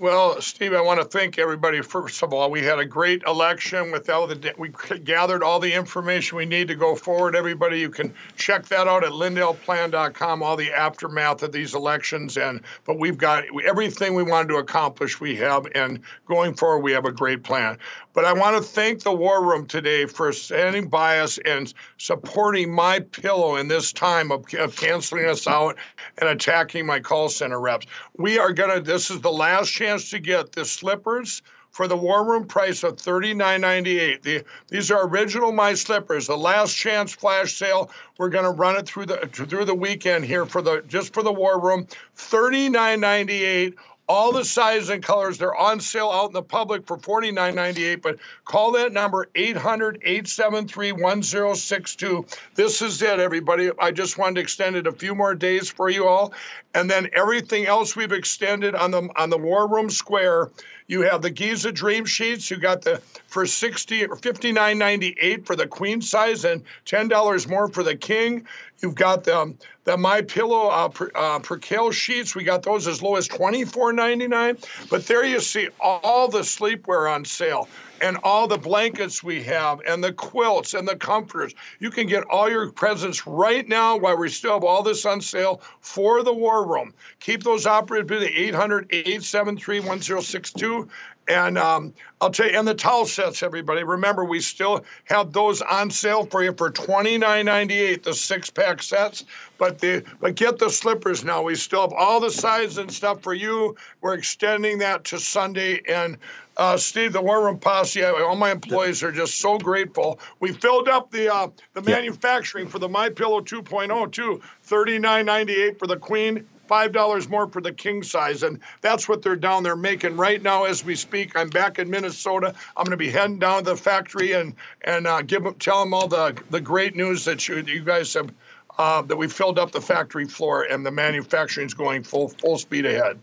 Well, 0.04 0.38
Steve, 0.42 0.74
I 0.74 0.82
want 0.82 1.00
to 1.00 1.06
thank 1.06 1.38
everybody. 1.38 1.80
First 1.80 2.22
of 2.22 2.34
all, 2.34 2.50
we 2.50 2.62
had 2.62 2.78
a 2.78 2.84
great 2.84 3.22
election 3.22 3.90
with 3.90 4.10
all 4.10 4.26
the 4.26 4.54
we 4.58 4.68
gathered 4.98 5.42
all 5.42 5.58
the 5.58 5.72
information 5.72 6.36
we 6.36 6.44
need 6.44 6.68
to 6.68 6.74
go 6.74 6.94
forward. 6.94 7.34
Everybody, 7.34 7.80
you 7.80 7.88
can 7.88 8.12
check 8.36 8.66
that 8.66 8.86
out 8.86 9.02
at 9.02 9.12
lindellplan.com. 9.12 10.42
All 10.42 10.56
the 10.56 10.70
aftermath 10.70 11.42
of 11.42 11.52
these 11.52 11.74
elections, 11.74 12.36
and 12.36 12.60
but 12.84 12.98
we've 12.98 13.16
got 13.16 13.44
everything 13.64 14.12
we 14.12 14.22
wanted 14.22 14.48
to 14.48 14.56
accomplish. 14.56 15.22
We 15.22 15.36
have, 15.36 15.66
and 15.74 16.00
going 16.26 16.52
forward, 16.52 16.80
we 16.80 16.92
have 16.92 17.06
a 17.06 17.12
great 17.12 17.42
plan. 17.42 17.78
But 18.12 18.26
I 18.26 18.32
want 18.32 18.56
to 18.56 18.62
thank 18.62 19.02
the 19.02 19.12
War 19.12 19.42
Room 19.42 19.66
today 19.66 20.06
for 20.06 20.32
standing 20.32 20.86
by 20.86 21.18
us 21.18 21.38
and 21.46 21.72
supporting 21.96 22.72
my 22.72 23.00
pillow 23.00 23.56
in 23.56 23.66
this 23.66 23.92
time 23.92 24.30
of, 24.30 24.44
of 24.54 24.76
canceling 24.76 25.24
us 25.24 25.48
out 25.48 25.76
and 26.18 26.28
attacking 26.28 26.86
my 26.86 27.00
call 27.00 27.28
center 27.28 27.58
reps. 27.58 27.86
We 28.18 28.38
are 28.38 28.52
gonna. 28.52 28.80
This 28.80 29.10
is 29.10 29.22
the 29.22 29.32
last 29.32 29.72
chance 29.72 29.93
to 30.10 30.18
get 30.18 30.52
the 30.52 30.64
slippers 30.64 31.42
for 31.70 31.88
the 31.88 31.96
war 31.96 32.24
room 32.24 32.46
price 32.46 32.84
of 32.84 32.96
$39.98. 32.96 34.22
The, 34.22 34.44
these 34.68 34.90
are 34.92 35.08
original 35.08 35.50
my 35.50 35.74
slippers. 35.74 36.28
The 36.28 36.36
last 36.36 36.74
chance 36.74 37.12
flash 37.12 37.54
sale. 37.56 37.90
We're 38.16 38.28
going 38.28 38.44
to 38.44 38.50
run 38.50 38.76
it 38.76 38.86
through 38.86 39.06
the 39.06 39.28
through 39.32 39.64
the 39.64 39.74
weekend 39.74 40.24
here 40.24 40.46
for 40.46 40.62
the 40.62 40.84
just 40.86 41.12
for 41.12 41.24
the 41.24 41.32
war 41.32 41.60
room. 41.60 41.86
$39.98 42.16 43.74
all 44.08 44.32
the 44.32 44.44
sizes 44.44 44.90
and 44.90 45.02
colors. 45.02 45.38
They're 45.38 45.54
on 45.54 45.80
sale 45.80 46.10
out 46.10 46.26
in 46.26 46.32
the 46.32 46.42
public 46.42 46.86
for 46.86 46.98
$49.98. 46.98 48.02
But 48.02 48.18
call 48.44 48.72
that 48.72 48.92
number 48.92 49.28
800 49.34 49.98
873 50.02 50.92
1062. 50.92 52.26
This 52.54 52.82
is 52.82 53.00
it, 53.02 53.18
everybody. 53.18 53.70
I 53.78 53.90
just 53.90 54.18
wanted 54.18 54.36
to 54.36 54.40
extend 54.42 54.76
it 54.76 54.86
a 54.86 54.92
few 54.92 55.14
more 55.14 55.34
days 55.34 55.70
for 55.70 55.88
you 55.88 56.06
all. 56.06 56.32
And 56.74 56.90
then 56.90 57.08
everything 57.12 57.66
else 57.66 57.96
we've 57.96 58.12
extended 58.12 58.74
on 58.74 58.90
the 58.90 59.08
on 59.16 59.30
the 59.30 59.38
War 59.38 59.68
Room 59.68 59.88
Square. 59.88 60.50
You 60.86 61.00
have 61.02 61.22
the 61.22 61.30
Giza 61.30 61.72
Dream 61.72 62.04
Sheets. 62.04 62.50
You 62.50 62.58
got 62.58 62.82
the 62.82 63.00
for 63.26 63.46
60 63.46 64.04
or 64.04 64.16
59.98 64.16 65.46
for 65.46 65.56
the 65.56 65.66
queen 65.66 66.02
size 66.02 66.44
and 66.44 66.62
$10 66.86 67.48
more 67.48 67.68
for 67.68 67.82
the 67.82 67.96
king. 67.96 68.46
You've 68.80 68.94
got 68.94 69.24
the 69.24 69.54
the 69.84 69.96
My 69.96 70.22
Pillow 70.22 70.68
uh, 70.68 70.88
per, 70.88 71.10
uh, 71.14 71.38
percale 71.38 71.90
sheets. 71.90 72.34
We 72.34 72.44
got 72.44 72.62
those 72.62 72.86
as 72.86 73.02
low 73.02 73.16
as 73.16 73.28
$24.99. 73.28 74.88
But 74.90 75.06
there 75.06 75.24
you 75.24 75.40
see 75.40 75.68
all 75.80 76.28
the 76.28 76.40
sleepwear 76.40 77.12
on 77.12 77.24
sale 77.24 77.68
and 78.00 78.16
all 78.22 78.46
the 78.46 78.58
blankets 78.58 79.22
we 79.22 79.42
have 79.42 79.80
and 79.86 80.02
the 80.02 80.12
quilts 80.12 80.74
and 80.74 80.86
the 80.86 80.96
comforters. 80.96 81.54
You 81.78 81.90
can 81.90 82.06
get 82.06 82.24
all 82.24 82.50
your 82.50 82.70
presents 82.72 83.26
right 83.26 83.66
now 83.68 83.96
while 83.96 84.16
we 84.16 84.28
still 84.28 84.54
have 84.54 84.64
all 84.64 84.82
this 84.82 85.06
on 85.06 85.20
sale 85.20 85.62
for 85.80 86.22
the 86.22 86.32
war 86.32 86.66
room. 86.66 86.92
Keep 87.20 87.42
those 87.42 87.64
to 87.64 88.18
the 88.18 88.40
800 88.40 88.86
873 88.90 89.80
1062. 89.80 90.88
And 91.26 91.56
um, 91.56 91.94
I'll 92.20 92.30
tell 92.30 92.50
you, 92.50 92.58
and 92.58 92.68
the 92.68 92.74
towel 92.74 93.06
sets, 93.06 93.42
everybody. 93.42 93.82
Remember, 93.82 94.24
we 94.24 94.40
still 94.40 94.84
have 95.04 95.32
those 95.32 95.62
on 95.62 95.90
sale 95.90 96.26
for 96.26 96.42
you 96.44 96.52
for 96.52 96.70
twenty 96.70 97.16
nine 97.16 97.46
ninety 97.46 97.74
eight, 97.74 98.02
the 98.02 98.12
six 98.12 98.50
pack 98.50 98.82
sets. 98.82 99.24
But 99.56 99.78
the 99.78 100.04
but 100.20 100.34
get 100.34 100.58
the 100.58 100.68
slippers 100.68 101.24
now. 101.24 101.42
We 101.42 101.54
still 101.54 101.82
have 101.82 101.92
all 101.92 102.20
the 102.20 102.30
sizes 102.30 102.78
and 102.78 102.92
stuff 102.92 103.22
for 103.22 103.32
you. 103.32 103.74
We're 104.02 104.14
extending 104.14 104.78
that 104.78 105.04
to 105.04 105.18
Sunday. 105.18 105.80
And 105.88 106.18
uh, 106.56 106.76
Steve, 106.76 107.12
the 107.12 107.22
War 107.22 107.44
Room 107.44 107.58
Posse, 107.58 108.04
all 108.04 108.36
my 108.36 108.52
employees 108.52 109.02
are 109.02 109.12
just 109.12 109.40
so 109.40 109.58
grateful. 109.58 110.20
We 110.40 110.52
filled 110.52 110.88
up 110.88 111.10
the 111.10 111.32
uh, 111.32 111.48
the 111.72 111.82
manufacturing 111.82 112.68
for 112.68 112.78
the 112.78 112.88
My 112.88 113.08
Pillow 113.08 113.40
2.0 113.40 114.12
too, 114.12 114.42
thirty 114.62 114.98
nine 114.98 115.24
ninety 115.24 115.54
eight 115.54 115.78
for 115.78 115.86
the 115.86 115.96
Queen 115.96 116.46
five 116.66 116.92
dollars 116.92 117.28
more 117.28 117.48
for 117.48 117.60
the 117.60 117.72
king 117.72 118.02
size, 118.02 118.42
and 118.42 118.60
that's 118.80 119.08
what 119.08 119.22
they're 119.22 119.36
down 119.36 119.62
there 119.62 119.76
making 119.76 120.16
right 120.16 120.42
now 120.42 120.64
as 120.64 120.84
we 120.84 120.94
speak. 120.94 121.36
I'm 121.36 121.50
back 121.50 121.78
in 121.78 121.90
Minnesota. 121.90 122.54
I'm 122.76 122.84
going 122.84 122.90
to 122.90 122.96
be 122.96 123.10
heading 123.10 123.38
down 123.38 123.64
to 123.64 123.70
the 123.70 123.76
factory 123.76 124.32
and 124.32 124.54
and 124.82 125.06
uh, 125.06 125.22
give 125.22 125.44
them, 125.44 125.54
tell 125.54 125.80
them 125.80 125.94
all 125.94 126.08
the 126.08 126.36
the 126.50 126.60
great 126.60 126.96
news 126.96 127.24
that 127.24 127.46
you 127.48 127.56
you 127.56 127.82
guys 127.82 128.14
have 128.14 128.30
uh, 128.78 129.02
that 129.02 129.16
we 129.16 129.28
filled 129.28 129.58
up 129.58 129.72
the 129.72 129.80
factory 129.80 130.26
floor 130.26 130.64
and 130.64 130.84
the 130.84 130.90
manufacturing 130.90 131.66
is 131.66 131.74
going 131.74 132.02
full 132.02 132.28
full 132.28 132.58
speed 132.58 132.86
ahead. 132.86 133.18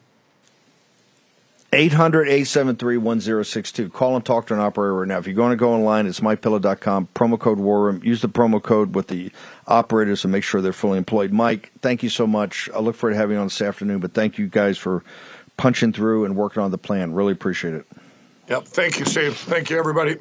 800 1.73 2.27
873 2.27 2.97
1062. 2.97 3.89
Call 3.89 4.17
and 4.17 4.25
talk 4.25 4.47
to 4.47 4.53
an 4.53 4.59
operator 4.59 4.93
right 4.93 5.07
now. 5.07 5.17
If 5.19 5.25
you're 5.25 5.35
going 5.35 5.51
to 5.51 5.55
go 5.55 5.73
online, 5.73 6.05
it's 6.05 6.19
mypillow.com, 6.19 7.07
promo 7.15 7.39
code 7.39 7.59
War 7.59 7.85
Room. 7.85 8.01
Use 8.03 8.21
the 8.21 8.27
promo 8.27 8.61
code 8.61 8.93
with 8.93 9.07
the 9.07 9.31
operators 9.67 10.25
and 10.25 10.33
make 10.33 10.43
sure 10.43 10.61
they're 10.61 10.73
fully 10.73 10.97
employed. 10.97 11.31
Mike, 11.31 11.71
thank 11.81 12.03
you 12.03 12.09
so 12.09 12.27
much. 12.27 12.69
I 12.75 12.79
look 12.79 12.95
forward 12.95 13.13
to 13.13 13.17
having 13.17 13.35
you 13.35 13.39
on 13.39 13.47
this 13.47 13.61
afternoon, 13.61 13.99
but 13.99 14.13
thank 14.13 14.37
you 14.37 14.47
guys 14.47 14.77
for 14.77 15.01
punching 15.55 15.93
through 15.93 16.25
and 16.25 16.35
working 16.35 16.61
on 16.61 16.71
the 16.71 16.77
plan. 16.77 17.13
Really 17.13 17.31
appreciate 17.31 17.73
it. 17.73 17.85
Yep. 18.49 18.65
Thank 18.65 18.99
you, 18.99 19.05
Steve. 19.05 19.37
Thank 19.37 19.69
you, 19.69 19.79
everybody. 19.79 20.17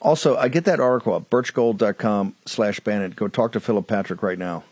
Also, 0.00 0.36
I 0.36 0.48
get 0.48 0.64
that 0.66 0.78
article 0.78 1.16
at 1.16 1.28
birchgold.com 1.28 2.36
slash 2.46 2.78
Bannon. 2.80 3.10
Go 3.10 3.26
talk 3.26 3.52
to 3.52 3.60
Philip 3.60 3.88
Patrick 3.88 4.22
right 4.22 4.38
now. 4.38 4.62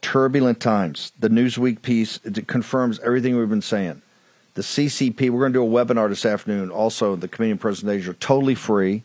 Turbulent 0.00 0.60
times. 0.60 1.12
The 1.18 1.28
Newsweek 1.28 1.82
piece 1.82 2.18
it 2.24 2.48
confirms 2.48 2.98
everything 3.00 3.36
we've 3.36 3.48
been 3.48 3.60
saying. 3.60 4.02
The 4.56 4.62
CCP, 4.62 5.28
we're 5.28 5.40
going 5.40 5.52
to 5.52 5.58
do 5.58 5.64
a 5.64 5.68
webinar 5.68 6.08
this 6.08 6.24
afternoon. 6.24 6.70
Also, 6.70 7.14
the 7.14 7.28
comedian 7.28 7.58
presentations 7.58 8.08
are 8.08 8.14
totally 8.14 8.54
free. 8.54 9.02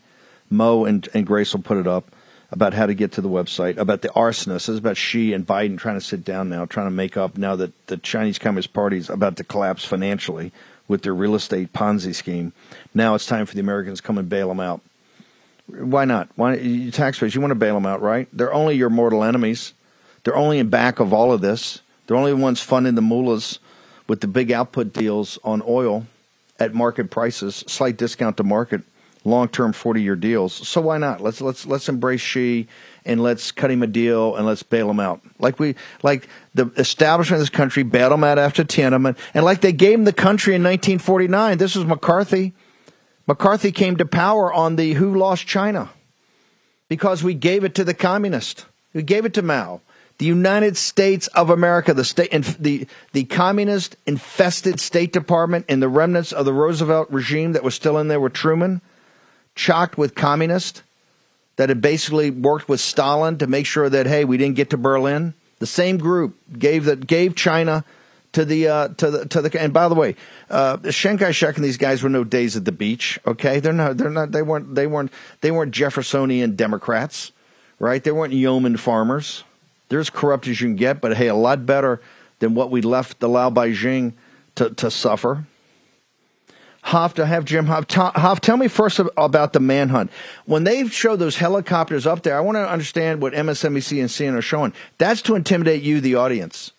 Mo 0.49 0.85
and, 0.85 1.07
and 1.13 1.27
Grace 1.27 1.53
will 1.53 1.61
put 1.61 1.77
it 1.77 1.87
up 1.87 2.05
about 2.51 2.73
how 2.73 2.85
to 2.85 2.93
get 2.93 3.11
to 3.13 3.21
the 3.21 3.27
website, 3.27 3.75
about 3.75 4.01
the 4.01 4.07
arsonists. 4.09 4.47
This 4.47 4.69
is 4.69 4.77
about 4.77 4.95
Xi 4.95 5.33
and 5.33 5.45
Biden 5.45 5.77
trying 5.77 5.95
to 5.95 6.01
sit 6.01 6.23
down 6.23 6.47
now, 6.47 6.63
trying 6.63 6.87
to 6.87 6.91
make 6.91 7.17
up 7.17 7.37
now 7.37 7.57
that 7.57 7.87
the 7.87 7.97
Chinese 7.97 8.39
Communist 8.39 8.71
Party 8.71 8.95
is 8.95 9.09
about 9.09 9.35
to 9.37 9.43
collapse 9.43 9.83
financially 9.83 10.53
with 10.87 11.01
their 11.01 11.13
real 11.13 11.35
estate 11.35 11.73
Ponzi 11.73 12.15
scheme. 12.15 12.53
Now 12.93 13.15
it's 13.15 13.25
time 13.25 13.45
for 13.45 13.53
the 13.53 13.59
Americans 13.59 13.99
to 13.99 14.07
come 14.07 14.17
and 14.17 14.29
bail 14.29 14.47
them 14.47 14.61
out. 14.61 14.79
Why 15.67 16.05
not? 16.05 16.29
Why 16.37 16.55
you 16.55 16.91
taxpayers? 16.91 17.35
You 17.35 17.41
want 17.41 17.51
to 17.51 17.55
bail 17.55 17.75
them 17.75 17.85
out, 17.85 18.01
right? 18.01 18.29
They're 18.31 18.53
only 18.53 18.77
your 18.77 18.89
mortal 18.89 19.21
enemies. 19.21 19.73
They're 20.23 20.35
only 20.35 20.59
in 20.59 20.69
back 20.69 21.01
of 21.01 21.11
all 21.11 21.33
of 21.33 21.41
this. 21.41 21.81
They're 22.07 22.15
only 22.15 22.31
the 22.31 22.37
ones 22.37 22.61
funding 22.61 22.95
the 22.95 23.01
mullahs 23.01 23.59
with 24.07 24.21
the 24.21 24.27
big 24.27 24.51
output 24.51 24.93
deals 24.93 25.39
on 25.43 25.61
oil 25.67 26.05
at 26.59 26.73
market 26.73 27.09
prices, 27.09 27.63
slight 27.67 27.97
discount 27.97 28.37
to 28.37 28.43
market, 28.43 28.81
long-term 29.23 29.73
40-year 29.73 30.15
deals. 30.15 30.53
So 30.67 30.81
why 30.81 30.97
not? 30.97 31.21
Let's 31.21 31.41
let's 31.41 31.65
let's 31.65 31.89
embrace 31.89 32.21
Xi 32.21 32.67
and 33.05 33.21
let's 33.21 33.51
cut 33.51 33.71
him 33.71 33.83
a 33.83 33.87
deal 33.87 34.35
and 34.35 34.45
let's 34.45 34.63
bail 34.63 34.89
him 34.89 34.99
out. 34.99 35.21
Like 35.39 35.59
we 35.59 35.75
like 36.03 36.27
the 36.53 36.71
establishment 36.77 37.37
of 37.37 37.41
this 37.41 37.49
country 37.49 37.83
bailed 37.83 38.13
him 38.13 38.23
out 38.23 38.37
after 38.37 38.63
Tiananmen, 38.63 39.17
and 39.33 39.45
like 39.45 39.61
they 39.61 39.71
gave 39.71 39.99
him 39.99 40.05
the 40.05 40.13
country 40.13 40.55
in 40.55 40.63
1949. 40.63 41.57
This 41.57 41.75
was 41.75 41.85
McCarthy. 41.85 42.53
McCarthy 43.27 43.71
came 43.71 43.97
to 43.97 44.05
power 44.05 44.51
on 44.51 44.75
the 44.75 44.93
Who 44.93 45.15
Lost 45.15 45.47
China 45.47 45.89
because 46.89 47.23
we 47.23 47.33
gave 47.33 47.63
it 47.63 47.75
to 47.75 47.83
the 47.83 47.93
communist. 47.93 48.65
We 48.93 49.03
gave 49.03 49.25
it 49.25 49.33
to 49.35 49.41
Mao. 49.41 49.81
The 50.21 50.27
United 50.27 50.77
States 50.77 51.25
of 51.29 51.49
America, 51.49 51.95
the 51.95 52.05
state, 52.05 52.29
the 52.59 52.85
the 53.11 53.23
communist 53.23 53.95
infested 54.05 54.79
State 54.79 55.11
Department, 55.13 55.65
and 55.67 55.81
the 55.81 55.89
remnants 55.89 56.31
of 56.31 56.45
the 56.45 56.53
Roosevelt 56.53 57.09
regime 57.09 57.53
that 57.53 57.63
was 57.63 57.73
still 57.73 57.97
in 57.97 58.07
there 58.07 58.19
with 58.19 58.33
Truman, 58.33 58.81
chocked 59.55 59.97
with 59.97 60.13
communists 60.13 60.83
that 61.55 61.69
had 61.69 61.81
basically 61.81 62.29
worked 62.29 62.69
with 62.69 62.79
Stalin 62.79 63.39
to 63.39 63.47
make 63.47 63.65
sure 63.65 63.89
that 63.89 64.05
hey, 64.05 64.23
we 64.23 64.37
didn't 64.37 64.57
get 64.57 64.69
to 64.69 64.77
Berlin. 64.77 65.33
The 65.57 65.65
same 65.65 65.97
group 65.97 66.37
gave 66.55 66.85
that 66.85 67.07
gave 67.07 67.35
China 67.35 67.83
to 68.33 68.45
the 68.45 68.67
uh, 68.67 68.87
to 68.89 69.09
the 69.09 69.25
to 69.25 69.41
the 69.41 69.59
and 69.59 69.73
by 69.73 69.89
the 69.89 69.95
way, 69.95 70.15
uh, 70.51 70.77
Chiang 70.91 71.17
Kai-shek 71.17 71.55
and 71.55 71.65
these 71.65 71.77
guys 71.77 72.03
were 72.03 72.09
no 72.09 72.23
days 72.23 72.55
at 72.55 72.63
the 72.63 72.71
beach. 72.71 73.17
Okay, 73.25 73.59
they're 73.59 73.73
not 73.73 73.97
they're 73.97 74.11
not 74.11 74.31
they 74.31 74.43
weren't 74.43 74.75
they 74.75 74.85
weren't 74.85 75.11
they 75.41 75.49
weren't 75.49 75.71
Jeffersonian 75.71 76.55
Democrats, 76.55 77.31
right? 77.79 78.03
They 78.03 78.11
weren't 78.11 78.33
yeoman 78.33 78.77
farmers. 78.77 79.43
They're 79.91 79.99
as 79.99 80.09
corrupt 80.09 80.47
as 80.47 80.61
you 80.61 80.67
can 80.67 80.77
get, 80.77 81.01
but 81.01 81.17
hey, 81.17 81.27
a 81.27 81.35
lot 81.35 81.65
better 81.65 81.99
than 82.39 82.55
what 82.55 82.71
we 82.71 82.81
left 82.81 83.19
the 83.19 83.27
Lao 83.27 83.49
Baixing 83.49 84.13
to 84.55 84.69
to 84.69 84.89
suffer. 84.89 85.45
Hoft 86.85 87.15
to 87.15 87.25
have 87.25 87.43
Jim 87.43 87.65
Hoft. 87.65 87.87
Hoft, 87.87 88.39
tell 88.39 88.55
me 88.55 88.69
first 88.69 89.01
about 89.17 89.51
the 89.51 89.59
manhunt. 89.59 90.09
When 90.45 90.63
they 90.63 90.87
show 90.87 91.17
those 91.17 91.35
helicopters 91.35 92.07
up 92.07 92.23
there, 92.23 92.37
I 92.37 92.39
want 92.39 92.55
to 92.55 92.65
understand 92.65 93.21
what 93.21 93.33
MSNBC 93.33 93.99
and 93.99 94.07
CNN 94.09 94.37
are 94.37 94.41
showing. 94.41 94.71
That's 94.97 95.21
to 95.23 95.35
intimidate 95.35 95.81
you, 95.83 95.99
the 95.99 96.15
audience. 96.15 96.71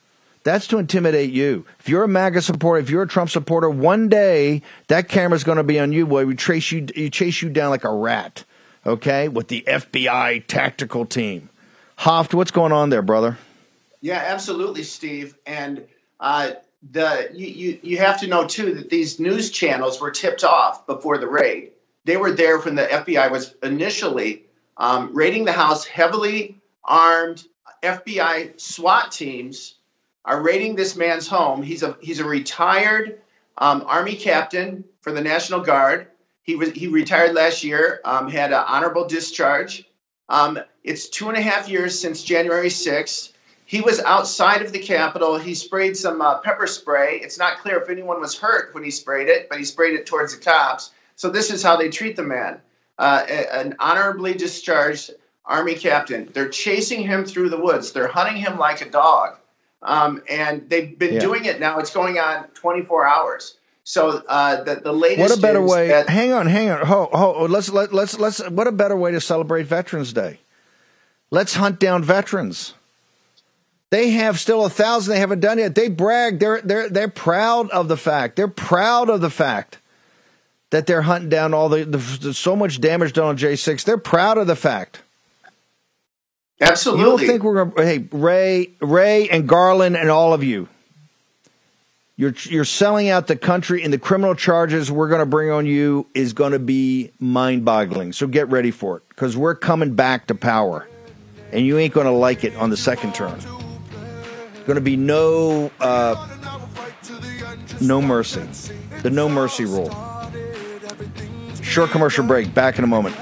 That's 0.42 0.66
to 0.68 0.78
intimidate 0.78 1.32
you. 1.32 1.66
If 1.80 1.90
you're 1.90 2.04
a 2.04 2.08
MAGA 2.08 2.40
supporter, 2.40 2.80
if 2.80 2.88
you're 2.88 3.02
a 3.02 3.08
Trump 3.08 3.28
supporter, 3.28 3.68
one 3.68 4.08
day 4.08 4.62
that 4.88 5.10
camera's 5.10 5.44
going 5.44 5.58
to 5.58 5.64
be 5.64 5.78
on 5.78 5.92
you, 5.92 6.06
boy. 6.06 6.24
We 6.24 6.34
trace 6.34 6.72
you, 6.72 6.86
you 6.96 7.10
chase 7.10 7.42
you 7.42 7.50
down 7.50 7.68
like 7.68 7.84
a 7.84 7.92
rat, 7.92 8.44
okay, 8.86 9.28
with 9.28 9.48
the 9.48 9.64
FBI 9.68 10.46
tactical 10.46 11.04
team. 11.04 11.50
Hoft, 12.02 12.34
what's 12.34 12.50
going 12.50 12.72
on 12.72 12.90
there, 12.90 13.00
brother? 13.00 13.38
Yeah, 14.00 14.24
absolutely, 14.26 14.82
Steve. 14.82 15.36
And 15.46 15.84
uh, 16.18 16.54
the 16.90 17.30
you, 17.32 17.46
you 17.46 17.78
you 17.80 17.98
have 17.98 18.18
to 18.22 18.26
know 18.26 18.44
too 18.44 18.74
that 18.74 18.90
these 18.90 19.20
news 19.20 19.52
channels 19.52 20.00
were 20.00 20.10
tipped 20.10 20.42
off 20.42 20.84
before 20.84 21.16
the 21.16 21.28
raid. 21.28 21.70
They 22.04 22.16
were 22.16 22.32
there 22.32 22.58
when 22.58 22.74
the 22.74 22.86
FBI 22.86 23.30
was 23.30 23.54
initially 23.62 24.42
um, 24.78 25.14
raiding 25.14 25.44
the 25.44 25.52
house. 25.52 25.84
Heavily 25.84 26.56
armed 26.82 27.44
FBI 27.84 28.60
SWAT 28.60 29.12
teams 29.12 29.76
are 30.24 30.42
raiding 30.42 30.74
this 30.74 30.96
man's 30.96 31.28
home. 31.28 31.62
He's 31.62 31.84
a 31.84 31.96
he's 32.02 32.18
a 32.18 32.24
retired 32.24 33.20
um, 33.58 33.84
Army 33.86 34.16
captain 34.16 34.82
for 35.02 35.12
the 35.12 35.20
National 35.20 35.60
Guard. 35.60 36.08
He 36.42 36.56
was 36.56 36.72
he 36.72 36.88
retired 36.88 37.32
last 37.32 37.62
year. 37.62 38.00
Um, 38.04 38.28
had 38.28 38.50
an 38.50 38.64
honorable 38.66 39.06
discharge. 39.06 39.84
Um, 40.28 40.58
it's 40.84 41.08
two 41.08 41.28
and 41.28 41.36
a 41.38 41.42
half 41.42 41.68
years 41.68 41.98
since 41.98 42.22
January 42.22 42.68
6th. 42.68 43.32
He 43.64 43.80
was 43.80 44.00
outside 44.00 44.60
of 44.62 44.72
the 44.72 44.78
Capitol. 44.78 45.38
He 45.38 45.54
sprayed 45.54 45.96
some 45.96 46.20
uh, 46.20 46.38
pepper 46.40 46.66
spray. 46.66 47.20
It's 47.22 47.38
not 47.38 47.58
clear 47.58 47.80
if 47.80 47.88
anyone 47.88 48.20
was 48.20 48.36
hurt 48.38 48.74
when 48.74 48.84
he 48.84 48.90
sprayed 48.90 49.28
it, 49.28 49.48
but 49.48 49.58
he 49.58 49.64
sprayed 49.64 49.94
it 49.94 50.04
towards 50.06 50.34
the 50.36 50.42
cops. 50.42 50.90
So 51.16 51.30
this 51.30 51.50
is 51.50 51.62
how 51.62 51.76
they 51.76 51.88
treat 51.88 52.16
the 52.16 52.22
man. 52.22 52.60
Uh, 52.98 53.22
an 53.52 53.74
honorably 53.78 54.34
discharged 54.34 55.12
Army 55.46 55.74
captain. 55.74 56.28
They're 56.34 56.48
chasing 56.50 57.02
him 57.02 57.24
through 57.24 57.48
the 57.48 57.56
woods. 57.58 57.92
They're 57.92 58.08
hunting 58.08 58.36
him 58.36 58.58
like 58.58 58.80
a 58.82 58.90
dog. 58.90 59.38
Um, 59.82 60.22
and 60.28 60.68
they've 60.68 60.96
been 60.98 61.14
Yeah. 61.14 61.20
doing 61.20 61.46
it 61.46 61.58
now. 61.58 61.78
It's 61.78 61.92
going 61.92 62.18
on 62.18 62.44
24 62.54 63.06
hours. 63.06 63.56
So 63.84 64.22
uh, 64.28 64.62
the, 64.62 64.76
the 64.76 64.92
latest. 64.92 65.20
What 65.30 65.36
a 65.38 65.40
better 65.40 65.62
way? 65.62 65.88
that- 65.88 66.08
hang 66.08 66.32
on, 66.32 66.46
hang 66.46 66.70
on. 66.70 66.86
Ho, 66.86 67.08
ho, 67.12 67.46
let's 67.46 67.70
let, 67.70 67.92
let's 67.92 68.18
let's. 68.18 68.38
What 68.50 68.66
a 68.68 68.72
better 68.72 68.96
way 68.96 69.10
to 69.12 69.20
celebrate 69.20 69.64
Veterans 69.64 70.12
Day? 70.12 70.38
Let's 71.32 71.54
hunt 71.54 71.80
down 71.80 72.04
veterans. 72.04 72.74
They 73.90 74.10
have 74.10 74.38
still 74.38 74.64
a 74.64 74.70
thousand 74.70 75.14
they 75.14 75.20
haven't 75.20 75.40
done 75.40 75.58
yet. 75.58 75.74
They 75.74 75.88
brag. 75.88 76.38
They're 76.38 76.60
they're 76.60 76.88
they're 76.88 77.08
proud 77.08 77.70
of 77.70 77.88
the 77.88 77.96
fact. 77.96 78.36
They're 78.36 78.46
proud 78.46 79.10
of 79.10 79.20
the 79.20 79.30
fact 79.30 79.78
that 80.70 80.86
they're 80.86 81.02
hunting 81.02 81.28
down 81.30 81.52
all 81.54 81.68
the, 81.68 81.84
the, 81.84 82.32
so 82.32 82.54
much 82.54 82.80
damage 82.80 83.14
done 83.14 83.26
on 83.26 83.36
J 83.36 83.56
six. 83.56 83.82
They're 83.82 83.98
proud 83.98 84.38
of 84.38 84.46
the 84.46 84.56
fact. 84.56 85.02
Absolutely. 86.60 87.04
You 87.04 87.10
don't 87.10 87.26
think 87.26 87.42
we're 87.42 87.64
gonna? 87.64 87.86
Hey, 87.86 88.06
Wray, 88.12 88.70
Wray, 88.80 89.28
and 89.28 89.48
Garland, 89.48 89.96
and 89.96 90.10
all 90.10 90.32
of 90.34 90.44
you. 90.44 90.68
You're 92.16 92.34
you're 92.44 92.66
selling 92.66 93.08
out 93.08 93.26
the 93.26 93.36
country, 93.36 93.82
and 93.82 93.92
the 93.92 93.98
criminal 93.98 94.34
charges 94.34 94.92
we're 94.92 95.08
going 95.08 95.20
to 95.20 95.26
bring 95.26 95.50
on 95.50 95.66
you 95.66 96.06
is 96.14 96.34
going 96.34 96.52
to 96.52 96.58
be 96.58 97.10
mind-boggling. 97.18 98.12
So 98.12 98.26
get 98.26 98.48
ready 98.48 98.70
for 98.70 98.98
it, 98.98 99.02
because 99.08 99.36
we're 99.36 99.54
coming 99.54 99.94
back 99.94 100.26
to 100.28 100.34
power, 100.34 100.86
and 101.52 101.66
you 101.66 101.78
ain't 101.78 101.94
going 101.94 102.06
to 102.06 102.12
like 102.12 102.44
it 102.44 102.56
on 102.56 102.70
the 102.70 102.76
second 102.76 103.14
term. 103.14 103.38
Going 104.66 104.76
to 104.76 104.80
be 104.80 104.96
no 104.96 105.70
uh, 105.80 106.28
no 107.80 108.00
mercy, 108.00 108.42
the 109.02 109.10
no 109.10 109.28
mercy 109.28 109.64
rule. 109.64 109.90
Short 111.62 111.90
commercial 111.90 112.24
break. 112.24 112.54
Back 112.54 112.78
in 112.78 112.84
a 112.84 112.86
moment. 112.86 113.16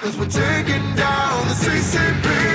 Cause 0.00 0.16
we're 0.18 0.28
taking 0.28 0.94
down 0.96 1.48
the 1.48 1.54
CCP. 1.54 2.53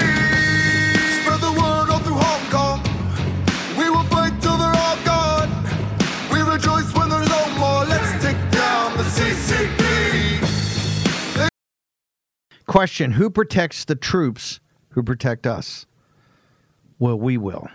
Question 12.70 13.14
Who 13.14 13.32
protects 13.32 13.84
the 13.84 13.96
troops 13.96 14.60
who 14.90 15.02
protect 15.02 15.48
us? 15.48 15.88
Well, 17.00 17.18
we 17.18 17.36
will. 17.36 17.68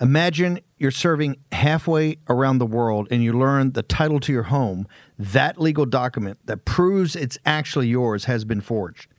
Imagine 0.00 0.60
you're 0.78 0.90
serving 0.90 1.36
halfway 1.52 2.16
around 2.26 2.56
the 2.56 2.64
world 2.64 3.06
and 3.10 3.22
you 3.22 3.34
learn 3.34 3.72
the 3.72 3.82
title 3.82 4.18
to 4.20 4.32
your 4.32 4.44
home, 4.44 4.88
that 5.18 5.60
legal 5.60 5.84
document 5.84 6.38
that 6.46 6.64
proves 6.64 7.14
it's 7.14 7.36
actually 7.44 7.86
yours 7.86 8.24
has 8.24 8.46
been 8.46 8.62
forged 8.62 9.10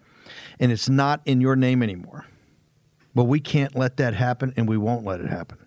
and 0.59 0.71
it's 0.71 0.89
not 0.89 1.21
in 1.25 1.39
your 1.39 1.55
name 1.55 1.83
anymore. 1.83 2.25
Well, 3.13 3.27
we 3.27 3.39
can't 3.39 3.75
let 3.75 3.97
that 3.97 4.15
happen 4.15 4.55
and 4.57 4.67
we 4.67 4.75
won't 4.75 5.05
let 5.05 5.21
it 5.21 5.29
happen. 5.29 5.59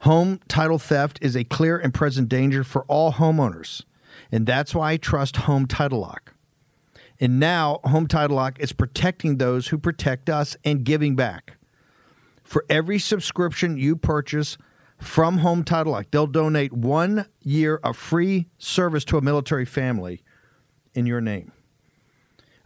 Home 0.00 0.40
title 0.48 0.80
theft 0.80 1.20
is 1.22 1.36
a 1.36 1.44
clear 1.44 1.78
and 1.78 1.94
present 1.94 2.28
danger 2.28 2.64
for 2.64 2.84
all 2.86 3.12
homeowners, 3.12 3.84
and 4.32 4.44
that's 4.44 4.74
why 4.74 4.90
I 4.90 4.96
trust 4.96 5.36
Home 5.36 5.66
Title 5.68 6.00
Lock. 6.00 6.32
And 7.18 7.40
now 7.40 7.80
Home 7.84 8.06
Title 8.06 8.36
Lock 8.36 8.60
is 8.60 8.72
protecting 8.72 9.38
those 9.38 9.68
who 9.68 9.78
protect 9.78 10.28
us 10.28 10.56
and 10.64 10.84
giving 10.84 11.16
back. 11.16 11.56
For 12.44 12.64
every 12.68 12.98
subscription 12.98 13.76
you 13.76 13.96
purchase, 13.96 14.58
from 14.98 15.38
Home 15.38 15.64
Title 15.64 15.92
Lock. 15.92 16.06
They'll 16.10 16.26
donate 16.26 16.72
one 16.72 17.26
year 17.42 17.76
of 17.82 17.96
free 17.96 18.48
service 18.58 19.04
to 19.06 19.18
a 19.18 19.22
military 19.22 19.64
family 19.64 20.22
in 20.94 21.06
your 21.06 21.20
name. 21.20 21.52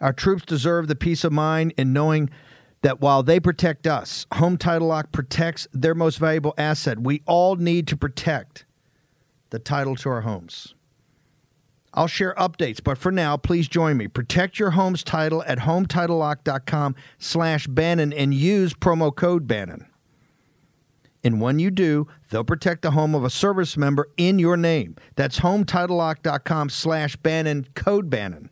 Our 0.00 0.12
troops 0.12 0.44
deserve 0.44 0.88
the 0.88 0.94
peace 0.94 1.24
of 1.24 1.32
mind 1.32 1.74
in 1.76 1.92
knowing 1.92 2.30
that 2.82 3.00
while 3.00 3.22
they 3.22 3.38
protect 3.38 3.86
us, 3.86 4.26
Home 4.34 4.56
Title 4.56 4.88
Lock 4.88 5.12
protects 5.12 5.68
their 5.72 5.94
most 5.94 6.18
valuable 6.18 6.54
asset. 6.56 7.00
We 7.00 7.22
all 7.26 7.56
need 7.56 7.86
to 7.88 7.96
protect 7.96 8.64
the 9.50 9.58
title 9.58 9.96
to 9.96 10.08
our 10.08 10.22
homes. 10.22 10.74
I'll 11.94 12.06
share 12.06 12.34
updates, 12.34 12.82
but 12.82 12.98
for 12.98 13.10
now, 13.10 13.36
please 13.36 13.68
join 13.68 13.96
me. 13.96 14.06
Protect 14.06 14.58
your 14.58 14.70
home's 14.70 15.02
title 15.02 15.42
at 15.44 15.58
hometitlelock.com 15.58 16.94
slash 17.18 17.66
Bannon 17.66 18.12
and 18.12 18.32
use 18.32 18.74
promo 18.74 19.14
code 19.14 19.46
Bannon. 19.46 19.86
And 21.22 21.40
when 21.40 21.58
you 21.58 21.70
do, 21.70 22.06
they'll 22.30 22.44
protect 22.44 22.82
the 22.82 22.92
home 22.92 23.14
of 23.14 23.24
a 23.24 23.30
service 23.30 23.76
member 23.76 24.08
in 24.16 24.38
your 24.38 24.56
name. 24.56 24.96
That's 25.16 25.40
hometitlelock.com 25.40 26.70
slash 26.70 27.16
Bannon, 27.16 27.66
code 27.74 28.08
Bannon. 28.08 28.50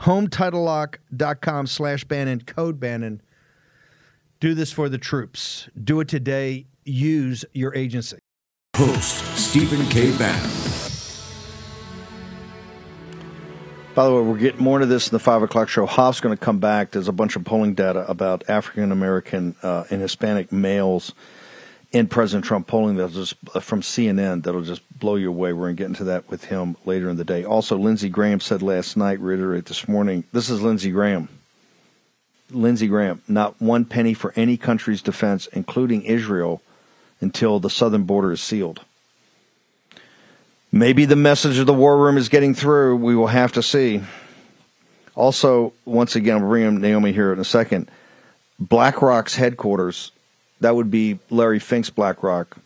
Hometitlelock.com 0.00 1.66
slash 1.66 2.04
Bannon, 2.04 2.40
code 2.40 2.80
Bannon. 2.80 3.22
Do 4.40 4.54
this 4.54 4.72
for 4.72 4.88
the 4.88 4.98
troops. 4.98 5.68
Do 5.82 6.00
it 6.00 6.08
today. 6.08 6.66
Use 6.84 7.44
your 7.52 7.72
agency. 7.76 8.18
Host 8.76 9.24
Stephen 9.36 9.86
K. 9.86 10.16
Bannon. 10.18 10.61
By 13.94 14.06
the 14.06 14.14
way, 14.14 14.22
we're 14.22 14.38
getting 14.38 14.62
more 14.62 14.78
into 14.78 14.86
this 14.86 15.08
in 15.08 15.12
the 15.12 15.18
five 15.18 15.42
o'clock 15.42 15.68
show. 15.68 15.84
Hoft's 15.84 16.22
going 16.22 16.34
to 16.34 16.42
come 16.42 16.58
back. 16.58 16.92
There's 16.92 17.08
a 17.08 17.12
bunch 17.12 17.36
of 17.36 17.44
polling 17.44 17.74
data 17.74 18.08
about 18.10 18.48
African 18.48 18.90
American 18.90 19.54
uh, 19.62 19.84
and 19.90 20.00
Hispanic 20.00 20.50
males 20.50 21.12
in 21.90 22.06
President 22.06 22.46
Trump 22.46 22.66
polling 22.66 22.96
that'll 22.96 23.10
just 23.10 23.34
uh, 23.54 23.60
from 23.60 23.82
CNN 23.82 24.44
that'll 24.44 24.62
just 24.62 24.80
blow 24.98 25.16
you 25.16 25.28
away. 25.28 25.52
We're 25.52 25.66
going 25.66 25.76
to 25.76 25.82
get 25.82 25.88
into 25.88 26.04
that 26.04 26.30
with 26.30 26.44
him 26.44 26.74
later 26.86 27.10
in 27.10 27.18
the 27.18 27.24
day. 27.24 27.44
Also, 27.44 27.76
Lindsey 27.76 28.08
Graham 28.08 28.40
said 28.40 28.62
last 28.62 28.96
night, 28.96 29.20
reiterate 29.20 29.66
this 29.66 29.86
morning. 29.86 30.24
This 30.32 30.48
is 30.48 30.62
Lindsey 30.62 30.90
Graham. 30.90 31.28
Lindsey 32.50 32.88
Graham, 32.88 33.20
not 33.28 33.60
one 33.60 33.84
penny 33.84 34.14
for 34.14 34.32
any 34.36 34.56
country's 34.56 35.02
defense, 35.02 35.48
including 35.48 36.00
Israel, 36.02 36.62
until 37.20 37.60
the 37.60 37.68
southern 37.68 38.04
border 38.04 38.32
is 38.32 38.40
sealed. 38.40 38.80
Maybe 40.74 41.04
the 41.04 41.16
message 41.16 41.58
of 41.58 41.66
the 41.66 41.74
war 41.74 41.98
room 41.98 42.16
is 42.16 42.30
getting 42.30 42.54
through. 42.54 42.96
We 42.96 43.14
will 43.14 43.26
have 43.26 43.52
to 43.52 43.62
see. 43.62 44.00
Also, 45.14 45.74
once 45.84 46.16
again, 46.16 46.38
I'll 46.42 46.48
bring 46.48 46.80
Naomi 46.80 47.12
here 47.12 47.30
in 47.30 47.38
a 47.38 47.44
second. 47.44 47.90
BlackRock's 48.58 49.34
headquarters, 49.34 50.12
that 50.60 50.74
would 50.74 50.90
be 50.90 51.18
Larry 51.28 51.58
Fink's 51.58 51.90
BlackRock, 51.90 52.56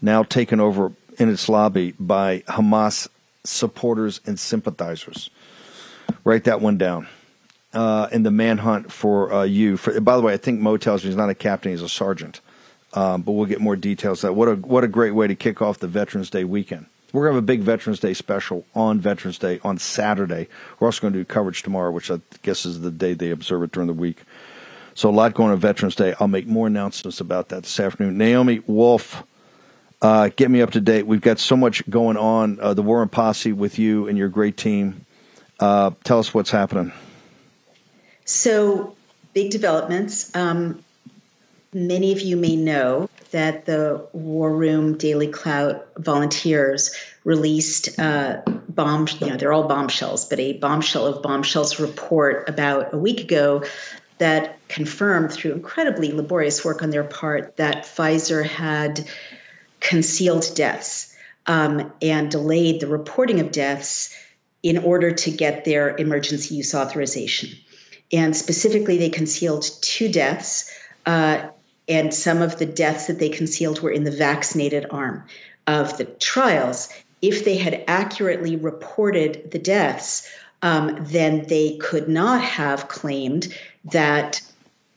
now 0.00 0.22
taken 0.22 0.60
over 0.60 0.92
in 1.18 1.28
its 1.28 1.48
lobby 1.48 1.92
by 1.98 2.40
Hamas 2.40 3.08
supporters 3.42 4.20
and 4.26 4.38
sympathizers. 4.38 5.28
Write 6.22 6.44
that 6.44 6.60
one 6.60 6.78
down. 6.78 7.08
Uh, 7.72 8.08
in 8.10 8.24
the 8.24 8.32
manhunt 8.32 8.90
for 8.90 9.32
uh, 9.32 9.42
you. 9.44 9.76
For, 9.76 10.00
by 10.00 10.16
the 10.16 10.22
way, 10.22 10.32
I 10.32 10.36
think 10.36 10.60
Mo 10.60 10.76
tells 10.76 11.04
me 11.04 11.10
he's 11.10 11.16
not 11.16 11.30
a 11.30 11.36
captain; 11.36 11.70
he's 11.70 11.82
a 11.82 11.88
sergeant. 11.88 12.40
Um, 12.94 13.22
but 13.22 13.32
we'll 13.32 13.46
get 13.46 13.60
more 13.60 13.76
details. 13.76 14.22
That 14.22 14.34
what 14.34 14.48
a 14.48 14.56
what 14.56 14.82
a 14.82 14.88
great 14.88 15.12
way 15.12 15.28
to 15.28 15.36
kick 15.36 15.62
off 15.62 15.78
the 15.78 15.86
Veterans 15.86 16.30
Day 16.30 16.42
weekend. 16.42 16.86
We're 17.12 17.22
going 17.22 17.32
to 17.32 17.36
have 17.36 17.44
a 17.44 17.46
big 17.46 17.60
Veterans 17.60 17.98
Day 17.98 18.14
special 18.14 18.64
on 18.74 19.00
Veterans 19.00 19.38
Day 19.38 19.58
on 19.64 19.78
Saturday. 19.78 20.48
We're 20.78 20.88
also 20.88 21.00
going 21.00 21.12
to 21.12 21.18
do 21.18 21.24
coverage 21.24 21.62
tomorrow, 21.62 21.90
which 21.90 22.10
I 22.10 22.20
guess 22.42 22.64
is 22.64 22.80
the 22.80 22.90
day 22.90 23.14
they 23.14 23.30
observe 23.30 23.62
it 23.64 23.72
during 23.72 23.88
the 23.88 23.92
week. 23.94 24.22
So 24.94 25.08
a 25.08 25.12
lot 25.12 25.34
going 25.34 25.50
on 25.50 25.58
Veterans 25.58 25.96
Day. 25.96 26.14
I'll 26.20 26.28
make 26.28 26.46
more 26.46 26.66
announcements 26.66 27.20
about 27.20 27.48
that 27.48 27.64
this 27.64 27.80
afternoon. 27.80 28.16
Naomi 28.16 28.60
Wolf, 28.66 29.24
uh, 30.02 30.30
get 30.36 30.50
me 30.50 30.62
up 30.62 30.70
to 30.72 30.80
date. 30.80 31.06
We've 31.06 31.20
got 31.20 31.38
so 31.38 31.56
much 31.56 31.88
going 31.90 32.16
on. 32.16 32.60
Uh, 32.60 32.74
the 32.74 32.82
War 32.82 32.98
Room 32.98 33.08
Posse 33.08 33.52
with 33.52 33.78
you 33.78 34.06
and 34.08 34.16
your 34.16 34.28
great 34.28 34.56
team. 34.56 35.04
Uh, 35.58 35.90
tell 36.04 36.18
us 36.18 36.32
what's 36.32 36.50
happening. 36.50 36.92
So, 38.24 38.94
big 39.34 39.50
developments. 39.50 40.34
Um, 40.36 40.82
many 41.72 42.12
of 42.12 42.20
you 42.20 42.36
may 42.36 42.56
know 42.56 43.08
that 43.30 43.66
the 43.66 44.06
War 44.12 44.54
Room 44.54 44.96
Daily 44.96 45.28
Clout 45.28 45.86
volunteers 45.98 46.94
released 47.24 47.98
uh, 47.98 48.42
bomb, 48.46 49.06
you 49.20 49.28
know, 49.28 49.36
they're 49.36 49.52
all 49.52 49.68
bombshells, 49.68 50.24
but 50.24 50.38
a 50.38 50.54
bombshell 50.54 51.06
of 51.06 51.22
bombshells 51.22 51.78
report 51.78 52.48
about 52.48 52.92
a 52.94 52.98
week 52.98 53.20
ago 53.20 53.62
that 54.18 54.58
confirmed 54.68 55.32
through 55.32 55.52
incredibly 55.52 56.12
laborious 56.12 56.64
work 56.64 56.82
on 56.82 56.90
their 56.90 57.04
part 57.04 57.56
that 57.56 57.84
Pfizer 57.84 58.44
had 58.44 59.06
concealed 59.80 60.46
deaths 60.54 61.16
um, 61.46 61.92
and 62.02 62.30
delayed 62.30 62.80
the 62.80 62.86
reporting 62.86 63.40
of 63.40 63.50
deaths 63.50 64.14
in 64.62 64.78
order 64.78 65.10
to 65.10 65.30
get 65.30 65.64
their 65.64 65.96
emergency 65.96 66.54
use 66.54 66.74
authorization. 66.74 67.50
And 68.12 68.36
specifically, 68.36 68.98
they 68.98 69.08
concealed 69.08 69.64
two 69.80 70.10
deaths. 70.10 70.70
Uh, 71.06 71.48
and 71.90 72.14
some 72.14 72.40
of 72.40 72.58
the 72.58 72.66
deaths 72.66 73.08
that 73.08 73.18
they 73.18 73.28
concealed 73.28 73.80
were 73.80 73.90
in 73.90 74.04
the 74.04 74.10
vaccinated 74.10 74.86
arm 74.90 75.24
of 75.66 75.98
the 75.98 76.04
trials. 76.04 76.88
If 77.20 77.44
they 77.44 77.58
had 77.58 77.84
accurately 77.88 78.56
reported 78.56 79.50
the 79.50 79.58
deaths, 79.58 80.26
um, 80.62 80.96
then 81.00 81.46
they 81.48 81.76
could 81.78 82.08
not 82.08 82.42
have 82.42 82.88
claimed 82.88 83.54
that 83.84 84.40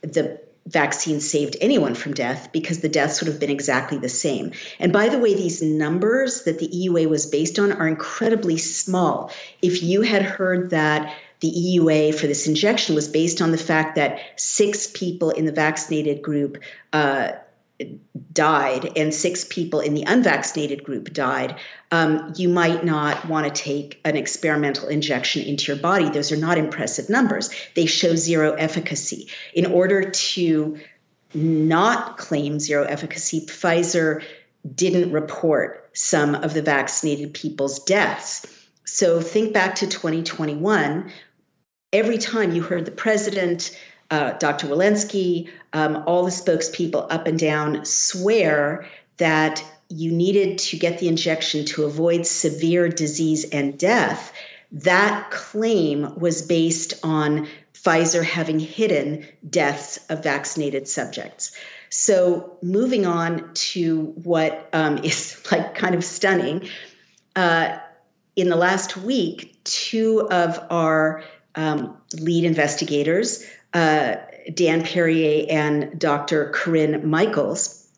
the 0.02 0.40
vaccine 0.66 1.20
saved 1.20 1.56
anyone 1.60 1.94
from 1.94 2.14
death 2.14 2.48
because 2.52 2.80
the 2.80 2.88
deaths 2.88 3.20
would 3.20 3.28
have 3.28 3.40
been 3.40 3.50
exactly 3.50 3.98
the 3.98 4.08
same. 4.08 4.52
And 4.78 4.92
by 4.92 5.08
the 5.08 5.18
way, 5.18 5.34
these 5.34 5.60
numbers 5.60 6.44
that 6.44 6.58
the 6.58 6.68
EUA 6.68 7.08
was 7.08 7.26
based 7.26 7.58
on 7.58 7.72
are 7.72 7.88
incredibly 7.88 8.56
small. 8.56 9.30
If 9.60 9.82
you 9.82 10.02
had 10.02 10.22
heard 10.22 10.70
that 10.70 11.14
the 11.44 11.78
EUA 11.78 12.14
for 12.14 12.26
this 12.26 12.46
injection 12.46 12.94
was 12.94 13.06
based 13.06 13.42
on 13.42 13.50
the 13.50 13.58
fact 13.58 13.96
that 13.96 14.18
six 14.36 14.86
people 14.86 15.28
in 15.28 15.44
the 15.44 15.52
vaccinated 15.52 16.22
group 16.22 16.56
uh, 16.94 17.32
died 18.32 18.90
and 18.96 19.12
six 19.12 19.44
people 19.50 19.80
in 19.80 19.92
the 19.92 20.04
unvaccinated 20.04 20.82
group 20.82 21.12
died, 21.12 21.54
um, 21.90 22.32
you 22.34 22.48
might 22.48 22.82
not 22.82 23.28
want 23.28 23.44
to 23.44 23.62
take 23.62 24.00
an 24.06 24.16
experimental 24.16 24.88
injection 24.88 25.42
into 25.42 25.70
your 25.70 25.82
body. 25.82 26.08
Those 26.08 26.32
are 26.32 26.38
not 26.38 26.56
impressive 26.56 27.10
numbers. 27.10 27.50
They 27.76 27.84
show 27.84 28.16
zero 28.16 28.54
efficacy. 28.54 29.28
In 29.52 29.66
order 29.66 30.10
to 30.10 30.78
not 31.34 32.16
claim 32.16 32.58
zero 32.58 32.84
efficacy, 32.84 33.42
Pfizer 33.42 34.24
didn't 34.74 35.12
report 35.12 35.90
some 35.92 36.36
of 36.36 36.54
the 36.54 36.62
vaccinated 36.62 37.34
people's 37.34 37.84
deaths. 37.84 38.46
So 38.86 39.20
think 39.20 39.52
back 39.52 39.74
to 39.76 39.86
2021. 39.86 41.12
Every 41.94 42.18
time 42.18 42.52
you 42.52 42.60
heard 42.60 42.86
the 42.86 42.90
president, 42.90 43.70
uh, 44.10 44.32
Dr. 44.32 44.66
Walensky, 44.66 45.48
um, 45.72 46.02
all 46.06 46.24
the 46.24 46.32
spokespeople 46.32 47.06
up 47.08 47.28
and 47.28 47.38
down 47.38 47.84
swear 47.84 48.88
that 49.18 49.64
you 49.88 50.10
needed 50.10 50.58
to 50.58 50.76
get 50.76 50.98
the 50.98 51.06
injection 51.06 51.64
to 51.66 51.84
avoid 51.84 52.26
severe 52.26 52.88
disease 52.88 53.44
and 53.44 53.78
death. 53.78 54.32
That 54.72 55.30
claim 55.30 56.18
was 56.18 56.42
based 56.42 56.94
on 57.04 57.46
Pfizer 57.74 58.24
having 58.24 58.58
hidden 58.58 59.24
deaths 59.48 60.04
of 60.08 60.24
vaccinated 60.24 60.88
subjects. 60.88 61.52
So, 61.90 62.58
moving 62.60 63.06
on 63.06 63.54
to 63.54 64.06
what 64.24 64.68
um, 64.72 64.98
is 65.04 65.40
like 65.52 65.76
kind 65.76 65.94
of 65.94 66.04
stunning. 66.04 66.68
Uh, 67.36 67.78
in 68.34 68.48
the 68.48 68.56
last 68.56 68.96
week, 68.96 69.62
two 69.62 70.28
of 70.28 70.58
our 70.70 71.22
um, 71.54 71.96
lead 72.14 72.44
investigators, 72.44 73.44
uh, 73.72 74.16
Dan 74.52 74.84
Perrier 74.84 75.46
and 75.50 75.98
Dr. 75.98 76.50
Corinne 76.50 77.08
Michaels, 77.08 77.88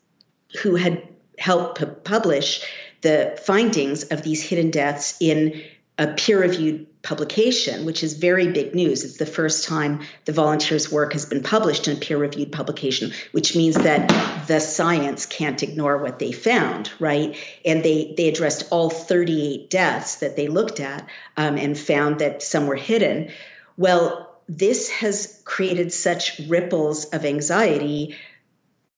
who 0.61 0.75
had 0.75 1.07
helped 1.37 1.79
p- 1.79 1.85
publish 2.03 2.63
the 3.01 3.39
findings 3.43 4.03
of 4.05 4.23
these 4.23 4.41
hidden 4.41 4.71
deaths 4.71 5.17
in 5.19 5.61
a 5.97 6.07
peer 6.07 6.41
reviewed 6.41 6.85
publication, 7.01 7.85
which 7.85 8.03
is 8.03 8.13
very 8.13 8.51
big 8.51 8.75
news. 8.75 9.03
It's 9.03 9.17
the 9.17 9.25
first 9.25 9.63
time 9.63 10.01
the 10.25 10.33
volunteers' 10.33 10.91
work 10.91 11.13
has 11.13 11.25
been 11.25 11.41
published 11.41 11.87
in 11.87 11.95
a 11.95 11.99
peer 11.99 12.17
reviewed 12.17 12.51
publication, 12.51 13.11
which 13.31 13.55
means 13.55 13.75
that 13.75 14.09
the 14.47 14.59
science 14.59 15.25
can't 15.25 15.63
ignore 15.63 15.97
what 15.97 16.19
they 16.19 16.31
found, 16.31 16.91
right? 16.99 17.35
And 17.65 17.83
they, 17.83 18.13
they 18.17 18.27
addressed 18.27 18.67
all 18.71 18.89
38 18.89 19.69
deaths 19.69 20.15
that 20.15 20.35
they 20.35 20.47
looked 20.47 20.79
at 20.79 21.07
um, 21.37 21.57
and 21.57 21.77
found 21.77 22.19
that 22.19 22.43
some 22.43 22.67
were 22.67 22.75
hidden. 22.75 23.31
Well, 23.77 24.35
this 24.49 24.89
has 24.89 25.41
created 25.45 25.93
such 25.93 26.39
ripples 26.47 27.05
of 27.05 27.25
anxiety 27.25 28.15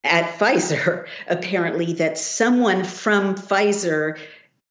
at 0.04 0.38
Pfizer, 0.38 1.06
apparently, 1.28 1.92
that 1.94 2.18
someone 2.18 2.84
from 2.84 3.34
Pfizer 3.34 4.18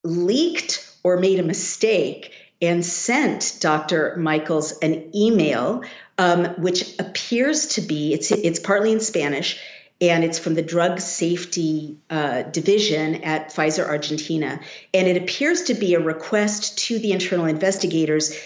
leaked 0.03 0.88
or 1.09 1.17
made 1.17 1.39
a 1.39 1.43
mistake 1.43 2.31
and 2.61 2.85
sent 2.85 3.57
Dr. 3.59 4.15
Michaels 4.17 4.77
an 4.79 5.15
email, 5.15 5.83
um, 6.17 6.45
which 6.61 6.99
appears 6.99 7.67
to 7.67 7.81
be 7.81 8.13
it's 8.13 8.31
it's 8.31 8.59
partly 8.59 8.91
in 8.91 8.99
Spanish, 8.99 9.59
and 10.01 10.23
it's 10.23 10.37
from 10.37 10.55
the 10.55 10.61
Drug 10.61 10.99
Safety 10.99 11.97
uh, 12.09 12.43
Division 12.43 13.23
at 13.23 13.53
Pfizer 13.53 13.87
Argentina. 13.87 14.59
And 14.93 15.07
it 15.07 15.17
appears 15.17 15.63
to 15.63 15.73
be 15.73 15.93
a 15.93 15.99
request 15.99 16.77
to 16.79 16.99
the 16.99 17.11
internal 17.11 17.45
investigators 17.45 18.37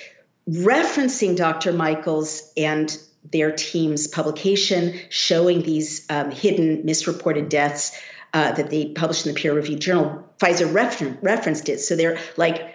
referencing 0.49 1.35
Dr. 1.35 1.73
Michaels 1.73 2.51
and 2.57 2.97
their 3.31 3.51
team's 3.51 4.07
publication 4.07 4.99
showing 5.09 5.63
these 5.63 6.05
um, 6.09 6.29
hidden 6.31 6.85
misreported 6.85 7.49
deaths 7.49 7.97
uh, 8.33 8.51
that 8.53 8.69
they 8.69 8.87
published 8.87 9.25
in 9.25 9.33
the 9.33 9.39
peer 9.39 9.53
reviewed 9.53 9.79
journal. 9.79 10.27
Pfizer 10.39 10.73
refer- 10.73 11.17
referenced 11.21 11.69
it. 11.69 11.79
So 11.79 11.95
they're 11.95 12.17
like, 12.37 12.69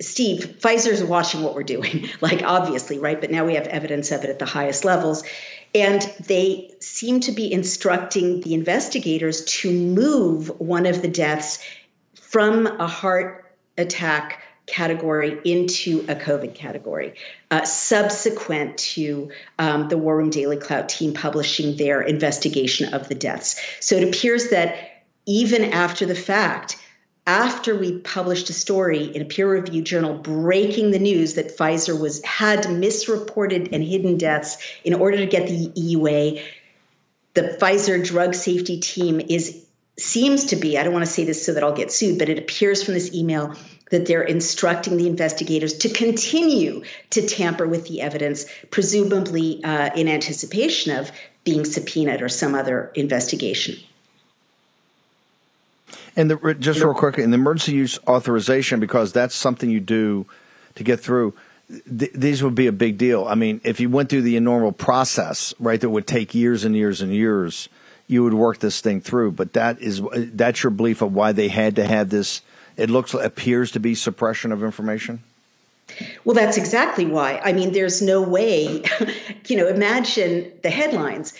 Steve, 0.00 0.56
Pfizer's 0.60 1.04
watching 1.04 1.42
what 1.42 1.54
we're 1.54 1.62
doing, 1.62 2.08
like 2.20 2.42
obviously, 2.42 2.98
right? 2.98 3.20
But 3.20 3.30
now 3.30 3.44
we 3.44 3.54
have 3.54 3.66
evidence 3.66 4.10
of 4.10 4.24
it 4.24 4.30
at 4.30 4.38
the 4.38 4.46
highest 4.46 4.84
levels. 4.84 5.24
And 5.74 6.02
they 6.26 6.70
seem 6.80 7.20
to 7.20 7.32
be 7.32 7.52
instructing 7.52 8.40
the 8.40 8.54
investigators 8.54 9.44
to 9.44 9.70
move 9.70 10.48
one 10.60 10.86
of 10.86 11.02
the 11.02 11.08
deaths 11.08 11.58
from 12.14 12.66
a 12.66 12.86
heart 12.86 13.56
attack 13.76 14.40
category 14.66 15.38
into 15.44 16.00
a 16.08 16.14
COVID 16.14 16.54
category, 16.54 17.14
uh, 17.50 17.64
subsequent 17.64 18.78
to 18.78 19.30
um, 19.58 19.88
the 19.88 19.98
War 19.98 20.16
Room 20.16 20.30
Daily 20.30 20.56
Clout 20.56 20.88
team 20.88 21.12
publishing 21.12 21.76
their 21.76 22.00
investigation 22.00 22.94
of 22.94 23.08
the 23.08 23.14
deaths. 23.14 23.60
So 23.80 23.96
it 23.96 24.08
appears 24.08 24.48
that 24.48 24.93
even 25.26 25.64
after 25.64 26.06
the 26.06 26.14
fact, 26.14 26.76
after 27.26 27.74
we 27.74 27.98
published 28.00 28.50
a 28.50 28.52
story 28.52 29.04
in 29.04 29.22
a 29.22 29.24
peer-reviewed 29.24 29.86
journal 29.86 30.14
breaking 30.18 30.90
the 30.90 30.98
news 30.98 31.34
that 31.34 31.56
Pfizer 31.56 31.98
was 31.98 32.22
had 32.24 32.70
misreported 32.70 33.70
and 33.72 33.82
hidden 33.82 34.18
deaths 34.18 34.58
in 34.84 34.92
order 34.92 35.16
to 35.16 35.26
get 35.26 35.48
the 35.48 35.68
EUA, 35.68 36.42
the 37.32 37.56
Pfizer 37.60 38.04
drug 38.04 38.34
safety 38.34 38.78
team 38.78 39.20
is 39.20 39.64
seems 39.96 40.46
to 40.46 40.56
be, 40.56 40.76
I 40.76 40.82
don't 40.82 40.92
want 40.92 41.04
to 41.04 41.10
say 41.10 41.24
this 41.24 41.46
so 41.46 41.54
that 41.54 41.62
I'll 41.62 41.72
get 41.72 41.92
sued, 41.92 42.18
but 42.18 42.28
it 42.28 42.38
appears 42.38 42.82
from 42.82 42.94
this 42.94 43.14
email 43.14 43.54
that 43.90 44.06
they're 44.06 44.22
instructing 44.22 44.96
the 44.96 45.06
investigators 45.06 45.78
to 45.78 45.88
continue 45.88 46.82
to 47.10 47.26
tamper 47.26 47.66
with 47.66 47.86
the 47.86 48.00
evidence, 48.00 48.44
presumably 48.72 49.62
uh, 49.62 49.90
in 49.94 50.08
anticipation 50.08 50.96
of 50.96 51.12
being 51.44 51.64
subpoenaed 51.64 52.22
or 52.22 52.28
some 52.28 52.56
other 52.56 52.90
investigation. 52.96 53.76
And 56.16 56.30
the, 56.30 56.54
just 56.54 56.80
real 56.80 56.94
quick, 56.94 57.18
in 57.18 57.30
the 57.30 57.36
emergency 57.36 57.72
use 57.72 57.98
authorization, 58.06 58.80
because 58.80 59.12
that's 59.12 59.34
something 59.34 59.68
you 59.68 59.80
do 59.80 60.26
to 60.76 60.84
get 60.84 61.00
through. 61.00 61.34
Th- 61.68 62.12
these 62.12 62.42
would 62.42 62.54
be 62.54 62.66
a 62.66 62.72
big 62.72 62.98
deal. 62.98 63.24
I 63.26 63.34
mean, 63.34 63.60
if 63.64 63.80
you 63.80 63.90
went 63.90 64.10
through 64.10 64.22
the 64.22 64.38
normal 64.38 64.70
process, 64.70 65.54
right, 65.58 65.80
that 65.80 65.90
would 65.90 66.06
take 66.06 66.34
years 66.34 66.64
and 66.64 66.76
years 66.76 67.00
and 67.00 67.12
years, 67.12 67.68
you 68.06 68.22
would 68.22 68.34
work 68.34 68.58
this 68.58 68.80
thing 68.80 69.00
through. 69.00 69.32
But 69.32 69.54
that 69.54 69.80
is 69.80 70.00
uh, 70.00 70.26
that's 70.32 70.62
your 70.62 70.70
belief 70.70 71.02
of 71.02 71.14
why 71.14 71.32
they 71.32 71.48
had 71.48 71.76
to 71.76 71.84
have 71.84 72.10
this. 72.10 72.42
It 72.76 72.90
looks 72.90 73.14
appears 73.14 73.72
to 73.72 73.80
be 73.80 73.94
suppression 73.94 74.52
of 74.52 74.62
information. 74.62 75.20
Well, 76.24 76.34
that's 76.34 76.56
exactly 76.56 77.06
why. 77.06 77.40
I 77.44 77.52
mean, 77.52 77.72
there's 77.72 78.00
no 78.02 78.22
way. 78.22 78.84
you 79.46 79.56
know, 79.56 79.68
imagine 79.68 80.52
the 80.62 80.70
headlines: 80.70 81.34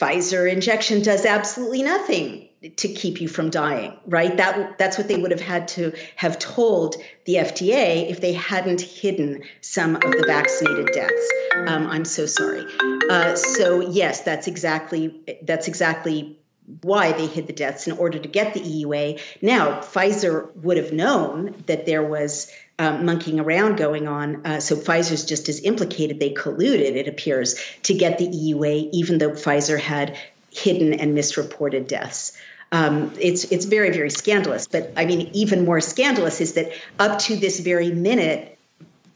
Pfizer 0.00 0.50
injection 0.50 1.02
does 1.02 1.24
absolutely 1.24 1.82
nothing 1.82 2.45
to 2.76 2.88
keep 2.88 3.20
you 3.20 3.28
from 3.28 3.50
dying, 3.50 3.96
right? 4.06 4.36
That 4.36 4.78
that's 4.78 4.98
what 4.98 5.08
they 5.08 5.16
would 5.16 5.30
have 5.30 5.40
had 5.40 5.68
to 5.68 5.92
have 6.16 6.38
told 6.38 6.96
the 7.24 7.34
FDA 7.34 8.10
if 8.10 8.20
they 8.20 8.32
hadn't 8.32 8.80
hidden 8.80 9.42
some 9.60 9.96
of 9.96 10.02
the 10.02 10.24
vaccinated 10.26 10.92
deaths. 10.92 11.32
Um, 11.66 11.86
I'm 11.86 12.04
so 12.04 12.26
sorry. 12.26 12.64
Uh, 13.10 13.36
so 13.36 13.80
yes, 13.80 14.22
that's 14.22 14.46
exactly 14.46 15.38
that's 15.42 15.68
exactly 15.68 16.38
why 16.82 17.12
they 17.12 17.26
hid 17.26 17.46
the 17.46 17.52
deaths 17.52 17.86
in 17.86 17.96
order 17.96 18.18
to 18.18 18.28
get 18.28 18.54
the 18.54 18.60
EUA. 18.60 19.20
Now, 19.40 19.80
Pfizer 19.80 20.54
would 20.56 20.76
have 20.76 20.92
known 20.92 21.54
that 21.66 21.86
there 21.86 22.02
was 22.02 22.50
um, 22.78 23.06
monkeying 23.06 23.40
around 23.40 23.76
going 23.76 24.08
on. 24.08 24.44
Uh, 24.44 24.60
so 24.60 24.76
Pfizer's 24.76 25.24
just 25.24 25.48
as 25.48 25.62
implicated. 25.62 26.20
They 26.20 26.34
colluded, 26.34 26.96
it 26.96 27.08
appears, 27.08 27.54
to 27.84 27.94
get 27.94 28.18
the 28.18 28.28
EUA, 28.28 28.90
even 28.92 29.18
though 29.18 29.30
Pfizer 29.30 29.78
had 29.78 30.16
hidden 30.50 30.94
and 30.94 31.14
misreported 31.14 31.86
deaths. 31.86 32.36
Um, 32.72 33.12
it's 33.20 33.44
it's 33.44 33.64
very 33.64 33.90
very 33.90 34.10
scandalous. 34.10 34.66
But 34.66 34.92
I 34.96 35.06
mean, 35.06 35.30
even 35.32 35.64
more 35.64 35.80
scandalous 35.80 36.40
is 36.40 36.54
that 36.54 36.72
up 36.98 37.18
to 37.20 37.36
this 37.36 37.60
very 37.60 37.92
minute, 37.92 38.58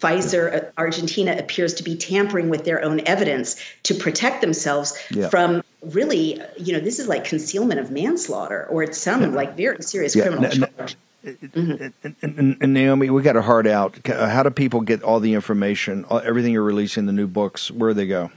Pfizer 0.01 0.55
uh, 0.55 0.71
Argentina 0.79 1.37
appears 1.39 1.75
to 1.75 1.83
be 1.83 1.97
tampering 1.97 2.49
with 2.49 2.65
their 2.65 2.83
own 2.85 3.01
evidence 3.07 3.57
to 3.85 3.95
protect 3.95 4.41
themselves 4.41 4.97
yeah. 5.11 5.29
from 5.29 5.63
really, 5.83 6.41
you 6.59 6.73
know, 6.73 6.81
this 6.81 6.99
is 6.99 7.09
like 7.09 7.25
concealment 7.25 7.81
of 7.81 7.91
manslaughter 7.91 8.67
or 8.71 8.83
it's 8.83 8.99
some 8.99 9.23
yeah. 9.23 9.29
like 9.29 9.57
very 9.57 9.83
serious 9.83 10.15
yeah. 10.17 10.23
criminal 10.25 10.51
charge. 10.51 10.97
Mm-hmm. 11.25 11.89
And, 12.03 12.17
and, 12.23 12.57
and, 12.63 12.73
Naomi, 12.73 13.11
we 13.11 13.21
got 13.21 13.37
a 13.37 13.43
hard 13.43 13.67
out. 13.67 13.99
How 14.07 14.43
do 14.43 14.49
people 14.49 14.81
get 14.81 15.03
all 15.03 15.21
the 15.21 15.35
information, 15.35 16.07
everything 16.11 16.55
you're 16.55 16.63
releasing, 16.63 17.05
the 17.05 17.13
new 17.13 17.27
books? 17.27 17.71
Where 17.71 17.91
do 17.91 17.95
they 17.95 18.07
go? 18.07 18.31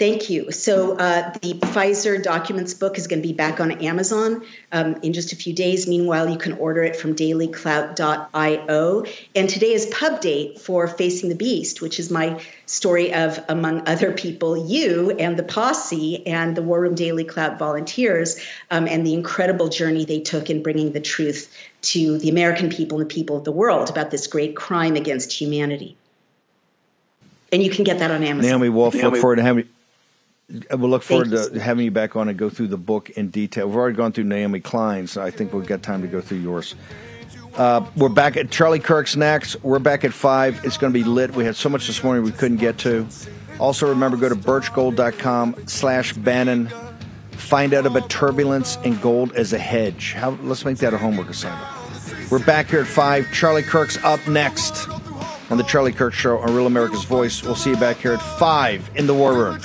Thank 0.00 0.30
you. 0.30 0.50
So 0.50 0.96
uh, 0.96 1.30
the 1.42 1.52
Pfizer 1.52 2.22
documents 2.22 2.72
book 2.72 2.96
is 2.96 3.06
going 3.06 3.20
to 3.20 3.28
be 3.28 3.34
back 3.34 3.60
on 3.60 3.70
Amazon 3.82 4.42
um, 4.72 4.94
in 5.02 5.12
just 5.12 5.34
a 5.34 5.36
few 5.36 5.52
days. 5.52 5.86
Meanwhile, 5.86 6.30
you 6.30 6.38
can 6.38 6.54
order 6.54 6.82
it 6.82 6.96
from 6.96 7.14
dailyclout.io. 7.14 9.04
And 9.36 9.50
today 9.50 9.74
is 9.74 9.84
pub 9.92 10.22
date 10.22 10.58
for 10.58 10.88
Facing 10.88 11.28
the 11.28 11.34
Beast, 11.34 11.82
which 11.82 12.00
is 12.00 12.10
my 12.10 12.40
story 12.64 13.12
of, 13.12 13.44
among 13.50 13.86
other 13.86 14.10
people, 14.10 14.66
you 14.66 15.10
and 15.18 15.38
the 15.38 15.42
posse 15.42 16.26
and 16.26 16.56
the 16.56 16.62
War 16.62 16.80
Room 16.80 16.94
Daily 16.94 17.24
Clout 17.24 17.58
volunteers 17.58 18.40
um, 18.70 18.88
and 18.88 19.06
the 19.06 19.12
incredible 19.12 19.68
journey 19.68 20.06
they 20.06 20.20
took 20.20 20.48
in 20.48 20.62
bringing 20.62 20.92
the 20.92 21.00
truth 21.00 21.54
to 21.82 22.16
the 22.16 22.30
American 22.30 22.70
people 22.70 22.98
and 22.98 23.10
the 23.10 23.14
people 23.14 23.36
of 23.36 23.44
the 23.44 23.52
world 23.52 23.90
about 23.90 24.10
this 24.10 24.26
great 24.28 24.56
crime 24.56 24.96
against 24.96 25.30
humanity. 25.30 25.94
And 27.52 27.62
you 27.62 27.68
can 27.68 27.84
get 27.84 27.98
that 27.98 28.10
on 28.10 28.22
Amazon. 28.22 28.48
Naomi 28.48 28.70
Wolf, 28.70 28.94
look 28.94 29.16
forward 29.16 29.36
to 29.36 29.42
having 29.42 29.68
We'll 30.70 30.90
look 30.90 31.02
forward 31.02 31.30
Thank 31.30 31.48
to 31.48 31.54
you. 31.54 31.60
having 31.60 31.84
you 31.84 31.90
back 31.90 32.16
on 32.16 32.28
and 32.28 32.38
go 32.38 32.50
through 32.50 32.68
the 32.68 32.78
book 32.78 33.10
in 33.10 33.28
detail. 33.30 33.68
We've 33.68 33.76
already 33.76 33.96
gone 33.96 34.12
through 34.12 34.24
Naomi 34.24 34.60
Klein, 34.60 35.06
so 35.06 35.22
I 35.22 35.30
think 35.30 35.52
we'll 35.52 35.62
get 35.62 35.82
time 35.82 36.02
to 36.02 36.08
go 36.08 36.20
through 36.20 36.38
yours. 36.38 36.74
Uh, 37.54 37.84
we're 37.96 38.08
back 38.08 38.36
at 38.36 38.50
Charlie 38.50 38.78
Kirk's 38.78 39.16
next. 39.16 39.62
We're 39.62 39.78
back 39.78 40.04
at 40.04 40.12
5. 40.12 40.64
It's 40.64 40.76
going 40.76 40.92
to 40.92 40.98
be 40.98 41.04
lit. 41.04 41.34
We 41.34 41.44
had 41.44 41.56
so 41.56 41.68
much 41.68 41.86
this 41.86 42.02
morning 42.02 42.24
we 42.24 42.32
couldn't 42.32 42.58
get 42.58 42.78
to. 42.78 43.06
Also, 43.58 43.88
remember, 43.88 44.16
go 44.16 44.28
to 44.28 44.36
birchgold.com 44.36 45.66
slash 45.66 46.12
Bannon. 46.14 46.70
Find 47.32 47.74
out 47.74 47.86
about 47.86 48.08
turbulence 48.08 48.76
and 48.84 49.00
gold 49.02 49.32
as 49.32 49.52
a 49.52 49.58
hedge. 49.58 50.14
How, 50.14 50.30
let's 50.42 50.64
make 50.64 50.78
that 50.78 50.94
a 50.94 50.98
homework 50.98 51.28
assignment. 51.28 51.66
We're 52.30 52.44
back 52.44 52.70
here 52.70 52.80
at 52.80 52.86
5. 52.86 53.32
Charlie 53.32 53.62
Kirk's 53.62 54.02
up 54.04 54.26
next 54.28 54.88
on 55.50 55.58
The 55.58 55.64
Charlie 55.64 55.92
Kirk 55.92 56.14
Show 56.14 56.38
on 56.38 56.54
Real 56.54 56.66
America's 56.66 57.04
Voice. 57.04 57.42
We'll 57.42 57.56
see 57.56 57.70
you 57.70 57.76
back 57.76 57.96
here 57.96 58.12
at 58.12 58.22
5 58.22 58.92
in 58.94 59.06
the 59.06 59.14
War 59.14 59.34
Room. 59.34 59.58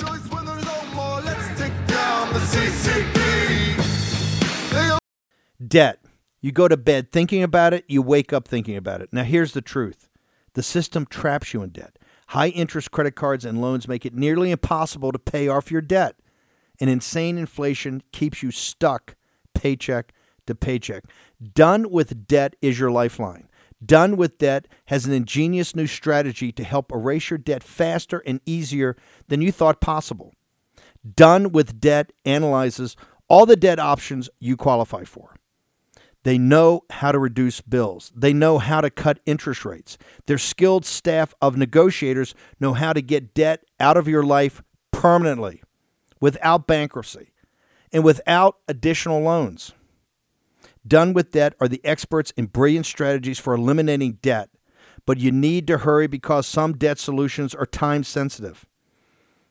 Debt. 5.66 6.00
You 6.40 6.52
go 6.52 6.68
to 6.68 6.76
bed 6.76 7.10
thinking 7.10 7.42
about 7.42 7.72
it, 7.74 7.84
you 7.88 8.02
wake 8.02 8.32
up 8.32 8.46
thinking 8.46 8.76
about 8.76 9.00
it. 9.00 9.08
Now, 9.12 9.24
here's 9.24 9.52
the 9.52 9.62
truth 9.62 10.08
the 10.54 10.62
system 10.62 11.06
traps 11.06 11.52
you 11.52 11.62
in 11.62 11.70
debt. 11.70 11.98
High 12.28 12.48
interest 12.48 12.90
credit 12.90 13.14
cards 13.14 13.44
and 13.44 13.60
loans 13.60 13.88
make 13.88 14.04
it 14.04 14.14
nearly 14.14 14.50
impossible 14.50 15.12
to 15.12 15.18
pay 15.18 15.48
off 15.48 15.70
your 15.70 15.80
debt. 15.80 16.16
And 16.80 16.90
insane 16.90 17.38
inflation 17.38 18.02
keeps 18.12 18.42
you 18.42 18.50
stuck 18.50 19.16
paycheck 19.54 20.12
to 20.46 20.54
paycheck. 20.54 21.04
Done 21.54 21.90
with 21.90 22.26
Debt 22.26 22.56
is 22.60 22.78
your 22.78 22.90
lifeline. 22.90 23.48
Done 23.84 24.16
with 24.16 24.38
Debt 24.38 24.66
has 24.86 25.06
an 25.06 25.12
ingenious 25.12 25.76
new 25.76 25.86
strategy 25.86 26.52
to 26.52 26.64
help 26.64 26.92
erase 26.92 27.30
your 27.30 27.38
debt 27.38 27.62
faster 27.62 28.22
and 28.26 28.40
easier 28.46 28.96
than 29.28 29.42
you 29.42 29.52
thought 29.52 29.80
possible. 29.80 30.32
Done 31.14 31.52
with 31.52 31.80
Debt 31.80 32.12
analyzes 32.24 32.96
all 33.28 33.46
the 33.46 33.56
debt 33.56 33.78
options 33.78 34.28
you 34.38 34.56
qualify 34.56 35.04
for. 35.04 35.35
They 36.26 36.38
know 36.38 36.82
how 36.90 37.12
to 37.12 37.20
reduce 37.20 37.60
bills. 37.60 38.10
They 38.12 38.32
know 38.32 38.58
how 38.58 38.80
to 38.80 38.90
cut 38.90 39.20
interest 39.26 39.64
rates. 39.64 39.96
Their 40.26 40.38
skilled 40.38 40.84
staff 40.84 41.32
of 41.40 41.56
negotiators 41.56 42.34
know 42.58 42.72
how 42.72 42.92
to 42.94 43.00
get 43.00 43.32
debt 43.32 43.62
out 43.78 43.96
of 43.96 44.08
your 44.08 44.24
life 44.24 44.60
permanently 44.90 45.62
without 46.20 46.66
bankruptcy 46.66 47.30
and 47.92 48.02
without 48.02 48.56
additional 48.66 49.20
loans. 49.20 49.70
Done 50.84 51.12
with 51.12 51.30
Debt 51.30 51.54
are 51.60 51.68
the 51.68 51.80
experts 51.84 52.32
in 52.32 52.46
brilliant 52.46 52.86
strategies 52.86 53.38
for 53.38 53.54
eliminating 53.54 54.14
debt, 54.14 54.50
but 55.06 55.18
you 55.18 55.30
need 55.30 55.68
to 55.68 55.78
hurry 55.78 56.08
because 56.08 56.48
some 56.48 56.76
debt 56.76 56.98
solutions 56.98 57.54
are 57.54 57.66
time 57.66 58.02
sensitive. 58.02 58.66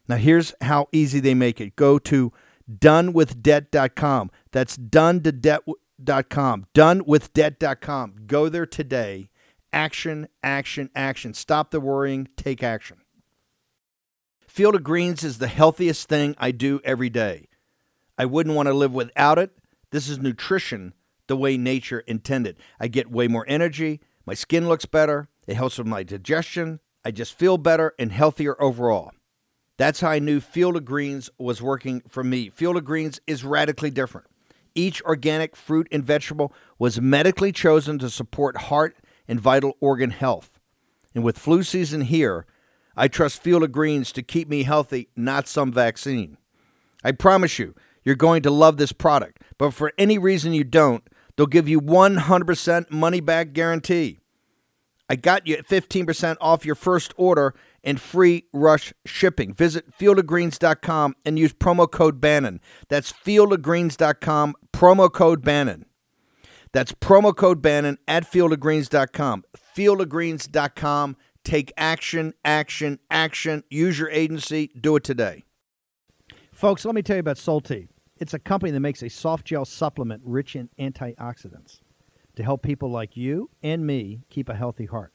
Now, 0.10 0.18
here's 0.18 0.54
how 0.60 0.90
easy 0.92 1.22
they 1.22 1.36
make 1.36 1.62
it 1.62 1.78
go 1.78 2.00
to 2.00 2.34
donewithdebt.com. 2.70 4.30
That's 4.52 4.76
done 4.76 5.24
to 5.24 5.32
debt.com. 5.32 5.76
Dot 6.04 6.30
com 6.30 6.66
donewithdebt.com. 6.74 8.16
Go 8.28 8.50
there 8.50 8.66
today. 8.66 9.30
Action, 9.72 10.28
action, 10.44 10.90
action. 10.96 11.34
Stop 11.34 11.72
the 11.72 11.80
worrying, 11.80 12.28
take 12.38 12.64
action. 12.64 12.98
Field 14.46 14.76
of 14.76 14.84
Greens 14.84 15.24
is 15.24 15.38
the 15.38 15.48
healthiest 15.48 16.08
thing 16.08 16.36
I 16.38 16.52
do 16.52 16.80
every 16.84 17.10
day. 17.10 17.50
I 18.18 18.26
wouldn't 18.26 18.56
want 18.56 18.68
to 18.68 18.74
live 18.74 18.94
without 18.94 19.38
it. 19.38 19.52
This 19.92 20.08
is 20.08 20.20
nutrition 20.20 20.94
the 21.28 21.36
way 21.36 21.58
nature 21.58 22.00
intended. 22.02 22.58
I 22.80 22.88
get 22.88 23.12
way 23.12 23.28
more 23.28 23.46
energy. 23.48 24.02
My 24.26 24.34
skin 24.34 24.68
looks 24.68 24.86
better. 24.86 25.28
It 25.48 25.56
helps 25.56 25.78
with 25.78 25.88
my 25.88 26.04
digestion. 26.04 26.80
I 27.04 27.12
just 27.12 27.38
feel 27.38 27.58
better 27.58 27.94
and 28.00 28.12
healthier 28.12 28.62
overall. 28.62 29.12
That's 29.78 30.00
how 30.00 30.10
I 30.10 30.20
knew 30.20 30.40
Field 30.40 30.78
of 30.78 30.86
Greens 30.86 31.30
was 31.38 31.62
working 31.62 32.02
for 32.08 32.24
me. 32.24 32.50
Field 32.50 32.78
of 32.78 32.86
Greens 32.86 33.20
is 33.28 33.44
radically 33.44 33.92
different. 33.92 34.28
Each 34.76 35.02
organic 35.04 35.56
fruit 35.56 35.88
and 35.92 36.04
vegetable 36.04 36.54
was 36.78 37.02
medically 37.02 37.52
chosen 37.52 37.98
to 38.00 38.10
support 38.10 38.58
heart 38.58 38.98
and 39.28 39.40
vital 39.40 39.78
organ 39.80 40.12
health. 40.12 40.60
And 41.16 41.24
with 41.24 41.40
flu 41.40 41.64
season 41.64 42.02
here, 42.02 42.46
I 42.96 43.08
trust 43.08 43.42
Field 43.42 43.64
of 43.64 43.72
Greens 43.72 44.12
to 44.12 44.22
keep 44.22 44.50
me 44.50 44.64
healthy, 44.64 45.10
not 45.16 45.48
some 45.48 45.72
vaccine. 45.72 46.38
I 47.04 47.14
promise 47.14 47.58
you, 47.58 47.74
you're 48.04 48.16
going 48.16 48.44
to 48.44 48.52
love 48.52 48.78
this 48.78 48.92
product. 48.92 49.42
But 49.58 49.72
for 49.72 49.92
any 49.98 50.18
reason 50.18 50.54
you 50.54 50.64
don't, 50.64 51.04
they'll 51.36 51.48
give 51.48 51.68
you 51.68 51.82
100% 51.82 52.92
money 52.92 53.20
back 53.20 53.54
guarantee. 53.54 54.20
I 55.10 55.16
got 55.16 55.48
you 55.48 55.58
15% 55.58 56.38
off 56.42 56.66
your 56.66 56.76
first 56.76 57.14
order 57.16 57.54
and 57.86 58.02
free 58.02 58.46
rush 58.52 58.94
shipping. 59.06 59.54
Visit 59.54 59.98
fieldofgreens.com 59.98 61.16
and 61.24 61.40
use 61.40 61.54
promo 61.54 61.90
code 61.90 62.20
Bannon. 62.20 62.60
That's 62.90 63.14
fieldofgreens.com, 63.14 64.56
promo 64.74 65.14
code 65.14 65.44
Bannon. 65.44 65.86
That's 66.74 66.92
promo 66.92 67.34
code 67.34 67.62
Bannon 67.62 67.98
at 68.06 68.30
fieldofgreens.com. 68.30 69.46
Fieldofgreens.com. 69.78 71.18
Take 71.46 71.72
action, 71.78 72.34
action, 72.44 73.00
action. 73.10 73.64
Use 73.70 74.00
your 74.00 74.10
agency. 74.10 74.72
Do 74.78 74.98
it 74.98 75.04
today. 75.04 75.46
Folks, 76.52 76.84
let 76.84 76.96
me 76.96 77.02
tell 77.02 77.16
you 77.18 77.22
about 77.22 77.38
Solti. 77.38 77.88
It's 78.18 78.34
a 78.34 78.40
company 78.40 78.72
that 78.72 78.80
makes 78.80 79.04
a 79.04 79.10
soft 79.10 79.46
gel 79.46 79.64
supplement 79.64 80.22
rich 80.26 80.56
in 80.56 80.70
antioxidants 80.80 81.80
to 82.36 82.44
help 82.44 82.62
people 82.62 82.90
like 82.90 83.16
you 83.16 83.50
and 83.62 83.86
me 83.86 84.24
keep 84.30 84.50
a 84.50 84.56
healthy 84.56 84.86
heart. 84.86 85.15